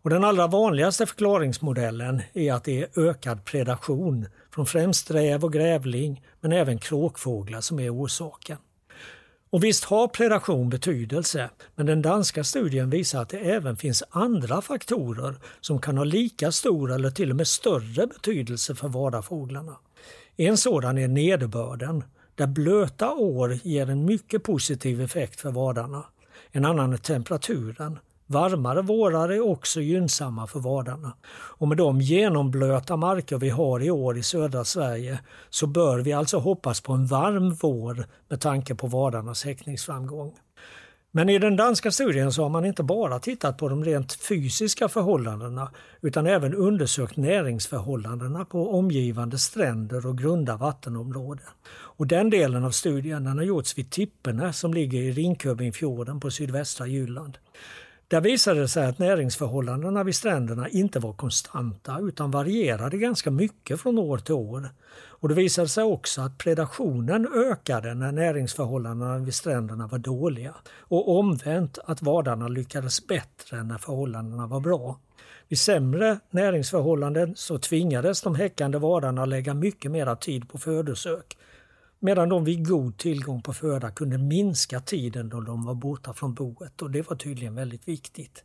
Och 0.04 0.10
den 0.10 0.23
allra 0.23 0.47
vanligaste 0.47 1.06
förklaringsmodellen 1.06 2.21
är 2.34 2.54
att 2.54 2.63
det 2.63 2.82
är 2.82 2.99
ökad 2.99 3.45
predation 3.45 4.28
från 4.54 4.65
främst 4.65 5.12
räv 5.12 5.43
och 5.43 5.54
grävling 5.54 6.23
men 6.41 6.52
även 6.52 6.80
kråkfåglar 6.80 7.61
som 7.61 7.80
är 7.80 7.95
orsaken. 7.95 8.57
Och 9.54 9.64
visst 9.64 9.84
har 9.84 10.08
predation 10.08 10.70
betydelse, 10.70 11.49
men 11.76 11.86
den 11.86 12.01
danska 12.01 12.43
studien 12.43 12.89
visar 12.89 13.22
att 13.22 13.30
det 13.30 13.38
även 13.38 13.78
finns 13.78 14.04
andra 14.10 14.62
faktorer 14.62 15.36
som 15.62 15.82
kan 15.82 15.97
ha 15.97 16.04
lika 16.04 16.51
stor 16.51 16.91
eller 16.91 17.10
till 17.10 17.30
och 17.30 17.36
med 17.36 17.47
större 17.47 18.08
betydelse 18.08 18.76
för 18.76 18.88
vadarfåglarna. 18.88 19.78
En 20.38 20.58
sådan 20.58 20.97
är 20.97 21.08
nederbörden. 21.08 22.04
där 22.36 22.47
blöta 22.47 23.14
år 23.14 23.60
ger 23.64 23.89
en 23.89 24.06
mycket 24.06 24.43
positiv 24.43 25.01
effekt 25.01 25.41
för 25.41 25.51
vadarna. 25.51 26.04
En 26.51 26.66
annan 26.66 26.93
är 26.93 26.97
temperaturen. 26.97 27.99
Varmare 28.34 28.82
vårar 28.82 29.30
är 29.30 29.50
också 29.50 29.82
gynnsamma 29.82 30.48
för 30.48 30.60
vadarna. 30.60 31.14
Och 31.34 31.68
med 31.68 31.78
de 31.78 32.02
genomblöta 32.02 32.98
marker 32.98 33.38
vi 33.38 33.50
har 33.50 33.84
i 33.84 33.92
år 33.92 34.18
i 34.18 34.24
södra 34.24 34.64
Sverige 34.64 35.20
så 35.50 35.68
bör 35.68 36.00
vi 36.00 36.14
alltså 36.14 36.38
hoppas 36.38 36.82
på 36.82 36.94
en 36.94 37.06
varm 37.06 37.58
vår 37.62 38.06
med 38.30 38.42
tanke 38.42 38.76
på 38.76 38.88
vadarnas 38.88 39.46
häckningsframgång. 39.46 40.34
Men 41.16 41.30
i 41.30 41.40
den 41.40 41.56
danska 41.56 41.92
studien 41.92 42.32
så 42.32 42.44
har 42.44 42.50
man 42.50 42.66
inte 42.66 42.84
bara 42.84 43.20
tittat 43.20 43.58
på 43.58 43.70
de 43.70 43.84
rent 43.84 44.14
fysiska 44.14 44.90
förhållandena 44.90 45.72
utan 46.02 46.28
även 46.28 46.54
undersökt 46.54 47.18
näringsförhållandena 47.18 48.46
på 48.46 48.78
omgivande 48.78 49.38
stränder 49.38 50.06
och 50.06 50.18
grunda 50.18 50.58
vattenområden. 50.58 51.46
Och 51.72 52.08
den 52.08 52.30
delen 52.30 52.64
av 52.64 52.72
studien 52.72 53.24
den 53.24 53.38
har 53.38 53.46
gjorts 53.46 53.78
vid 53.78 53.92
Tippene 53.92 54.54
som 54.54 54.74
ligger 54.74 55.02
i 55.02 55.12
Rinköpingfjorden 55.12 56.20
på 56.20 56.32
sydvästra 56.32 56.88
Jylland. 56.88 57.38
Där 58.14 58.22
visade 58.22 58.59
det 58.59 58.68
sig 58.68 58.86
att 58.86 58.99
näringsförhållandena 58.99 60.03
vid 60.03 60.16
stränderna 60.16 60.70
inte 60.70 60.99
var 60.99 61.14
konstanta 61.14 61.99
utan 62.01 62.32
varierade 62.32 62.97
ganska 62.97 63.32
mycket 63.32 63.82
från 63.82 63.97
år 63.97 64.18
till 64.18 64.34
år. 64.34 64.70
Och 64.93 65.30
det 65.30 65.36
visade 65.36 65.68
sig 65.68 65.84
också 65.84 66.22
att 66.22 66.38
predationen 66.38 67.28
ökade 67.36 67.93
när 67.93 68.11
näringsförhållandena 68.11 69.18
vid 69.18 69.34
stränderna 69.34 69.88
var 69.88 69.97
dåliga 69.97 70.55
och 70.78 71.20
omvänt 71.20 71.80
att 71.86 72.01
vadarna 72.01 72.47
lyckades 72.47 73.07
bättre 73.07 73.64
när 73.64 73.78
förhållandena 73.78 74.47
var 74.47 74.59
bra. 74.59 74.99
Vid 75.47 75.59
sämre 75.59 76.20
näringsförhållanden 76.30 77.34
så 77.36 77.57
tvingades 77.57 78.22
de 78.22 78.36
häckande 78.36 78.78
vadarna 78.78 79.26
lägga 79.26 79.53
mycket 79.53 79.91
mer 79.91 80.16
tid 80.16 80.49
på 80.49 80.57
födosök 80.57 81.38
medan 82.04 82.30
de 82.30 82.43
vid 82.43 82.68
god 82.68 82.97
tillgång 82.97 83.41
på 83.41 83.54
föda 83.54 83.91
kunde 83.91 84.18
minska 84.18 84.80
tiden 84.80 85.30
då 85.30 85.41
de 85.41 85.66
var 85.66 85.74
borta 85.74 86.14
från 86.14 86.34
boet 86.34 86.82
och 86.82 86.91
det 86.91 87.10
var 87.10 87.16
tydligen 87.16 87.56
väldigt 87.56 87.88
viktigt. 87.88 88.43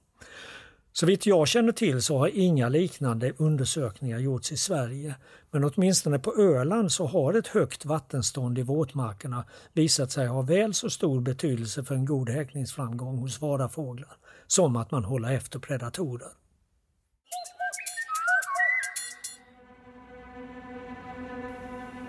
Så 0.93 1.07
vitt 1.07 1.27
jag 1.27 1.49
känner 1.49 1.73
till 1.73 2.03
så 2.03 2.19
har 2.19 2.29
inga 2.29 2.69
liknande 2.69 3.33
undersökningar 3.37 4.19
gjorts 4.19 4.53
i 4.53 4.57
Sverige. 4.57 5.15
Men 5.51 5.65
åtminstone 5.65 6.19
på 6.19 6.35
Öland 6.35 6.93
så 6.93 7.07
har 7.07 7.35
ett 7.35 7.47
högt 7.47 7.85
vattenstånd 7.85 8.59
i 8.59 8.63
våtmarkerna 8.63 9.45
visat 9.73 10.11
sig 10.11 10.27
ha 10.27 10.43
väl 10.43 10.75
så 10.75 10.91
stor 10.91 11.21
betydelse 11.21 11.85
för 11.85 11.95
en 11.95 12.05
god 12.05 12.31
häckningsframgång 12.31 13.19
hos 13.19 13.41
vadarfåglar 13.41 14.17
som 14.47 14.77
att 14.77 14.91
man 14.91 15.05
håller 15.05 15.33
efter 15.33 15.59
predatorer. 15.59 16.29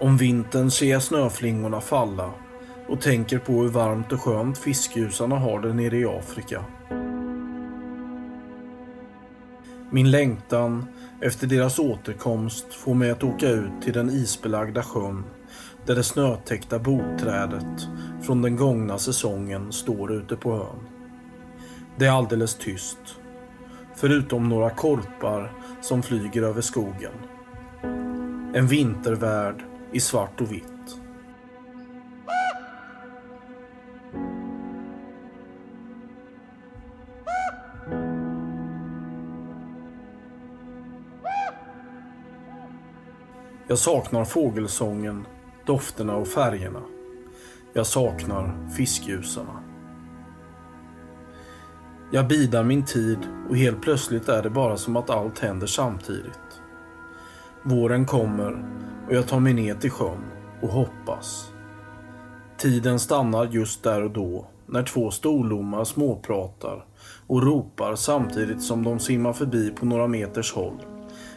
Om 0.01 0.17
vintern 0.17 0.71
ser 0.71 0.91
jag 0.91 1.03
snöflingorna 1.03 1.81
falla 1.81 2.31
och 2.87 3.01
tänker 3.01 3.39
på 3.39 3.53
hur 3.53 3.69
varmt 3.69 4.11
och 4.11 4.21
skönt 4.21 4.57
fiskgjusarna 4.57 5.39
har 5.39 5.59
det 5.59 5.73
nere 5.73 5.97
i 5.97 6.05
Afrika. 6.05 6.65
Min 9.91 10.11
längtan 10.11 10.85
efter 11.21 11.47
deras 11.47 11.79
återkomst 11.79 12.73
får 12.73 12.93
mig 12.93 13.11
att 13.11 13.23
åka 13.23 13.49
ut 13.49 13.81
till 13.81 13.93
den 13.93 14.09
isbelagda 14.09 14.83
sjön 14.83 15.23
där 15.85 15.95
det 15.95 16.03
snötäckta 16.03 16.79
botträdet 16.79 17.87
från 18.21 18.41
den 18.41 18.55
gångna 18.55 18.97
säsongen 18.97 19.71
står 19.71 20.13
ute 20.13 20.35
på 20.35 20.53
ön. 20.53 20.87
Det 21.97 22.05
är 22.05 22.11
alldeles 22.11 22.55
tyst. 22.55 22.99
Förutom 23.95 24.49
några 24.49 24.69
korpar 24.69 25.51
som 25.81 26.03
flyger 26.03 26.41
över 26.41 26.61
skogen. 26.61 27.13
En 28.53 28.67
vintervärld 28.67 29.68
i 29.91 29.99
svart 29.99 30.41
och 30.41 30.51
vitt. 30.51 30.99
Jag 43.67 43.77
saknar 43.77 44.25
fågelsången, 44.25 45.25
dofterna 45.65 46.15
och 46.15 46.27
färgerna. 46.27 46.81
Jag 47.73 47.87
saknar 47.87 48.69
fiskljusarna. 48.77 49.63
Jag 52.11 52.27
bidar 52.27 52.63
min 52.63 52.85
tid 52.85 53.17
och 53.49 53.57
helt 53.57 53.81
plötsligt 53.81 54.29
är 54.29 54.43
det 54.43 54.49
bara 54.49 54.77
som 54.77 54.95
att 54.95 55.09
allt 55.09 55.39
händer 55.39 55.67
samtidigt. 55.67 56.61
Våren 57.63 58.05
kommer 58.05 58.65
och 59.09 59.15
jag 59.15 59.27
tar 59.27 59.39
mig 59.39 59.53
ner 59.53 59.75
till 59.75 59.91
sjön 59.91 60.23
och 60.61 60.69
hoppas. 60.69 61.51
Tiden 62.57 62.99
stannar 62.99 63.45
just 63.45 63.83
där 63.83 64.03
och 64.03 64.11
då 64.11 64.47
när 64.65 64.83
två 64.83 65.11
storlommar 65.11 65.83
småpratar 65.83 66.85
och 67.27 67.43
ropar 67.43 67.95
samtidigt 67.95 68.63
som 68.63 68.83
de 68.83 68.99
simmar 68.99 69.33
förbi 69.33 69.69
på 69.69 69.85
några 69.85 70.07
meters 70.07 70.53
håll. 70.53 70.77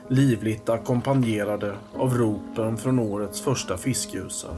Livligt 0.09 0.69
ackompanjerade 0.69 1.75
av 1.97 2.15
ropen 2.15 2.77
från 2.77 2.99
årets 2.99 3.41
första 3.41 3.77
fiskljusar. 3.77 4.57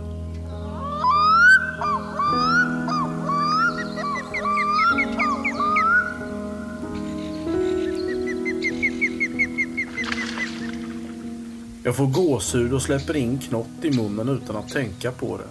Jag 11.87 11.97
får 11.97 12.07
gåshud 12.07 12.75
och 12.75 12.83
släpper 12.83 13.17
in 13.17 13.39
knott 13.39 13.85
i 13.85 13.97
munnen 13.97 14.29
utan 14.29 14.57
att 14.57 14.69
tänka 14.69 15.13
på 15.13 15.37
det. 15.37 15.49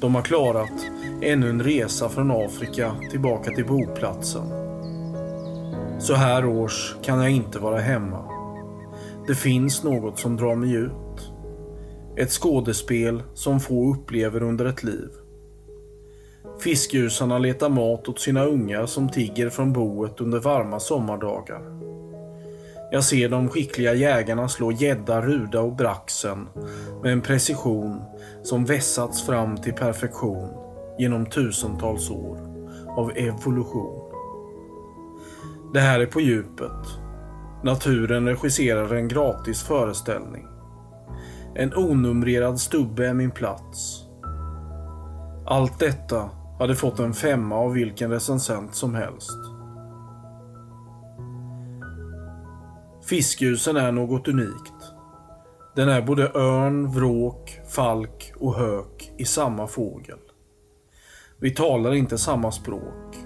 De 0.00 0.14
har 0.14 0.22
klarat 0.22 0.86
ännu 1.22 1.50
en 1.50 1.62
resa 1.62 2.08
från 2.08 2.30
Afrika 2.30 2.92
tillbaka 3.10 3.50
till 3.50 3.66
boplatsen. 3.66 4.48
Så 6.00 6.14
här 6.14 6.46
års 6.46 6.96
kan 7.02 7.20
jag 7.20 7.30
inte 7.30 7.58
vara 7.58 7.80
hemma. 7.80 8.24
Det 9.26 9.34
finns 9.34 9.84
något 9.84 10.18
som 10.18 10.36
drar 10.36 10.54
mig 10.54 10.74
ut. 10.74 11.32
Ett 12.16 12.30
skådespel 12.30 13.22
som 13.34 13.60
få 13.60 13.94
upplever 13.94 14.42
under 14.42 14.64
ett 14.64 14.84
liv. 14.84 15.08
Fiskljusarna 16.60 17.38
letar 17.38 17.68
mat 17.68 18.08
åt 18.08 18.20
sina 18.20 18.44
ungar 18.44 18.86
som 18.86 19.08
tigger 19.08 19.50
från 19.50 19.72
boet 19.72 20.20
under 20.20 20.38
varma 20.38 20.80
sommardagar. 20.80 21.88
Jag 22.90 23.04
ser 23.04 23.28
de 23.28 23.48
skickliga 23.48 23.94
jägarna 23.94 24.48
slå 24.48 24.72
gädda, 24.72 25.20
ruda 25.20 25.60
och 25.60 25.76
braxen 25.76 26.48
med 27.02 27.12
en 27.12 27.20
precision 27.20 28.02
som 28.42 28.64
vässats 28.64 29.26
fram 29.26 29.56
till 29.56 29.72
perfektion 29.72 30.48
genom 30.98 31.26
tusentals 31.26 32.10
år 32.10 32.38
av 32.96 33.12
evolution. 33.16 34.12
Det 35.72 35.80
här 35.80 36.00
är 36.00 36.06
på 36.06 36.20
djupet. 36.20 36.86
Naturen 37.62 38.26
regisserar 38.28 38.94
en 38.94 39.08
gratis 39.08 39.62
föreställning. 39.62 40.46
En 41.54 41.74
onumrerad 41.74 42.60
stubbe 42.60 43.08
är 43.08 43.14
min 43.14 43.30
plats. 43.30 44.04
Allt 45.46 45.78
detta 45.78 46.30
hade 46.58 46.74
fått 46.74 46.98
en 46.98 47.14
femma 47.14 47.56
av 47.56 47.72
vilken 47.72 48.10
recensent 48.10 48.74
som 48.74 48.94
helst. 48.94 49.57
Fiskljusen 53.08 53.76
är 53.76 53.92
något 53.92 54.28
unikt. 54.28 54.92
Den 55.76 55.88
är 55.88 56.02
både 56.02 56.30
örn, 56.34 56.90
vråk, 56.90 57.60
falk 57.68 58.32
och 58.36 58.54
hök 58.54 59.12
i 59.18 59.24
samma 59.24 59.66
fågel. 59.66 60.18
Vi 61.40 61.50
talar 61.50 61.94
inte 61.94 62.18
samma 62.18 62.52
språk. 62.52 63.16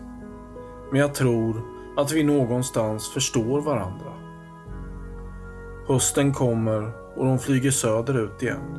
Men 0.90 1.00
jag 1.00 1.14
tror 1.14 1.62
att 1.96 2.12
vi 2.12 2.22
någonstans 2.24 3.08
förstår 3.14 3.60
varandra. 3.60 4.12
Hösten 5.88 6.32
kommer 6.32 6.92
och 7.16 7.24
de 7.24 7.38
flyger 7.38 7.70
söderut 7.70 8.42
igen. 8.42 8.78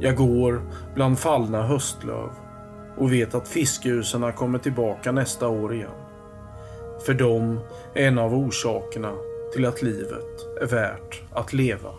Jag 0.00 0.16
går 0.16 0.62
bland 0.94 1.18
fallna 1.18 1.62
höstlöv 1.62 2.30
och 2.98 3.12
vet 3.12 3.34
att 3.34 3.48
fiskgjusarna 3.48 4.32
kommer 4.32 4.58
tillbaka 4.58 5.12
nästa 5.12 5.48
år 5.48 5.74
igen. 5.74 5.90
För 7.06 7.14
dem 7.14 7.60
är 7.94 8.08
en 8.08 8.18
av 8.18 8.34
orsakerna 8.34 9.12
till 9.52 9.64
att 9.64 9.82
livet 9.82 10.60
är 10.60 10.66
värt 10.66 11.22
att 11.32 11.52
leva. 11.52 11.94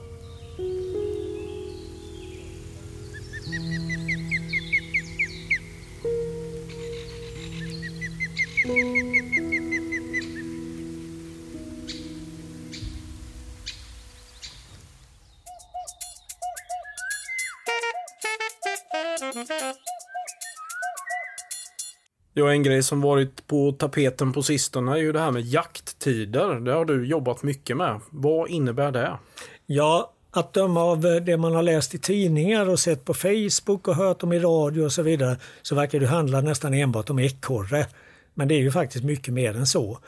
Ja, 22.35 22.51
en 22.51 22.63
grej 22.63 22.83
som 22.83 23.01
varit 23.01 23.47
på 23.47 23.71
tapeten 23.71 24.33
på 24.33 24.43
sistone 24.43 24.91
är 24.91 24.97
ju 24.97 25.11
det 25.11 25.19
här 25.19 25.31
med 25.31 25.41
jakt 25.41 25.82
jakttider. 26.03 26.59
Det 26.59 26.71
har 26.71 26.85
du 26.85 27.05
jobbat 27.05 27.43
mycket 27.43 27.77
med. 27.77 27.99
Vad 28.09 28.49
innebär 28.49 28.91
det? 28.91 29.17
Ja, 29.65 30.13
att 30.31 30.53
döma 30.53 30.81
av 30.81 31.05
eh, 31.05 31.15
det 31.15 31.37
man 31.37 31.55
har 31.55 31.63
läst 31.63 31.95
i 31.95 31.97
tidningar 31.97 32.69
och 32.69 32.79
sett 32.79 33.05
på 33.05 33.13
Facebook 33.13 33.87
och 33.87 33.95
hört 33.95 34.23
om 34.23 34.33
i 34.33 34.39
radio 34.39 34.85
och 34.85 34.91
så 34.91 35.01
vidare 35.01 35.37
så 35.61 35.75
verkar 35.75 35.99
det 35.99 36.07
handla 36.07 36.41
nästan 36.41 36.73
enbart 36.73 37.09
om 37.09 37.19
ekorre. 37.19 37.85
Men 38.33 38.47
det 38.47 38.55
är 38.55 38.59
ju 38.59 38.71
faktiskt 38.71 39.03
mycket 39.03 39.33
mer 39.33 39.55
än 39.55 39.67
så. 39.67 39.99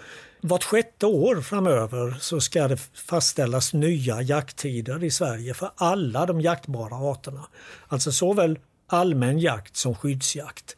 Vart 0.42 0.64
sjätte 0.64 1.06
år 1.06 1.42
framöver 1.42 2.18
så 2.20 2.40
ska 2.40 2.68
det 2.68 2.78
fastställas 2.94 3.74
nya 3.74 4.22
jakttider 4.22 5.04
i 5.04 5.12
Sverige 5.12 5.54
för 5.54 5.70
alla 5.76 6.26
de 6.26 6.42
jaktbara 6.42 6.96
arterna. 6.96 7.46
Alltså 7.88 8.12
såväl 8.12 8.60
allmän 8.88 9.40
jakt 9.40 9.76
som 9.76 9.96
skyddsjakt. 9.96 10.76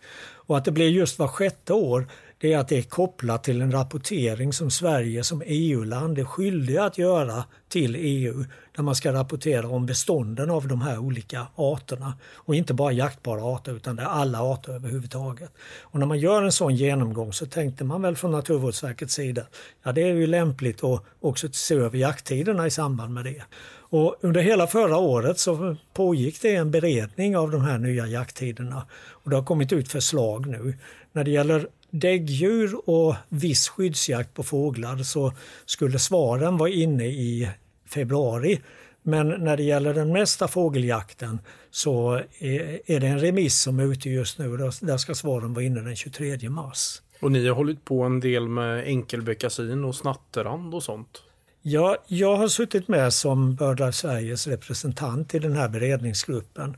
Och 0.48 0.58
att 0.58 0.66
det 0.66 0.72
blir 0.72 0.90
just 0.90 1.20
var 1.20 1.28
sjätte 1.28 1.74
år 1.74 2.08
det 2.40 2.54
är 2.54 2.58
att 2.58 2.68
det 2.68 2.78
är 2.78 2.82
kopplat 2.82 3.44
till 3.44 3.62
en 3.62 3.72
rapportering 3.72 4.54
som 4.54 4.72
Sverige 4.72 5.24
som 5.24 5.44
EU-land 5.46 6.20
är 6.20 6.24
skyldiga 6.24 6.84
att 6.84 6.98
göra 6.98 7.44
till 7.70 7.96
EU 7.96 8.46
där 8.76 8.84
man 8.84 8.96
ska 8.96 9.14
rapportera 9.14 9.68
om 9.70 9.86
bestånden 9.86 10.50
av 10.50 10.68
de 10.68 10.82
här 10.82 10.98
olika 10.98 11.48
arterna. 11.56 12.14
Och 12.34 12.56
inte 12.56 12.74
bara 12.74 12.92
jaktbara 12.92 13.44
arter 13.44 13.76
utan 13.76 13.96
det 13.96 14.02
är 14.02 14.08
alla 14.08 14.42
arter 14.42 14.74
överhuvudtaget. 14.74 15.52
Och 15.82 16.00
när 16.00 16.06
man 16.06 16.20
gör 16.20 16.44
en 16.44 16.52
sån 16.52 16.76
genomgång 16.76 17.34
så 17.34 17.46
tänkte 17.46 17.84
man 17.84 18.02
väl 18.02 18.16
från 18.16 18.32
Naturvårdsverkets 18.32 19.14
sida 19.14 19.44
ja 19.84 19.92
det 19.92 20.02
är 20.02 20.14
ju 20.14 20.28
lämpligt 20.28 20.84
att 20.84 21.04
också 21.20 21.48
se 21.52 21.76
över 21.76 21.98
jakttiderna 21.98 22.68
i 22.68 22.72
samband 22.72 23.14
med 23.14 23.24
det. 23.24 23.44
Och 23.90 24.16
under 24.22 24.42
hela 24.42 24.68
förra 24.68 24.98
året 24.98 25.40
så 25.40 25.76
pågick 25.94 26.42
det 26.42 26.56
en 26.56 26.72
beredning 26.72 27.38
av 27.38 27.52
de 27.52 27.62
här 27.62 27.78
nya 27.78 28.08
jakttiderna 28.08 28.88
och 29.10 29.30
det 29.30 29.36
har 29.36 29.44
kommit 29.44 29.74
ut 29.74 29.92
förslag 29.92 30.48
nu. 30.48 30.78
När 31.12 31.24
det 31.24 31.32
gäller 31.32 31.68
däggdjur 31.92 32.90
och 32.90 33.16
viss 33.30 33.70
skyddsjakt 33.70 34.34
på 34.34 34.44
fåglar 34.44 34.98
så 34.98 35.34
skulle 35.66 36.00
svaren 36.00 36.58
vara 36.58 36.70
inne 36.70 37.06
i 37.06 37.50
februari. 37.90 38.62
Men 39.02 39.28
när 39.28 39.58
det 39.58 39.64
gäller 39.64 39.94
den 39.94 40.14
mesta 40.14 40.48
fågeljakten 40.48 41.40
så 41.72 42.22
är 42.40 43.00
det 43.00 43.08
en 43.08 43.20
remiss 43.20 43.62
som 43.62 43.80
är 43.80 43.92
ute 43.92 44.10
just 44.10 44.38
nu. 44.38 44.58
Där 44.82 44.98
ska 44.98 45.16
svaren 45.16 45.54
vara 45.54 45.66
inne 45.66 45.82
den 45.82 45.96
23 45.96 46.50
mars. 46.50 47.02
Och 47.20 47.32
ni 47.32 47.48
har 47.48 47.56
hållit 47.56 47.86
på 47.86 48.04
en 48.04 48.20
del 48.20 48.48
med 48.48 48.84
enkelbeckasin 48.84 49.84
och 49.84 49.96
snatterand 49.96 50.74
och 50.74 50.84
sånt? 50.84 51.24
Ja, 51.62 51.98
jag 52.08 52.36
har 52.36 52.48
suttit 52.48 52.88
med 52.88 53.14
som 53.14 53.56
BirdLife 53.56 53.92
Sveriges 53.92 54.48
representant 54.48 55.36
i 55.36 55.40
den 55.40 55.54
här 55.54 55.70
beredningsgruppen. 55.70 56.78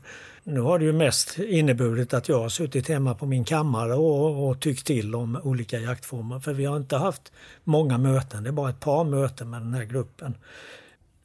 Nu 0.50 0.60
har 0.60 0.78
det 0.78 0.84
ju 0.84 0.92
mest 0.92 1.38
inneburit 1.38 2.14
att 2.14 2.28
jag 2.28 2.40
har 2.40 2.48
suttit 2.48 2.88
hemma 2.88 3.14
på 3.14 3.26
min 3.26 3.44
kammare 3.44 3.94
och, 3.94 4.48
och 4.48 4.60
tyckt 4.60 4.86
till 4.86 5.14
om 5.14 5.40
olika 5.44 5.78
jaktformer. 5.78 6.40
För 6.40 6.52
vi 6.52 6.64
har 6.64 6.76
inte 6.76 6.96
haft 6.96 7.32
många 7.64 7.98
möten, 7.98 8.42
det 8.42 8.50
är 8.50 8.52
bara 8.52 8.70
ett 8.70 8.80
par 8.80 9.04
möten 9.04 9.50
med 9.50 9.62
den 9.62 9.74
här 9.74 9.84
gruppen. 9.84 10.34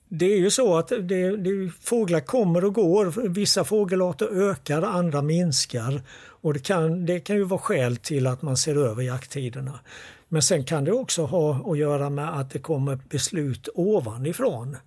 Det 0.09 0.25
är 0.25 0.37
ju 0.37 0.49
så 0.49 0.77
att 0.77 0.87
det, 0.87 1.37
det, 1.37 1.71
fåglar 1.81 2.19
kommer 2.19 2.65
och 2.65 2.73
går. 2.73 3.29
Vissa 3.29 3.63
fågelarter 3.63 4.49
ökar, 4.49 4.81
andra 4.81 5.21
minskar. 5.21 6.01
Och 6.17 6.53
det 6.53 6.59
kan, 6.59 7.05
det 7.05 7.19
kan 7.19 7.35
ju 7.35 7.43
vara 7.43 7.59
skäl 7.59 7.97
till 7.97 8.27
att 8.27 8.41
man 8.41 8.57
ser 8.57 8.75
över 8.75 9.03
jakttiderna. 9.03 9.79
Men 10.27 10.41
sen 10.41 10.63
kan 10.63 10.83
det 10.83 10.91
också 10.91 11.25
ha 11.25 11.71
att 11.71 11.77
göra 11.77 12.09
med 12.09 12.39
att 12.39 12.51
det 12.51 12.59
kommer 12.59 12.99
beslut 13.09 13.69
ovanifrån. 13.75 14.77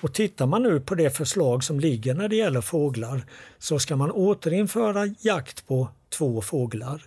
Och 0.00 0.14
tittar 0.14 0.46
man 0.46 0.62
nu 0.62 0.80
på 0.80 0.94
det 0.94 1.10
förslag 1.10 1.64
som 1.64 1.80
ligger 1.80 2.14
när 2.14 2.28
det 2.28 2.36
gäller 2.36 2.60
fåglar 2.60 3.24
så 3.58 3.78
ska 3.78 3.96
man 3.96 4.10
återinföra 4.10 5.06
jakt 5.20 5.66
på 5.66 5.88
två 6.08 6.40
fåglar 6.40 7.02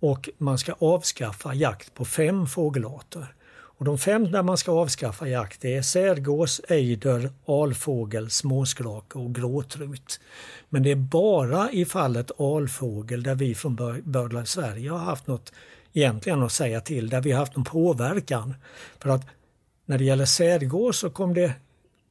och 0.00 0.28
man 0.38 0.58
ska 0.58 0.72
avskaffa 0.78 1.54
jakt 1.54 1.94
på 1.94 2.04
fem 2.04 2.46
fågelarter. 2.46 3.34
Och 3.52 3.84
de 3.84 3.98
fem 3.98 4.32
där 4.32 4.42
man 4.42 4.56
ska 4.56 4.72
avskaffa 4.72 5.28
jakt 5.28 5.64
är 5.64 5.82
särgås, 5.82 6.60
ejder, 6.68 7.30
alfågel, 7.46 8.30
småskrake 8.30 9.18
och 9.18 9.34
gråtrut. 9.34 10.20
Men 10.68 10.82
det 10.82 10.90
är 10.90 10.96
bara 10.96 11.70
i 11.70 11.84
fallet 11.84 12.40
alfågel 12.40 13.22
där 13.22 13.34
vi 13.34 13.54
från 13.54 13.76
BirdLife 14.04 14.46
Sverige 14.46 14.90
har 14.90 14.98
haft 14.98 15.26
något 15.26 15.52
egentligen 15.92 16.42
att 16.42 16.52
säga 16.52 16.80
till, 16.80 17.08
där 17.08 17.20
vi 17.20 17.32
har 17.32 17.38
haft 17.38 17.56
en 17.56 17.64
påverkan. 17.64 18.54
För 18.98 19.10
att 19.10 19.26
när 19.86 19.98
det 19.98 20.04
gäller 20.04 20.24
särgås 20.24 20.98
så 20.98 21.10
kom 21.10 21.34
det 21.34 21.54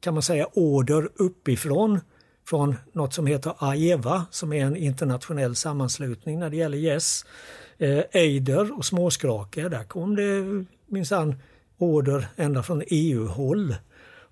kan 0.00 0.14
man 0.14 0.22
säga 0.22 0.46
order 0.52 1.08
uppifrån 1.14 2.00
från 2.46 2.76
något 2.92 3.14
som 3.14 3.26
heter 3.26 3.54
AEVA 3.58 4.26
som 4.30 4.52
är 4.52 4.64
en 4.64 4.76
internationell 4.76 5.56
sammanslutning 5.56 6.38
när 6.38 6.50
det 6.50 6.56
gäller 6.56 6.78
gäss. 6.78 7.24
Yes. 7.78 8.04
Eider 8.12 8.78
och 8.78 8.84
småskrake, 8.84 9.68
där 9.68 9.84
kom 9.84 10.16
det 10.16 10.64
minsann 10.86 11.34
order 11.78 12.28
ända 12.36 12.62
från 12.62 12.82
EU-håll. 12.86 13.74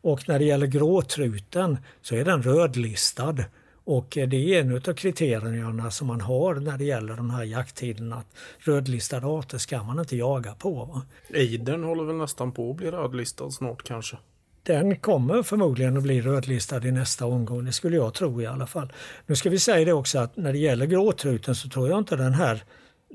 Och 0.00 0.28
när 0.28 0.38
det 0.38 0.44
gäller 0.44 0.66
gråtruten 0.66 1.78
så 2.02 2.14
är 2.14 2.24
den 2.24 2.42
rödlistad. 2.42 3.36
Och 3.84 4.18
eh, 4.18 4.28
det 4.28 4.36
är 4.36 4.60
en 4.60 4.76
av 4.76 4.94
kriterierna 4.94 5.90
som 5.90 6.06
man 6.06 6.20
har 6.20 6.54
när 6.54 6.78
det 6.78 6.84
gäller 6.84 7.16
de 7.16 7.30
här 7.30 7.44
jakttiderna. 7.44 8.16
Att 8.16 8.36
rödlistade 8.58 9.26
arter 9.26 9.58
ska 9.58 9.82
man 9.82 9.98
inte 9.98 10.16
jaga 10.16 10.54
på. 10.54 10.84
Va? 10.84 11.02
Eidern 11.34 11.84
håller 11.84 12.04
väl 12.04 12.16
nästan 12.16 12.52
på 12.52 12.70
att 12.70 12.76
bli 12.76 12.90
rödlistad 12.90 13.50
snart 13.50 13.82
kanske? 13.82 14.16
Den 14.62 14.96
kommer 14.96 15.42
förmodligen 15.42 15.96
att 15.96 16.02
bli 16.02 16.20
rödlistad 16.20 16.86
i 16.86 16.92
nästa 16.92 17.26
omgång, 17.26 17.64
det 17.64 17.72
skulle 17.72 17.96
jag 17.96 18.14
tro 18.14 18.42
i 18.42 18.46
alla 18.46 18.66
fall. 18.66 18.92
Nu 19.26 19.36
ska 19.36 19.50
vi 19.50 19.58
säga 19.58 19.84
det 19.84 19.92
också 19.92 20.18
att 20.18 20.36
när 20.36 20.52
det 20.52 20.58
gäller 20.58 20.86
gråtruten 20.86 21.54
så 21.54 21.68
tror 21.68 21.88
jag 21.88 21.98
inte 21.98 22.16
den 22.16 22.34
här, 22.34 22.62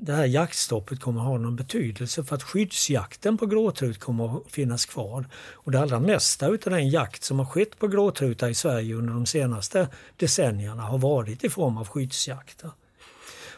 det 0.00 0.12
här 0.12 0.24
jaktstoppet 0.24 1.00
kommer 1.00 1.20
att 1.20 1.26
ha 1.26 1.38
någon 1.38 1.56
betydelse 1.56 2.24
för 2.24 2.34
att 2.36 2.42
skyddsjakten 2.42 3.38
på 3.38 3.46
gråtrut 3.46 4.00
kommer 4.00 4.36
att 4.36 4.52
finnas 4.52 4.86
kvar. 4.86 5.26
Och 5.52 5.72
det 5.72 5.80
allra 5.80 6.00
mesta 6.00 6.46
av 6.46 6.58
den 6.64 6.88
jakt 6.88 7.24
som 7.24 7.38
har 7.38 7.46
skett 7.46 7.78
på 7.78 7.88
gråtruta 7.88 8.50
i 8.50 8.54
Sverige 8.54 8.94
under 8.94 9.14
de 9.14 9.26
senaste 9.26 9.88
decennierna 10.16 10.82
har 10.82 10.98
varit 10.98 11.44
i 11.44 11.50
form 11.50 11.76
av 11.76 11.88
skyddsjakt. 11.88 12.64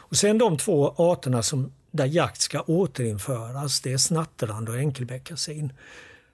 Och 0.09 0.17
sen 0.17 0.37
de 0.37 0.57
två 0.57 0.93
arterna 0.97 1.43
som, 1.43 1.71
där 1.91 2.05
jakt 2.05 2.41
ska 2.41 2.61
återinföras, 2.61 3.81
det 3.81 3.93
är 3.93 3.97
snattrande 3.97 4.71
och 4.71 4.77
enkelbeckasin. 4.77 5.73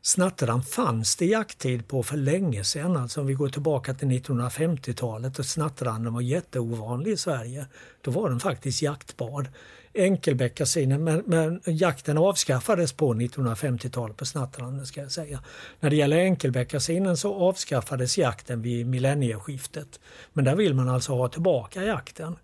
Snattran 0.05 0.63
fanns 0.63 1.15
det 1.15 1.25
jakttid 1.25 1.87
på 1.87 2.03
för 2.03 2.17
länge 2.17 2.63
sedan, 2.63 2.97
alltså 2.97 3.21
om 3.21 3.27
vi 3.27 3.33
går 3.33 3.49
tillbaka 3.49 3.93
till 3.93 4.07
1950-talet 4.07 5.39
och 5.39 5.45
snattranden 5.45 6.13
var 6.13 6.21
jätteovanlig 6.21 7.11
i 7.11 7.17
Sverige. 7.17 7.65
Då 8.01 8.11
var 8.11 8.29
den 8.29 8.39
faktiskt 8.39 8.81
jaktbar. 8.81 9.49
Enkelbeckasinen, 9.93 11.03
men, 11.03 11.23
men 11.25 11.61
jakten 11.65 12.17
avskaffades 12.17 12.93
på 12.93 13.13
1950-talet 13.13 14.17
på 14.17 14.25
snattranden. 14.25 14.85
ska 14.85 15.01
jag 15.01 15.11
säga. 15.11 15.39
När 15.79 15.89
det 15.89 15.95
gäller 15.95 16.17
enkelbeckasinen 16.17 17.17
så 17.17 17.35
avskaffades 17.35 18.17
jakten 18.17 18.61
vid 18.61 18.87
millennieskiftet. 18.87 19.99
Men 20.33 20.45
där 20.45 20.55
vill 20.55 20.73
man 20.73 20.89
alltså 20.89 21.13
ha 21.13 21.27
tillbaka 21.27 21.83
jakten. 21.83 22.35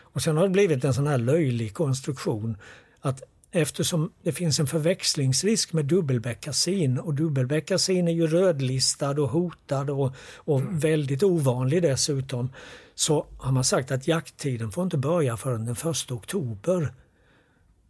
Och 0.00 0.22
sen 0.22 0.36
har 0.36 0.44
det 0.44 0.50
blivit 0.50 0.84
en 0.84 0.94
sån 0.94 1.06
här 1.06 1.18
löjlig 1.18 1.74
konstruktion 1.74 2.56
att 3.00 3.22
eftersom 3.56 4.12
det 4.22 4.32
finns 4.32 4.60
en 4.60 4.66
förväxlingsrisk 4.66 5.72
med 5.72 5.84
dubbelbeckasin 5.84 6.98
och 6.98 7.14
dubbelbeckasin 7.14 8.08
är 8.08 8.12
ju 8.12 8.26
rödlistad 8.26 9.10
och 9.10 9.28
hotad 9.28 9.90
och, 9.90 10.14
och 10.36 10.60
mm. 10.60 10.78
väldigt 10.78 11.22
ovanlig 11.22 11.82
dessutom 11.82 12.50
så 12.94 13.26
har 13.38 13.52
man 13.52 13.64
sagt 13.64 13.90
att 13.90 14.08
jakttiden 14.08 14.72
får 14.72 14.84
inte 14.84 14.98
börja 14.98 15.36
förrän 15.36 15.64
den 15.64 15.90
1 15.90 16.10
oktober. 16.10 16.92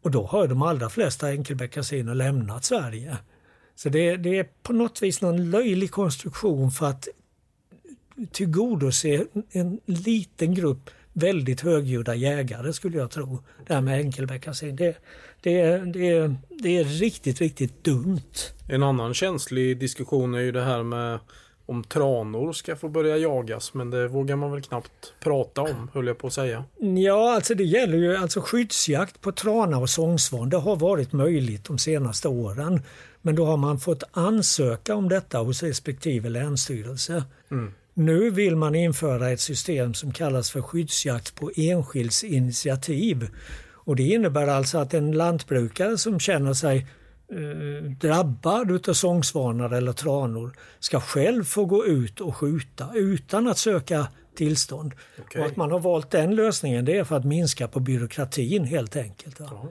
Och 0.02 0.10
då 0.10 0.26
har 0.26 0.46
de 0.46 0.62
allra 0.62 0.88
flesta 0.88 1.28
enkelbeckasiner 1.28 2.14
lämnat 2.14 2.64
Sverige. 2.64 3.16
Så 3.74 3.88
det, 3.88 4.16
det, 4.16 4.38
är 4.38 4.48
på 4.62 4.72
något 4.72 5.02
vis 5.02 5.20
någon 5.20 5.50
löjlig 5.50 5.90
konstruktion 5.90 6.70
för 6.70 6.86
att 6.86 7.08
tillgodose 8.32 9.26
en 9.50 9.80
liten 9.86 10.54
grupp 10.54 10.90
väldigt 11.12 11.60
högljudda 11.60 12.14
jägare 12.14 12.72
skulle 12.72 12.98
jag 12.98 13.10
tro. 13.10 13.42
Det 13.66 13.74
här 13.74 13.80
med 13.80 13.98
enkelbeckasin. 13.98 14.76
Det, 14.76 14.96
det, 15.46 15.78
det, 15.78 16.34
det 16.48 16.76
är 16.78 16.84
riktigt, 16.84 17.40
riktigt 17.40 17.84
dumt. 17.84 18.32
En 18.68 18.82
annan 18.82 19.14
känslig 19.14 19.78
diskussion 19.78 20.34
är 20.34 20.40
ju 20.40 20.52
det 20.52 20.62
här 20.62 20.82
med 20.82 21.18
om 21.66 21.84
tranor 21.84 22.52
ska 22.52 22.76
få 22.76 22.88
börja 22.88 23.16
jagas 23.16 23.74
men 23.74 23.90
det 23.90 24.08
vågar 24.08 24.36
man 24.36 24.52
väl 24.52 24.62
knappt 24.62 25.14
prata 25.20 25.62
om 25.62 25.90
höll 25.94 26.06
jag 26.06 26.18
på 26.18 26.26
att 26.26 26.32
säga. 26.32 26.64
Ja, 26.78 27.34
alltså 27.34 27.54
det 27.54 27.64
gäller 27.64 27.98
ju 27.98 28.16
alltså 28.16 28.40
skyddsjakt 28.40 29.20
på 29.20 29.32
trana 29.32 29.78
och 29.78 29.90
sångsvan. 29.90 30.50
Det 30.50 30.56
har 30.56 30.76
varit 30.76 31.12
möjligt 31.12 31.64
de 31.64 31.78
senaste 31.78 32.28
åren. 32.28 32.82
Men 33.22 33.34
då 33.34 33.44
har 33.44 33.56
man 33.56 33.78
fått 33.78 34.02
ansöka 34.10 34.94
om 34.94 35.08
detta 35.08 35.38
hos 35.38 35.62
respektive 35.62 36.28
länsstyrelse. 36.28 37.24
Mm. 37.50 37.72
Nu 37.94 38.30
vill 38.30 38.56
man 38.56 38.74
införa 38.74 39.30
ett 39.30 39.40
system 39.40 39.94
som 39.94 40.12
kallas 40.12 40.50
för 40.50 40.62
skyddsjakt 40.62 41.34
på 41.34 41.50
enskilds 41.56 42.24
initiativ. 42.24 43.28
Och 43.86 43.96
det 43.96 44.02
innebär 44.02 44.46
alltså 44.46 44.78
att 44.78 44.94
en 44.94 45.12
lantbrukare 45.12 45.98
som 45.98 46.20
känner 46.20 46.54
sig 46.54 46.86
eh, 47.32 47.90
drabbad 47.90 48.88
av 48.88 48.92
sångsvanar 48.92 49.70
eller 49.70 49.92
tranor 49.92 50.52
ska 50.78 51.00
själv 51.00 51.44
få 51.44 51.64
gå 51.64 51.86
ut 51.86 52.20
och 52.20 52.36
skjuta 52.36 52.90
utan 52.94 53.48
att 53.48 53.58
söka 53.58 54.06
tillstånd. 54.36 54.94
Okay. 55.18 55.42
Och 55.42 55.48
att 55.48 55.56
man 55.56 55.70
har 55.70 55.78
valt 55.78 56.10
den 56.10 56.34
lösningen 56.34 56.84
det 56.84 56.98
är 56.98 57.04
för 57.04 57.16
att 57.16 57.24
minska 57.24 57.68
på 57.68 57.80
byråkratin 57.80 58.64
helt 58.64 58.96
enkelt. 58.96 59.36
Ja. 59.38 59.68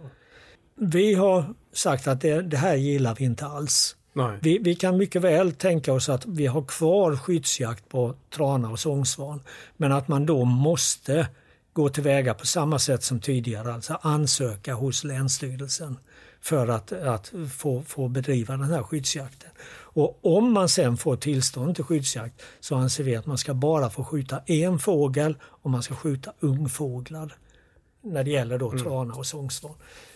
Vi 0.76 1.13
har 1.13 1.53
sagt 1.74 2.07
att 2.07 2.22
det, 2.22 2.41
det, 2.41 2.57
här 2.57 2.76
gillar 2.76 3.16
vi 3.16 3.26
inte 3.26 3.45
alls. 3.45 3.95
Vi, 4.41 4.57
vi 4.57 4.76
kan 4.76 4.97
mycket 4.97 5.22
väl 5.22 5.51
tänka 5.51 5.93
oss 5.93 6.09
att 6.09 6.26
vi 6.26 6.45
har 6.47 6.61
kvar 6.61 7.16
skyddsjakt 7.16 7.89
på 7.89 8.16
trana 8.36 8.70
och 8.70 8.80
sångsvan. 8.80 9.41
Men 9.78 9.91
att 9.91 10.07
man 10.07 10.26
då 10.26 10.45
måste 10.45 11.28
gå 11.76 11.89
tillväga 11.89 12.34
på 12.34 12.45
samma 12.45 12.80
sätt 12.80 13.03
som 13.03 13.19
tidigare, 13.19 13.73
alltså 13.73 13.99
ansöka 14.01 14.73
hos 14.73 15.03
Länsstyrelsen 15.03 15.97
för 16.41 16.67
att, 16.67 16.91
att 16.91 17.34
få, 17.57 17.84
få 17.84 18.07
bedriva 18.07 18.57
den 18.57 18.71
här 18.71 18.84
skyddsjakten. 18.84 19.49
Och 19.78 20.19
om 20.21 20.53
man 20.53 20.69
sen 20.69 20.97
får 20.97 21.15
tillstånd 21.15 21.76
till 21.76 21.84
skyddsjakt 21.84 22.41
så 22.59 22.76
anser 22.76 23.03
vi 23.03 23.15
att 23.15 23.26
man 23.26 23.38
ska 23.38 23.53
bara 23.53 23.89
få 23.89 24.03
skjuta 24.03 24.39
en 24.45 24.80
fågel 24.80 25.38
och 25.43 25.69
man 25.69 25.84
ska 25.84 25.95
skjuta 25.95 26.34
ungfåglar 26.39 27.36
när 28.01 28.23
det 28.23 28.32
gäller 28.32 28.57
då 28.57 28.71
trana 28.71 29.13
och 29.13 29.26
sångsvan. 29.26 29.76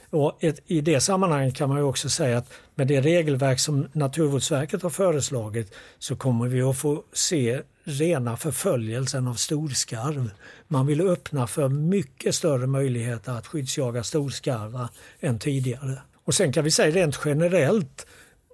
Och 0.09 0.43
ett, 0.43 0.59
I 0.65 0.81
det 0.81 1.01
sammanhanget 1.01 1.55
kan 1.55 1.69
man 1.69 1.83
också 1.83 2.09
säga 2.09 2.37
att 2.37 2.51
med 2.75 2.87
det 2.87 3.01
regelverk 3.01 3.59
som 3.59 3.87
Naturvårdsverket 3.93 4.81
har 4.83 4.89
föreslagit 4.89 5.73
så 5.97 6.15
kommer 6.15 6.47
vi 6.47 6.61
att 6.61 6.77
få 6.77 7.03
se 7.13 7.61
rena 7.89 8.37
förföljelsen 8.37 9.27
av 9.27 9.33
storskarv. 9.33 10.31
Man 10.67 10.87
vill 10.87 11.01
öppna 11.01 11.47
för 11.47 11.69
mycket 11.69 12.35
större 12.35 12.67
möjligheter 12.67 13.31
att 13.31 13.47
skyddsjaga 13.47 14.03
storskarvar 14.03 14.89
än 15.19 15.39
tidigare. 15.39 16.01
Och 16.23 16.33
sen 16.33 16.53
kan 16.53 16.63
vi 16.63 16.71
säga 16.71 16.95
rent 16.95 17.19
generellt, 17.25 18.05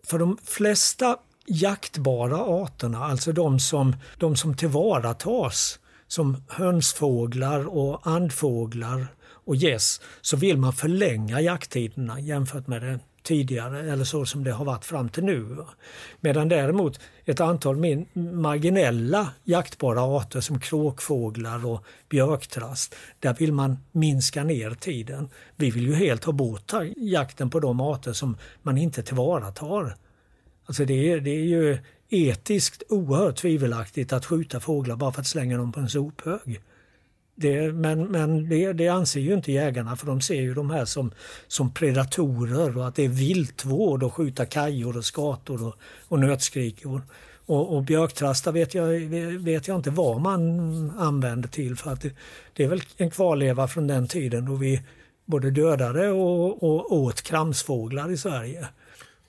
för 0.04 0.20
de 0.20 0.38
flesta 0.44 1.18
jaktbara 1.48 2.38
arterna, 2.38 3.06
alltså 3.06 3.32
de 3.32 3.60
som, 3.60 3.96
de 4.18 4.36
som 4.36 4.56
tillvaratas, 4.56 5.80
som 6.08 6.44
hönsfåglar 6.48 7.78
och 7.78 8.08
andfåglar 8.08 9.08
och 9.46 9.56
gäss, 9.56 10.02
så 10.22 10.38
vill 10.38 10.58
man 10.58 10.74
förlänga 10.74 11.42
jakttiderna 11.42 12.20
jämfört 12.20 12.68
med 12.68 12.82
det 12.82 13.00
tidigare 13.26 13.92
eller 13.92 14.04
så 14.04 14.26
som 14.26 14.44
det 14.44 14.52
har 14.52 14.66
varit 14.66 14.86
fram 14.86 15.10
till 15.10 15.24
nu. 15.24 15.58
Medan 16.20 16.50
däremot 16.50 17.00
ett 17.26 17.40
antal 17.40 17.78
min, 17.78 18.06
marginella 18.14 19.30
jaktbara 19.44 20.02
arter 20.02 20.42
som 20.42 20.60
kråkfåglar 20.60 21.66
och 21.66 21.86
björktrast, 22.10 22.96
där 23.20 23.34
vill 23.34 23.54
man 23.54 23.78
minska 23.92 24.44
ner 24.44 24.72
tiden. 24.72 25.30
Vi 25.56 25.72
vill 25.72 25.88
ju 25.88 25.94
helt 25.94 26.24
ha 26.24 26.34
bort 26.34 26.74
jakten 26.98 27.50
på 27.50 27.60
de 27.60 27.82
arter 27.82 28.14
som 28.14 28.38
man 28.62 28.78
inte 28.78 29.04
tillvaratar. 29.04 29.96
Alltså 30.66 30.86
det 30.86 31.12
är, 31.12 31.20
det 31.20 31.32
är 31.32 31.46
ju 31.46 31.78
etiskt 32.10 32.84
oerhört 32.90 33.36
tvivelaktigt 33.36 34.14
att 34.14 34.26
skjuta 34.26 34.60
fåglar 34.60 34.96
bara 34.96 35.12
för 35.12 35.22
att 35.22 35.28
slänga 35.28 35.58
dem 35.58 35.72
på 35.72 35.80
en 35.80 35.90
sophög. 35.90 36.62
Det, 37.36 37.72
men 37.74 38.04
men 38.04 38.50
det, 38.50 38.74
det, 38.74 38.88
anser 38.88 39.20
ju 39.20 39.34
inte 39.34 39.52
jägarna 39.52 39.96
för 39.96 40.06
de 40.06 40.22
ser 40.22 40.42
ju 40.42 40.54
de 40.54 40.70
här 40.70 40.86
som, 40.86 41.12
som 41.48 41.74
predatorer 41.74 42.78
och 42.78 42.88
att 42.88 42.96
det 42.96 43.04
är 43.04 43.10
viltvård 43.10 44.04
att 44.04 44.14
skjuta 44.14 44.46
kajor 44.46 44.98
och 44.98 45.06
skator 45.06 45.68
och, 45.68 45.76
och 46.08 46.20
nötskrikor. 46.20 47.02
Och, 47.46 47.76
och 47.76 47.84
björktrasta 47.84 48.52
vet 48.52 48.74
jag, 48.74 48.88
vet 49.40 49.68
jag 49.68 49.76
inte 49.76 49.90
vad 49.90 50.22
man 50.22 50.92
använder 50.98 51.50
till 51.50 51.76
för 51.76 51.92
att 51.92 52.02
det, 52.02 52.12
det 52.54 52.64
är 52.64 52.68
väl 52.68 52.82
en 52.98 53.12
kvarleva 53.12 53.68
från 53.68 53.88
den 53.88 54.08
tiden 54.08 54.46
då 54.46 54.56
vi 54.56 54.82
både 55.26 55.52
dödade 55.52 56.10
och, 56.10 56.64
och 56.64 56.94
åt 56.94 57.22
kramsfåglar 57.22 58.12
i 58.12 58.18
Sverige. 58.18 58.68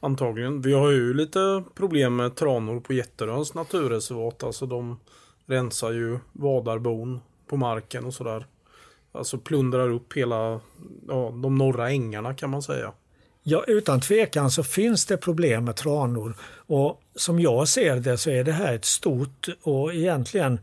Antagligen. 0.01 0.63
Vi 0.63 0.73
har 0.73 0.91
ju 0.91 1.15
lite 1.15 1.65
problem 1.75 2.17
med 2.17 2.35
tranor 2.35 2.81
på 2.81 2.93
Jätteröns 2.93 3.55
naturreservat. 3.55 4.43
Alltså 4.43 4.67
de 4.67 5.01
rensar 5.47 5.93
ju 5.93 6.19
vadarbon 6.33 7.21
på 7.47 7.57
marken 7.57 8.05
och 8.05 8.15
sådär. 8.15 8.47
Alltså 9.13 9.39
plundrar 9.39 9.91
upp 9.91 10.17
hela 10.17 10.61
ja, 11.09 11.31
de 11.43 11.55
norra 11.55 11.91
ängarna 11.91 12.35
kan 12.35 12.51
man 12.51 12.63
säga. 12.63 12.93
Ja, 13.43 13.65
utan 13.67 14.01
tvekan 14.01 14.51
så 14.51 14.63
finns 14.63 15.07
det 15.07 15.17
problem 15.17 15.65
med 15.65 15.77
tranor 15.77 16.37
och 16.67 17.03
som 17.15 17.41
jag 17.41 17.69
ser 17.69 17.97
det 17.97 18.19
så 18.19 18.31
är 18.31 18.45
det 18.45 18.53
här 18.53 18.75
ett 18.75 18.85
stort 18.85 19.49
och 19.63 19.95
egentligen 19.95 20.61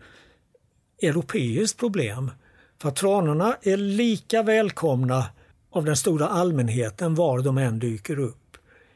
europeiskt 1.01 1.79
problem. 1.79 2.31
För 2.81 2.91
tranorna 2.91 3.57
är 3.61 3.77
lika 3.77 4.43
välkomna 4.43 5.25
av 5.71 5.85
den 5.85 5.95
stora 5.95 6.27
allmänheten 6.27 7.15
var 7.15 7.39
de 7.39 7.57
än 7.57 7.79
dyker 7.79 8.19
upp. 8.19 8.42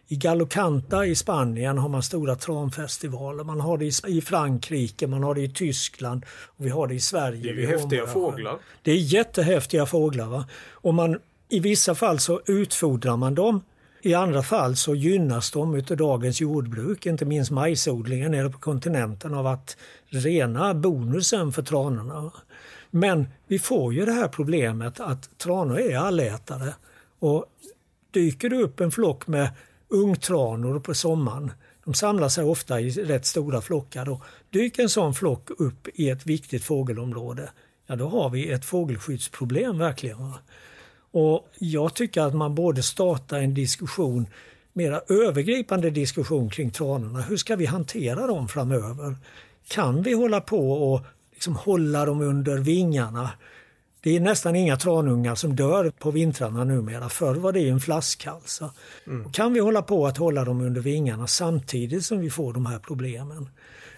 I 0.09 0.15
Gallocanta 0.15 1.05
i 1.05 1.15
Spanien 1.15 1.77
har 1.77 1.89
man 1.89 2.03
stora 2.03 2.35
tranfestivaler. 2.35 3.43
Man 3.43 3.59
har 3.59 3.77
det 3.77 4.07
i 4.07 4.21
Frankrike, 4.21 5.07
man 5.07 5.23
har 5.23 5.35
det 5.35 5.41
i 5.41 5.49
Tyskland 5.49 6.25
och 6.29 6.65
vi 6.65 6.69
har 6.69 6.87
det 6.87 6.93
i 6.93 6.99
Sverige. 6.99 7.43
Det 7.43 7.49
är 7.49 7.53
ju 7.53 7.67
häftiga 7.67 8.07
fåglar. 8.07 8.57
Det 8.81 8.91
är 8.91 8.95
jättehäftiga 8.95 9.85
fåglar. 9.85 10.27
Va? 10.27 10.45
Och 10.71 10.93
man, 10.93 11.19
I 11.49 11.59
vissa 11.59 11.95
fall 11.95 12.19
så 12.19 12.41
utfodrar 12.45 13.17
man 13.17 13.35
dem. 13.35 13.61
I 14.01 14.13
andra 14.13 14.43
fall 14.43 14.75
så 14.75 14.95
gynnas 14.95 15.51
de 15.51 15.75
av 15.75 15.97
dagens 15.97 16.41
jordbruk, 16.41 17.05
inte 17.05 17.25
minst 17.25 17.51
majsodlingen 17.51 18.31
nere 18.31 18.49
på 18.49 18.59
kontinenten 18.59 19.33
av 19.33 19.47
att 19.47 19.77
rena 20.07 20.73
bonusen 20.73 21.51
för 21.51 21.61
tranorna. 21.61 22.31
Men 22.91 23.27
vi 23.47 23.59
får 23.59 23.93
ju 23.93 24.05
det 24.05 24.11
här 24.11 24.27
problemet 24.27 24.99
att 24.99 25.37
tranor 25.37 25.79
är 25.79 25.97
allätare. 25.97 26.73
Och 27.19 27.45
dyker 28.11 28.49
det 28.49 28.57
upp 28.57 28.79
en 28.79 28.91
flock 28.91 29.27
med 29.27 29.49
ungtranor 29.89 30.79
på 30.79 30.93
sommaren. 30.93 31.51
De 31.85 31.93
samlar 31.93 32.29
sig 32.29 32.43
ofta 32.43 32.81
i 32.81 32.89
rätt 32.89 33.25
stora 33.25 33.61
flockar. 33.61 34.05
Då. 34.05 34.21
Dyker 34.49 34.83
en 34.83 34.89
sån 34.89 35.13
flock 35.13 35.49
upp 35.57 35.87
i 35.93 36.09
ett 36.09 36.25
viktigt 36.25 36.63
fågelområde, 36.63 37.49
ja 37.87 37.95
då 37.95 38.07
har 38.07 38.29
vi 38.29 38.51
ett 38.51 38.65
fågelskyddsproblem 38.65 39.77
verkligen. 39.77 40.33
Och 41.11 41.49
jag 41.59 41.93
tycker 41.93 42.21
att 42.21 42.35
man 42.35 42.55
borde 42.55 42.83
starta 42.83 43.39
en 43.39 43.53
diskussion, 43.53 44.27
mera 44.73 45.01
övergripande 45.09 45.89
diskussion 45.89 46.49
kring 46.49 46.71
tranorna. 46.71 47.21
Hur 47.21 47.37
ska 47.37 47.55
vi 47.55 47.65
hantera 47.65 48.27
dem 48.27 48.47
framöver? 48.47 49.15
Kan 49.67 50.01
vi 50.01 50.13
hålla 50.13 50.41
på 50.41 50.71
och 50.71 51.01
liksom 51.31 51.55
hålla 51.55 52.05
dem 52.05 52.21
under 52.21 52.57
vingarna? 52.57 53.29
Det 54.07 54.15
är 54.15 54.19
nästan 54.19 54.55
inga 54.55 54.77
tranungar 54.77 55.35
som 55.35 55.55
dör 55.55 55.89
på 55.89 56.11
vintrarna 56.11 56.63
numera. 56.63 57.09
Förr 57.09 57.35
var 57.35 57.51
det 57.51 57.69
en 57.69 57.79
flaskhals. 57.79 58.61
Mm. 59.07 59.31
Kan 59.31 59.53
vi 59.53 59.59
hålla 59.59 59.81
på 59.81 60.07
att 60.07 60.17
hålla 60.17 60.45
dem 60.45 60.61
under 60.61 60.81
vingarna 60.81 61.27
samtidigt 61.27 62.05
som 62.05 62.19
vi 62.19 62.29
får 62.29 62.53
de 62.53 62.65
här 62.65 62.79
problemen? 62.79 63.49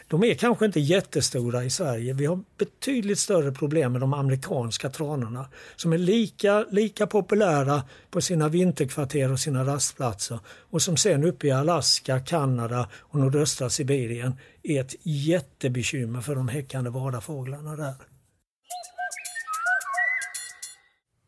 De 0.07 0.23
är 0.23 0.33
kanske 0.33 0.65
inte 0.65 0.79
jättestora 0.79 1.63
i 1.63 1.69
Sverige. 1.69 2.13
Vi 2.13 2.25
har 2.25 2.39
betydligt 2.57 3.19
större 3.19 3.51
problem 3.51 3.91
med 3.91 4.01
de 4.01 4.13
amerikanska 4.13 4.89
tranorna 4.89 5.45
som 5.75 5.93
är 5.93 5.97
lika, 5.97 6.65
lika 6.71 7.07
populära 7.07 7.83
på 8.11 8.21
sina 8.21 8.49
vinterkvarter 8.49 9.31
och 9.31 9.39
sina 9.39 9.63
rastplatser 9.63 10.39
och 10.47 10.81
som 10.81 10.97
sen 10.97 11.23
uppe 11.23 11.47
i 11.47 11.51
Alaska, 11.51 12.19
Kanada 12.19 12.89
och 12.93 13.19
nordöstra 13.19 13.69
Sibirien 13.69 14.33
är 14.63 14.81
ett 14.81 14.95
jättebekymmer 15.03 16.21
för 16.21 16.35
de 16.35 16.47
häckande 16.47 16.89
vadarfåglarna 16.89 17.75
där. 17.75 17.93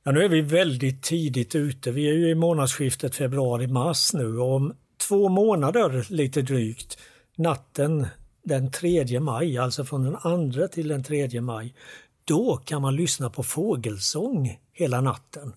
Ja, 0.03 0.11
nu 0.11 0.23
är 0.23 0.29
vi 0.29 0.41
väldigt 0.41 1.03
tidigt 1.03 1.55
ute. 1.55 1.91
Vi 1.91 2.09
är 2.09 2.13
ju 2.13 2.29
i 2.29 2.35
månadsskiftet 2.35 3.15
februari-mars 3.15 4.13
nu 4.13 4.37
och 4.37 4.55
om 4.55 4.73
två 5.07 5.29
månader 5.29 6.05
lite 6.09 6.41
drygt, 6.41 6.97
natten 7.35 8.07
den 8.43 8.71
3 8.71 9.19
maj, 9.19 9.57
alltså 9.57 9.85
från 9.85 10.03
den 10.03 10.51
2 10.53 10.67
till 10.67 10.87
den 10.87 11.03
3 11.03 11.41
maj, 11.41 11.75
då 12.23 12.57
kan 12.57 12.81
man 12.81 12.95
lyssna 12.95 13.29
på 13.29 13.43
fågelsång 13.43 14.59
hela 14.73 15.01
natten. 15.01 15.53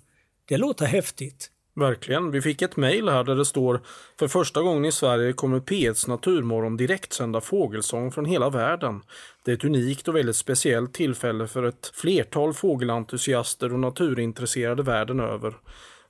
Det 0.49 0.57
låter 0.57 0.87
häftigt. 0.87 1.51
Verkligen. 1.77 2.31
Vi 2.31 2.43
fick 2.43 2.63
ett 2.63 2.77
mejl 2.77 3.09
här 3.09 3.25
där 3.25 3.37
det 3.37 3.45
står 3.45 3.81
För 4.19 4.29
första 4.29 4.63
gången 4.63 4.85
i 4.85 4.93
Sverige 4.93 5.33
kommer 5.33 5.61
P1s 5.61 6.09
Naturmorgon 6.09 6.77
direktsända 6.77 7.41
fågelsång 7.41 8.13
från 8.13 8.25
hela 8.25 8.51
världen. 8.51 9.03
Det 9.45 9.51
är 9.51 9.57
ett 9.57 9.65
unikt 9.65 10.09
och 10.09 10.17
väldigt 10.17 10.37
speciellt 10.37 10.95
tillfälle 10.95 11.47
för 11.47 11.63
ett 11.63 11.91
flertal 11.95 12.55
fågelentusiaster 12.55 13.73
och 13.73 13.81
naturintresserade 13.81 14.83
världen 14.83 15.21
över. 15.21 15.55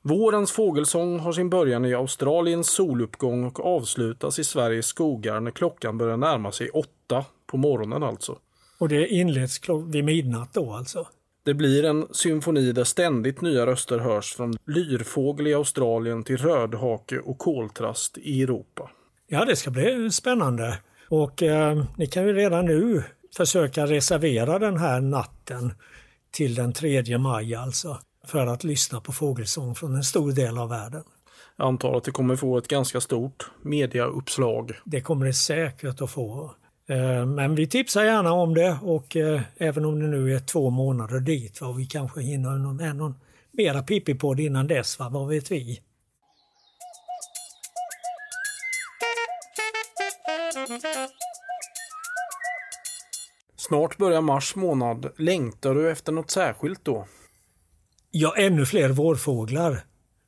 Vårens 0.02 0.52
fågelsång 0.52 1.18
har 1.18 1.32
sin 1.32 1.50
början 1.50 1.84
i 1.84 1.94
Australiens 1.94 2.70
soluppgång 2.70 3.44
och 3.44 3.66
avslutas 3.66 4.38
i 4.38 4.44
Sveriges 4.44 4.86
skogar 4.86 5.40
när 5.40 5.50
klockan 5.50 5.98
börjar 5.98 6.16
närma 6.16 6.52
sig 6.52 6.70
åtta 6.70 7.24
på 7.46 7.56
morgonen 7.56 8.02
alltså. 8.02 8.38
Och 8.78 8.88
det 8.88 9.08
inleds 9.08 9.60
vid 9.86 10.04
midnatt 10.04 10.52
då 10.52 10.72
alltså? 10.72 11.06
Det 11.44 11.54
blir 11.54 11.84
en 11.84 12.06
symfoni 12.10 12.72
där 12.72 12.84
ständigt 12.84 13.40
nya 13.40 13.66
röster 13.66 13.98
hörs 13.98 14.34
från 14.34 14.54
lyrfågel 14.66 15.46
i 15.46 15.54
Australien 15.54 16.24
till 16.24 16.36
rödhake 16.36 17.18
och 17.18 17.38
koltrast 17.38 18.18
i 18.18 18.42
Europa. 18.42 18.90
Ja, 19.26 19.44
det 19.44 19.56
ska 19.56 19.70
bli 19.70 20.10
spännande. 20.10 20.78
Och 21.08 21.42
eh, 21.42 21.84
ni 21.96 22.06
kan 22.06 22.26
ju 22.26 22.32
redan 22.32 22.64
nu 22.64 23.02
försöka 23.36 23.86
reservera 23.86 24.58
den 24.58 24.76
här 24.76 25.00
natten 25.00 25.74
till 26.30 26.54
den 26.54 26.72
3 26.72 27.18
maj 27.18 27.54
alltså 27.54 27.98
för 28.26 28.46
att 28.46 28.64
lyssna 28.64 29.00
på 29.00 29.12
fågelsång 29.12 29.74
från 29.74 29.94
en 29.94 30.04
stor 30.04 30.32
del 30.32 30.58
av 30.58 30.68
världen. 30.68 31.04
Jag 31.56 31.66
antar 31.66 31.96
att 31.96 32.04
det 32.04 32.10
kommer 32.10 32.36
få 32.36 32.58
ett 32.58 32.68
ganska 32.68 33.00
stort 33.00 33.50
mediauppslag. 33.62 34.72
Det 34.84 35.00
kommer 35.00 35.26
det 35.26 35.32
säkert 35.32 36.00
att 36.00 36.10
få. 36.10 36.54
Eh, 36.88 37.26
men 37.26 37.54
vi 37.54 37.66
tipsar 37.66 38.04
gärna 38.04 38.32
om 38.32 38.54
det 38.54 38.78
och 38.82 39.16
eh, 39.16 39.40
även 39.56 39.84
om 39.84 40.00
det 40.00 40.06
nu 40.06 40.34
är 40.34 40.38
två 40.38 40.70
månader 40.70 41.20
dit 41.20 41.60
och 41.60 41.78
vi 41.80 41.86
kanske 41.86 42.20
hinner 42.20 42.50
någon, 42.50 42.96
någon 42.96 43.14
mera 43.50 43.82
Pippi-podd 43.82 44.40
innan 44.40 44.66
dess, 44.66 44.98
va? 44.98 45.08
vad 45.08 45.28
vet 45.28 45.50
vi? 45.50 45.80
Snart 53.56 53.96
börjar 53.96 54.20
mars 54.20 54.56
månad. 54.56 55.12
Längtar 55.16 55.74
du 55.74 55.90
efter 55.90 56.12
något 56.12 56.30
särskilt 56.30 56.84
då? 56.84 57.06
Ja, 58.10 58.34
ännu 58.36 58.66
fler 58.66 58.88
vårfåglar. 58.88 59.84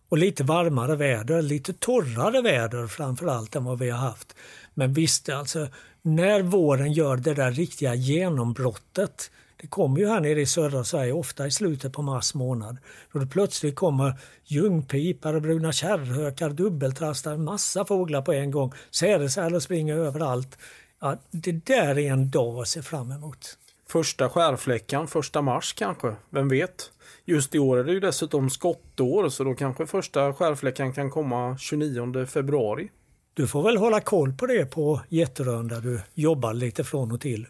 Och 0.08 0.18
lite 0.18 0.44
varmare 0.44 0.96
väder, 0.96 1.42
lite 1.42 1.72
torrare 1.72 2.42
väder 2.42 2.86
framför 2.86 3.26
allt 3.26 3.56
än 3.56 3.64
vad 3.64 3.78
vi 3.78 3.90
har 3.90 3.98
haft. 3.98 4.36
Men 4.74 4.92
visst, 4.92 5.28
alltså 5.28 5.68
när 6.06 6.42
våren 6.42 6.92
gör 6.92 7.16
det 7.16 7.34
där 7.34 7.50
riktiga 7.50 7.94
genombrottet. 7.94 9.30
Det 9.56 9.66
kommer 9.66 10.00
ju 10.00 10.08
här 10.08 10.20
nere 10.20 10.40
i 10.40 10.46
södra 10.46 10.84
Sverige 10.84 11.12
ofta 11.12 11.46
i 11.46 11.50
slutet 11.50 11.92
på 11.92 12.02
mars 12.02 12.34
månad. 12.34 12.78
Då 13.12 13.18
det 13.18 13.26
plötsligt 13.26 13.76
kommer 13.76 14.14
ljungpipar, 14.44 15.40
bruna 15.40 15.72
kärrhökar, 15.72 16.50
dubbeltrastar, 16.50 17.36
massa 17.36 17.84
fåglar 17.84 18.22
på 18.22 18.32
en 18.32 18.50
gång. 18.50 18.72
Sädesärlor 18.90 19.60
springer 19.60 19.96
överallt. 19.96 20.58
Ja, 21.00 21.16
det 21.30 21.66
där 21.66 21.98
är 21.98 22.12
en 22.12 22.30
dag 22.30 22.60
att 22.60 22.68
se 22.68 22.82
fram 22.82 23.12
emot. 23.12 23.58
Första 23.88 24.28
skärfläckan, 24.28 25.08
första 25.08 25.42
mars 25.42 25.72
kanske, 25.72 26.16
vem 26.30 26.48
vet? 26.48 26.90
Just 27.24 27.54
i 27.54 27.58
år 27.58 27.78
är 27.78 27.84
det 27.84 27.92
ju 27.92 28.00
dessutom 28.00 28.50
skottår 28.50 29.28
så 29.28 29.44
då 29.44 29.54
kanske 29.54 29.86
första 29.86 30.34
skärfläckan 30.34 30.92
kan 30.92 31.10
komma 31.10 31.56
29 31.58 32.26
februari. 32.26 32.90
Du 33.36 33.46
får 33.46 33.62
väl 33.62 33.76
hålla 33.76 34.00
koll 34.00 34.32
på 34.32 34.46
det 34.46 34.66
på 34.66 35.00
Jätterön 35.08 35.68
där 35.68 35.80
du 35.80 36.00
jobbar 36.14 36.54
lite 36.54 36.84
från 36.84 37.12
och 37.12 37.20
till. 37.20 37.46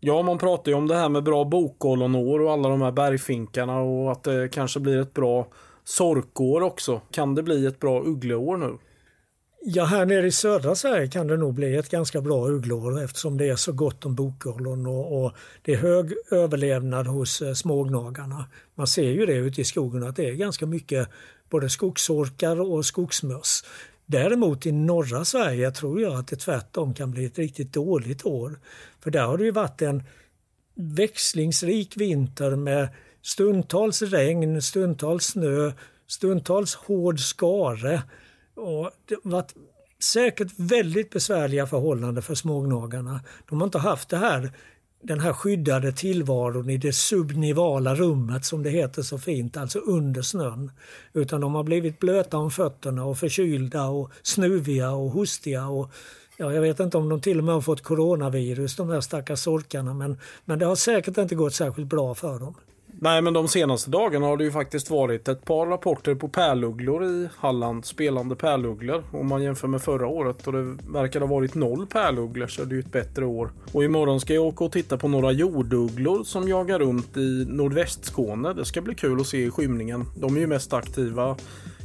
Ja, 0.00 0.22
man 0.22 0.38
pratar 0.38 0.70
ju 0.72 0.76
om 0.76 0.88
det 0.88 0.96
här 0.96 1.08
med 1.08 1.22
bra 1.22 1.44
bokollonår 1.44 2.40
och 2.40 2.52
alla 2.52 2.68
de 2.68 2.82
här 2.82 2.92
bergfinkarna 2.92 3.80
och 3.80 4.12
att 4.12 4.22
det 4.22 4.48
kanske 4.52 4.80
blir 4.80 5.00
ett 5.00 5.14
bra 5.14 5.46
sorkår 5.84 6.60
också. 6.60 7.00
Kan 7.10 7.34
det 7.34 7.42
bli 7.42 7.66
ett 7.66 7.80
bra 7.80 8.02
uggleår 8.02 8.56
nu? 8.56 8.78
Ja, 9.62 9.84
här 9.84 10.06
nere 10.06 10.26
i 10.26 10.32
södra 10.32 10.74
Sverige 10.74 11.08
kan 11.08 11.26
det 11.26 11.36
nog 11.36 11.54
bli 11.54 11.76
ett 11.76 11.90
ganska 11.90 12.20
bra 12.20 12.48
uggleår 12.48 13.04
eftersom 13.04 13.38
det 13.38 13.48
är 13.48 13.56
så 13.56 13.72
gott 13.72 14.04
om 14.04 14.14
bokollon 14.14 14.86
och, 14.86 15.24
och, 15.24 15.32
det 15.62 15.72
är 15.72 15.76
hög 15.76 16.14
överlevnad 16.30 17.06
hos 17.06 17.42
eh, 17.42 17.52
smågnagarna. 17.52 18.44
Man 18.74 18.86
ser 18.86 19.10
ju 19.10 19.26
det 19.26 19.34
ute 19.34 19.60
i 19.60 19.64
skogen 19.64 20.02
att 20.02 20.16
det 20.16 20.28
är 20.28 20.34
ganska 20.34 20.66
mycket 20.66 21.08
både 21.50 21.70
skogsorkar 21.70 22.60
och 22.60 22.86
skogsmöss. 22.86 23.64
Däremot 24.06 24.66
i 24.66 24.72
norra 24.72 25.24
Sverige 25.24 25.70
tror 25.70 26.00
jag 26.00 26.14
att 26.14 26.26
det 26.26 26.36
tvärtom 26.36 26.94
kan 26.94 27.10
bli 27.10 27.24
ett 27.24 27.38
riktigt 27.38 27.72
dåligt 27.72 28.26
år. 28.26 28.58
För 29.00 29.10
där 29.10 29.26
har 29.26 29.38
det 29.38 29.44
ju 29.44 29.50
varit 29.50 29.82
en 29.82 30.02
växlingsrik 30.74 31.96
vinter 31.96 32.56
med 32.56 32.88
stundtals 33.22 34.02
regn, 34.02 34.62
stundtals 34.62 35.24
snö, 35.24 35.72
stundtals 36.06 36.74
hård 36.74 37.20
skare. 37.20 38.02
Och 38.54 38.90
det 39.08 39.14
har 39.24 39.30
varit 39.30 39.54
säkert 40.02 40.52
väldigt 40.56 41.10
besvärliga 41.10 41.66
förhållanden 41.66 42.22
för 42.22 42.34
smågnagarna. 42.34 43.20
De 43.48 43.60
har 43.60 43.66
inte 43.66 43.78
haft 43.78 44.08
det 44.08 44.16
här 44.16 44.52
den 45.06 45.20
här 45.20 45.32
skyddade 45.32 45.92
tillvaron 45.92 46.70
i 46.70 46.76
det 46.76 46.92
subnivala 46.92 47.94
rummet 47.94 48.44
som 48.44 48.62
det 48.62 48.70
heter 48.70 49.02
så 49.02 49.18
fint, 49.18 49.56
alltså 49.56 49.78
under 49.78 50.22
snön. 50.22 50.70
Utan 51.12 51.40
de 51.40 51.54
har 51.54 51.62
blivit 51.62 51.98
blöta 51.98 52.36
om 52.36 52.50
fötterna 52.50 53.04
och 53.04 53.18
förkylda 53.18 53.84
och 53.84 54.10
snuviga 54.22 54.90
och 54.90 55.10
hostiga. 55.10 55.66
Och, 55.68 55.90
ja, 56.36 56.52
jag 56.52 56.60
vet 56.60 56.80
inte 56.80 56.96
om 56.96 57.08
de 57.08 57.20
till 57.20 57.38
och 57.38 57.44
med 57.44 57.54
har 57.54 57.60
fått 57.60 57.82
coronavirus, 57.82 58.76
de 58.76 58.88
där 58.88 59.00
stackars 59.00 59.40
sorkarna, 59.40 59.94
men, 59.94 60.18
men 60.44 60.58
det 60.58 60.66
har 60.66 60.76
säkert 60.76 61.18
inte 61.18 61.34
gått 61.34 61.54
särskilt 61.54 61.88
bra 61.88 62.14
för 62.14 62.38
dem. 62.38 62.54
Nej, 63.00 63.22
men 63.22 63.32
de 63.32 63.48
senaste 63.48 63.90
dagarna 63.90 64.26
har 64.26 64.36
det 64.36 64.44
ju 64.44 64.50
faktiskt 64.50 64.90
varit 64.90 65.28
ett 65.28 65.44
par 65.44 65.66
rapporter 65.66 66.14
på 66.14 66.28
pärlugglor 66.28 67.04
i 67.04 67.28
Halland, 67.36 67.84
spelande 67.84 68.36
pärlugglor. 68.36 69.04
Om 69.10 69.26
man 69.26 69.42
jämför 69.42 69.68
med 69.68 69.82
förra 69.82 70.06
året 70.06 70.46
och 70.46 70.52
det 70.52 70.76
verkar 70.92 71.20
ha 71.20 71.26
varit 71.26 71.54
noll 71.54 71.86
pärlugglor 71.86 72.46
så 72.46 72.62
är 72.62 72.66
det 72.66 72.74
ju 72.74 72.80
ett 72.80 72.92
bättre 72.92 73.24
år. 73.24 73.50
Och 73.72 73.84
imorgon 73.84 74.20
ska 74.20 74.34
jag 74.34 74.44
åka 74.44 74.64
och 74.64 74.72
titta 74.72 74.98
på 74.98 75.08
några 75.08 75.32
jordugglor 75.32 76.24
som 76.24 76.48
jagar 76.48 76.78
runt 76.78 77.16
i 77.16 77.46
nordvästskåne. 77.48 78.52
Det 78.52 78.64
ska 78.64 78.80
bli 78.80 78.94
kul 78.94 79.20
att 79.20 79.26
se 79.26 79.44
i 79.44 79.50
skymningen. 79.50 80.04
De 80.16 80.36
är 80.36 80.40
ju 80.40 80.46
mest 80.46 80.72
aktiva 80.72 81.36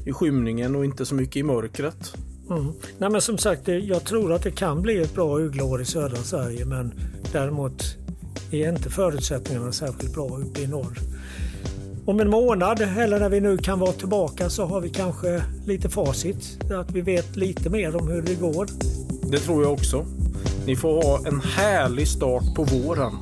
i 0.05 0.13
skymningen 0.13 0.75
och 0.75 0.85
inte 0.85 1.05
så 1.05 1.15
mycket 1.15 1.35
i 1.35 1.43
mörkret. 1.43 2.13
Mm. 2.49 2.65
Nej, 2.97 3.09
men 3.09 3.21
som 3.21 3.37
sagt, 3.37 3.67
jag 3.67 4.03
tror 4.03 4.33
att 4.33 4.43
det 4.43 4.51
kan 4.51 4.81
bli 4.81 5.01
ett 5.01 5.15
bra 5.15 5.39
uggleår 5.39 5.81
i 5.81 5.85
södra 5.85 6.17
Sverige 6.17 6.65
men 6.65 6.93
däremot 7.31 7.83
är 8.51 8.69
inte 8.69 8.89
förutsättningarna 8.89 9.71
särskilt 9.71 10.13
bra 10.13 10.37
uppe 10.37 10.61
i 10.61 10.67
norr. 10.67 10.99
Om 12.05 12.19
en 12.19 12.29
månad 12.29 12.81
eller 12.81 13.19
när 13.19 13.29
vi 13.29 13.39
nu 13.39 13.57
kan 13.57 13.79
vara 13.79 13.91
tillbaka 13.91 14.49
så 14.49 14.65
har 14.65 14.81
vi 14.81 14.89
kanske 14.89 15.43
lite 15.65 15.89
facit. 15.89 16.71
Att 16.71 16.91
vi 16.91 17.01
vet 17.01 17.35
lite 17.35 17.69
mer 17.69 17.95
om 17.95 18.07
hur 18.07 18.21
det 18.21 18.35
går. 18.35 18.67
Det 19.31 19.37
tror 19.37 19.63
jag 19.63 19.73
också. 19.73 20.05
Ni 20.65 20.75
får 20.75 21.03
ha 21.03 21.27
en 21.27 21.41
härlig 21.41 22.07
start 22.07 22.55
på 22.55 22.63
våren. 22.63 23.13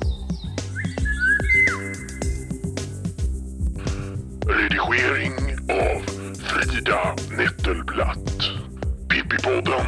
Redigering 4.46 5.34
av 5.70 6.02
Frida 6.34 7.14
Nettelblatt. 7.36 8.42
Pippipodden 9.08 9.86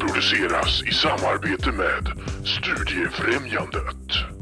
produceras 0.00 0.82
i 0.82 0.92
samarbete 0.92 1.72
med 1.72 2.12
Studiefrämjandet. 2.44 4.37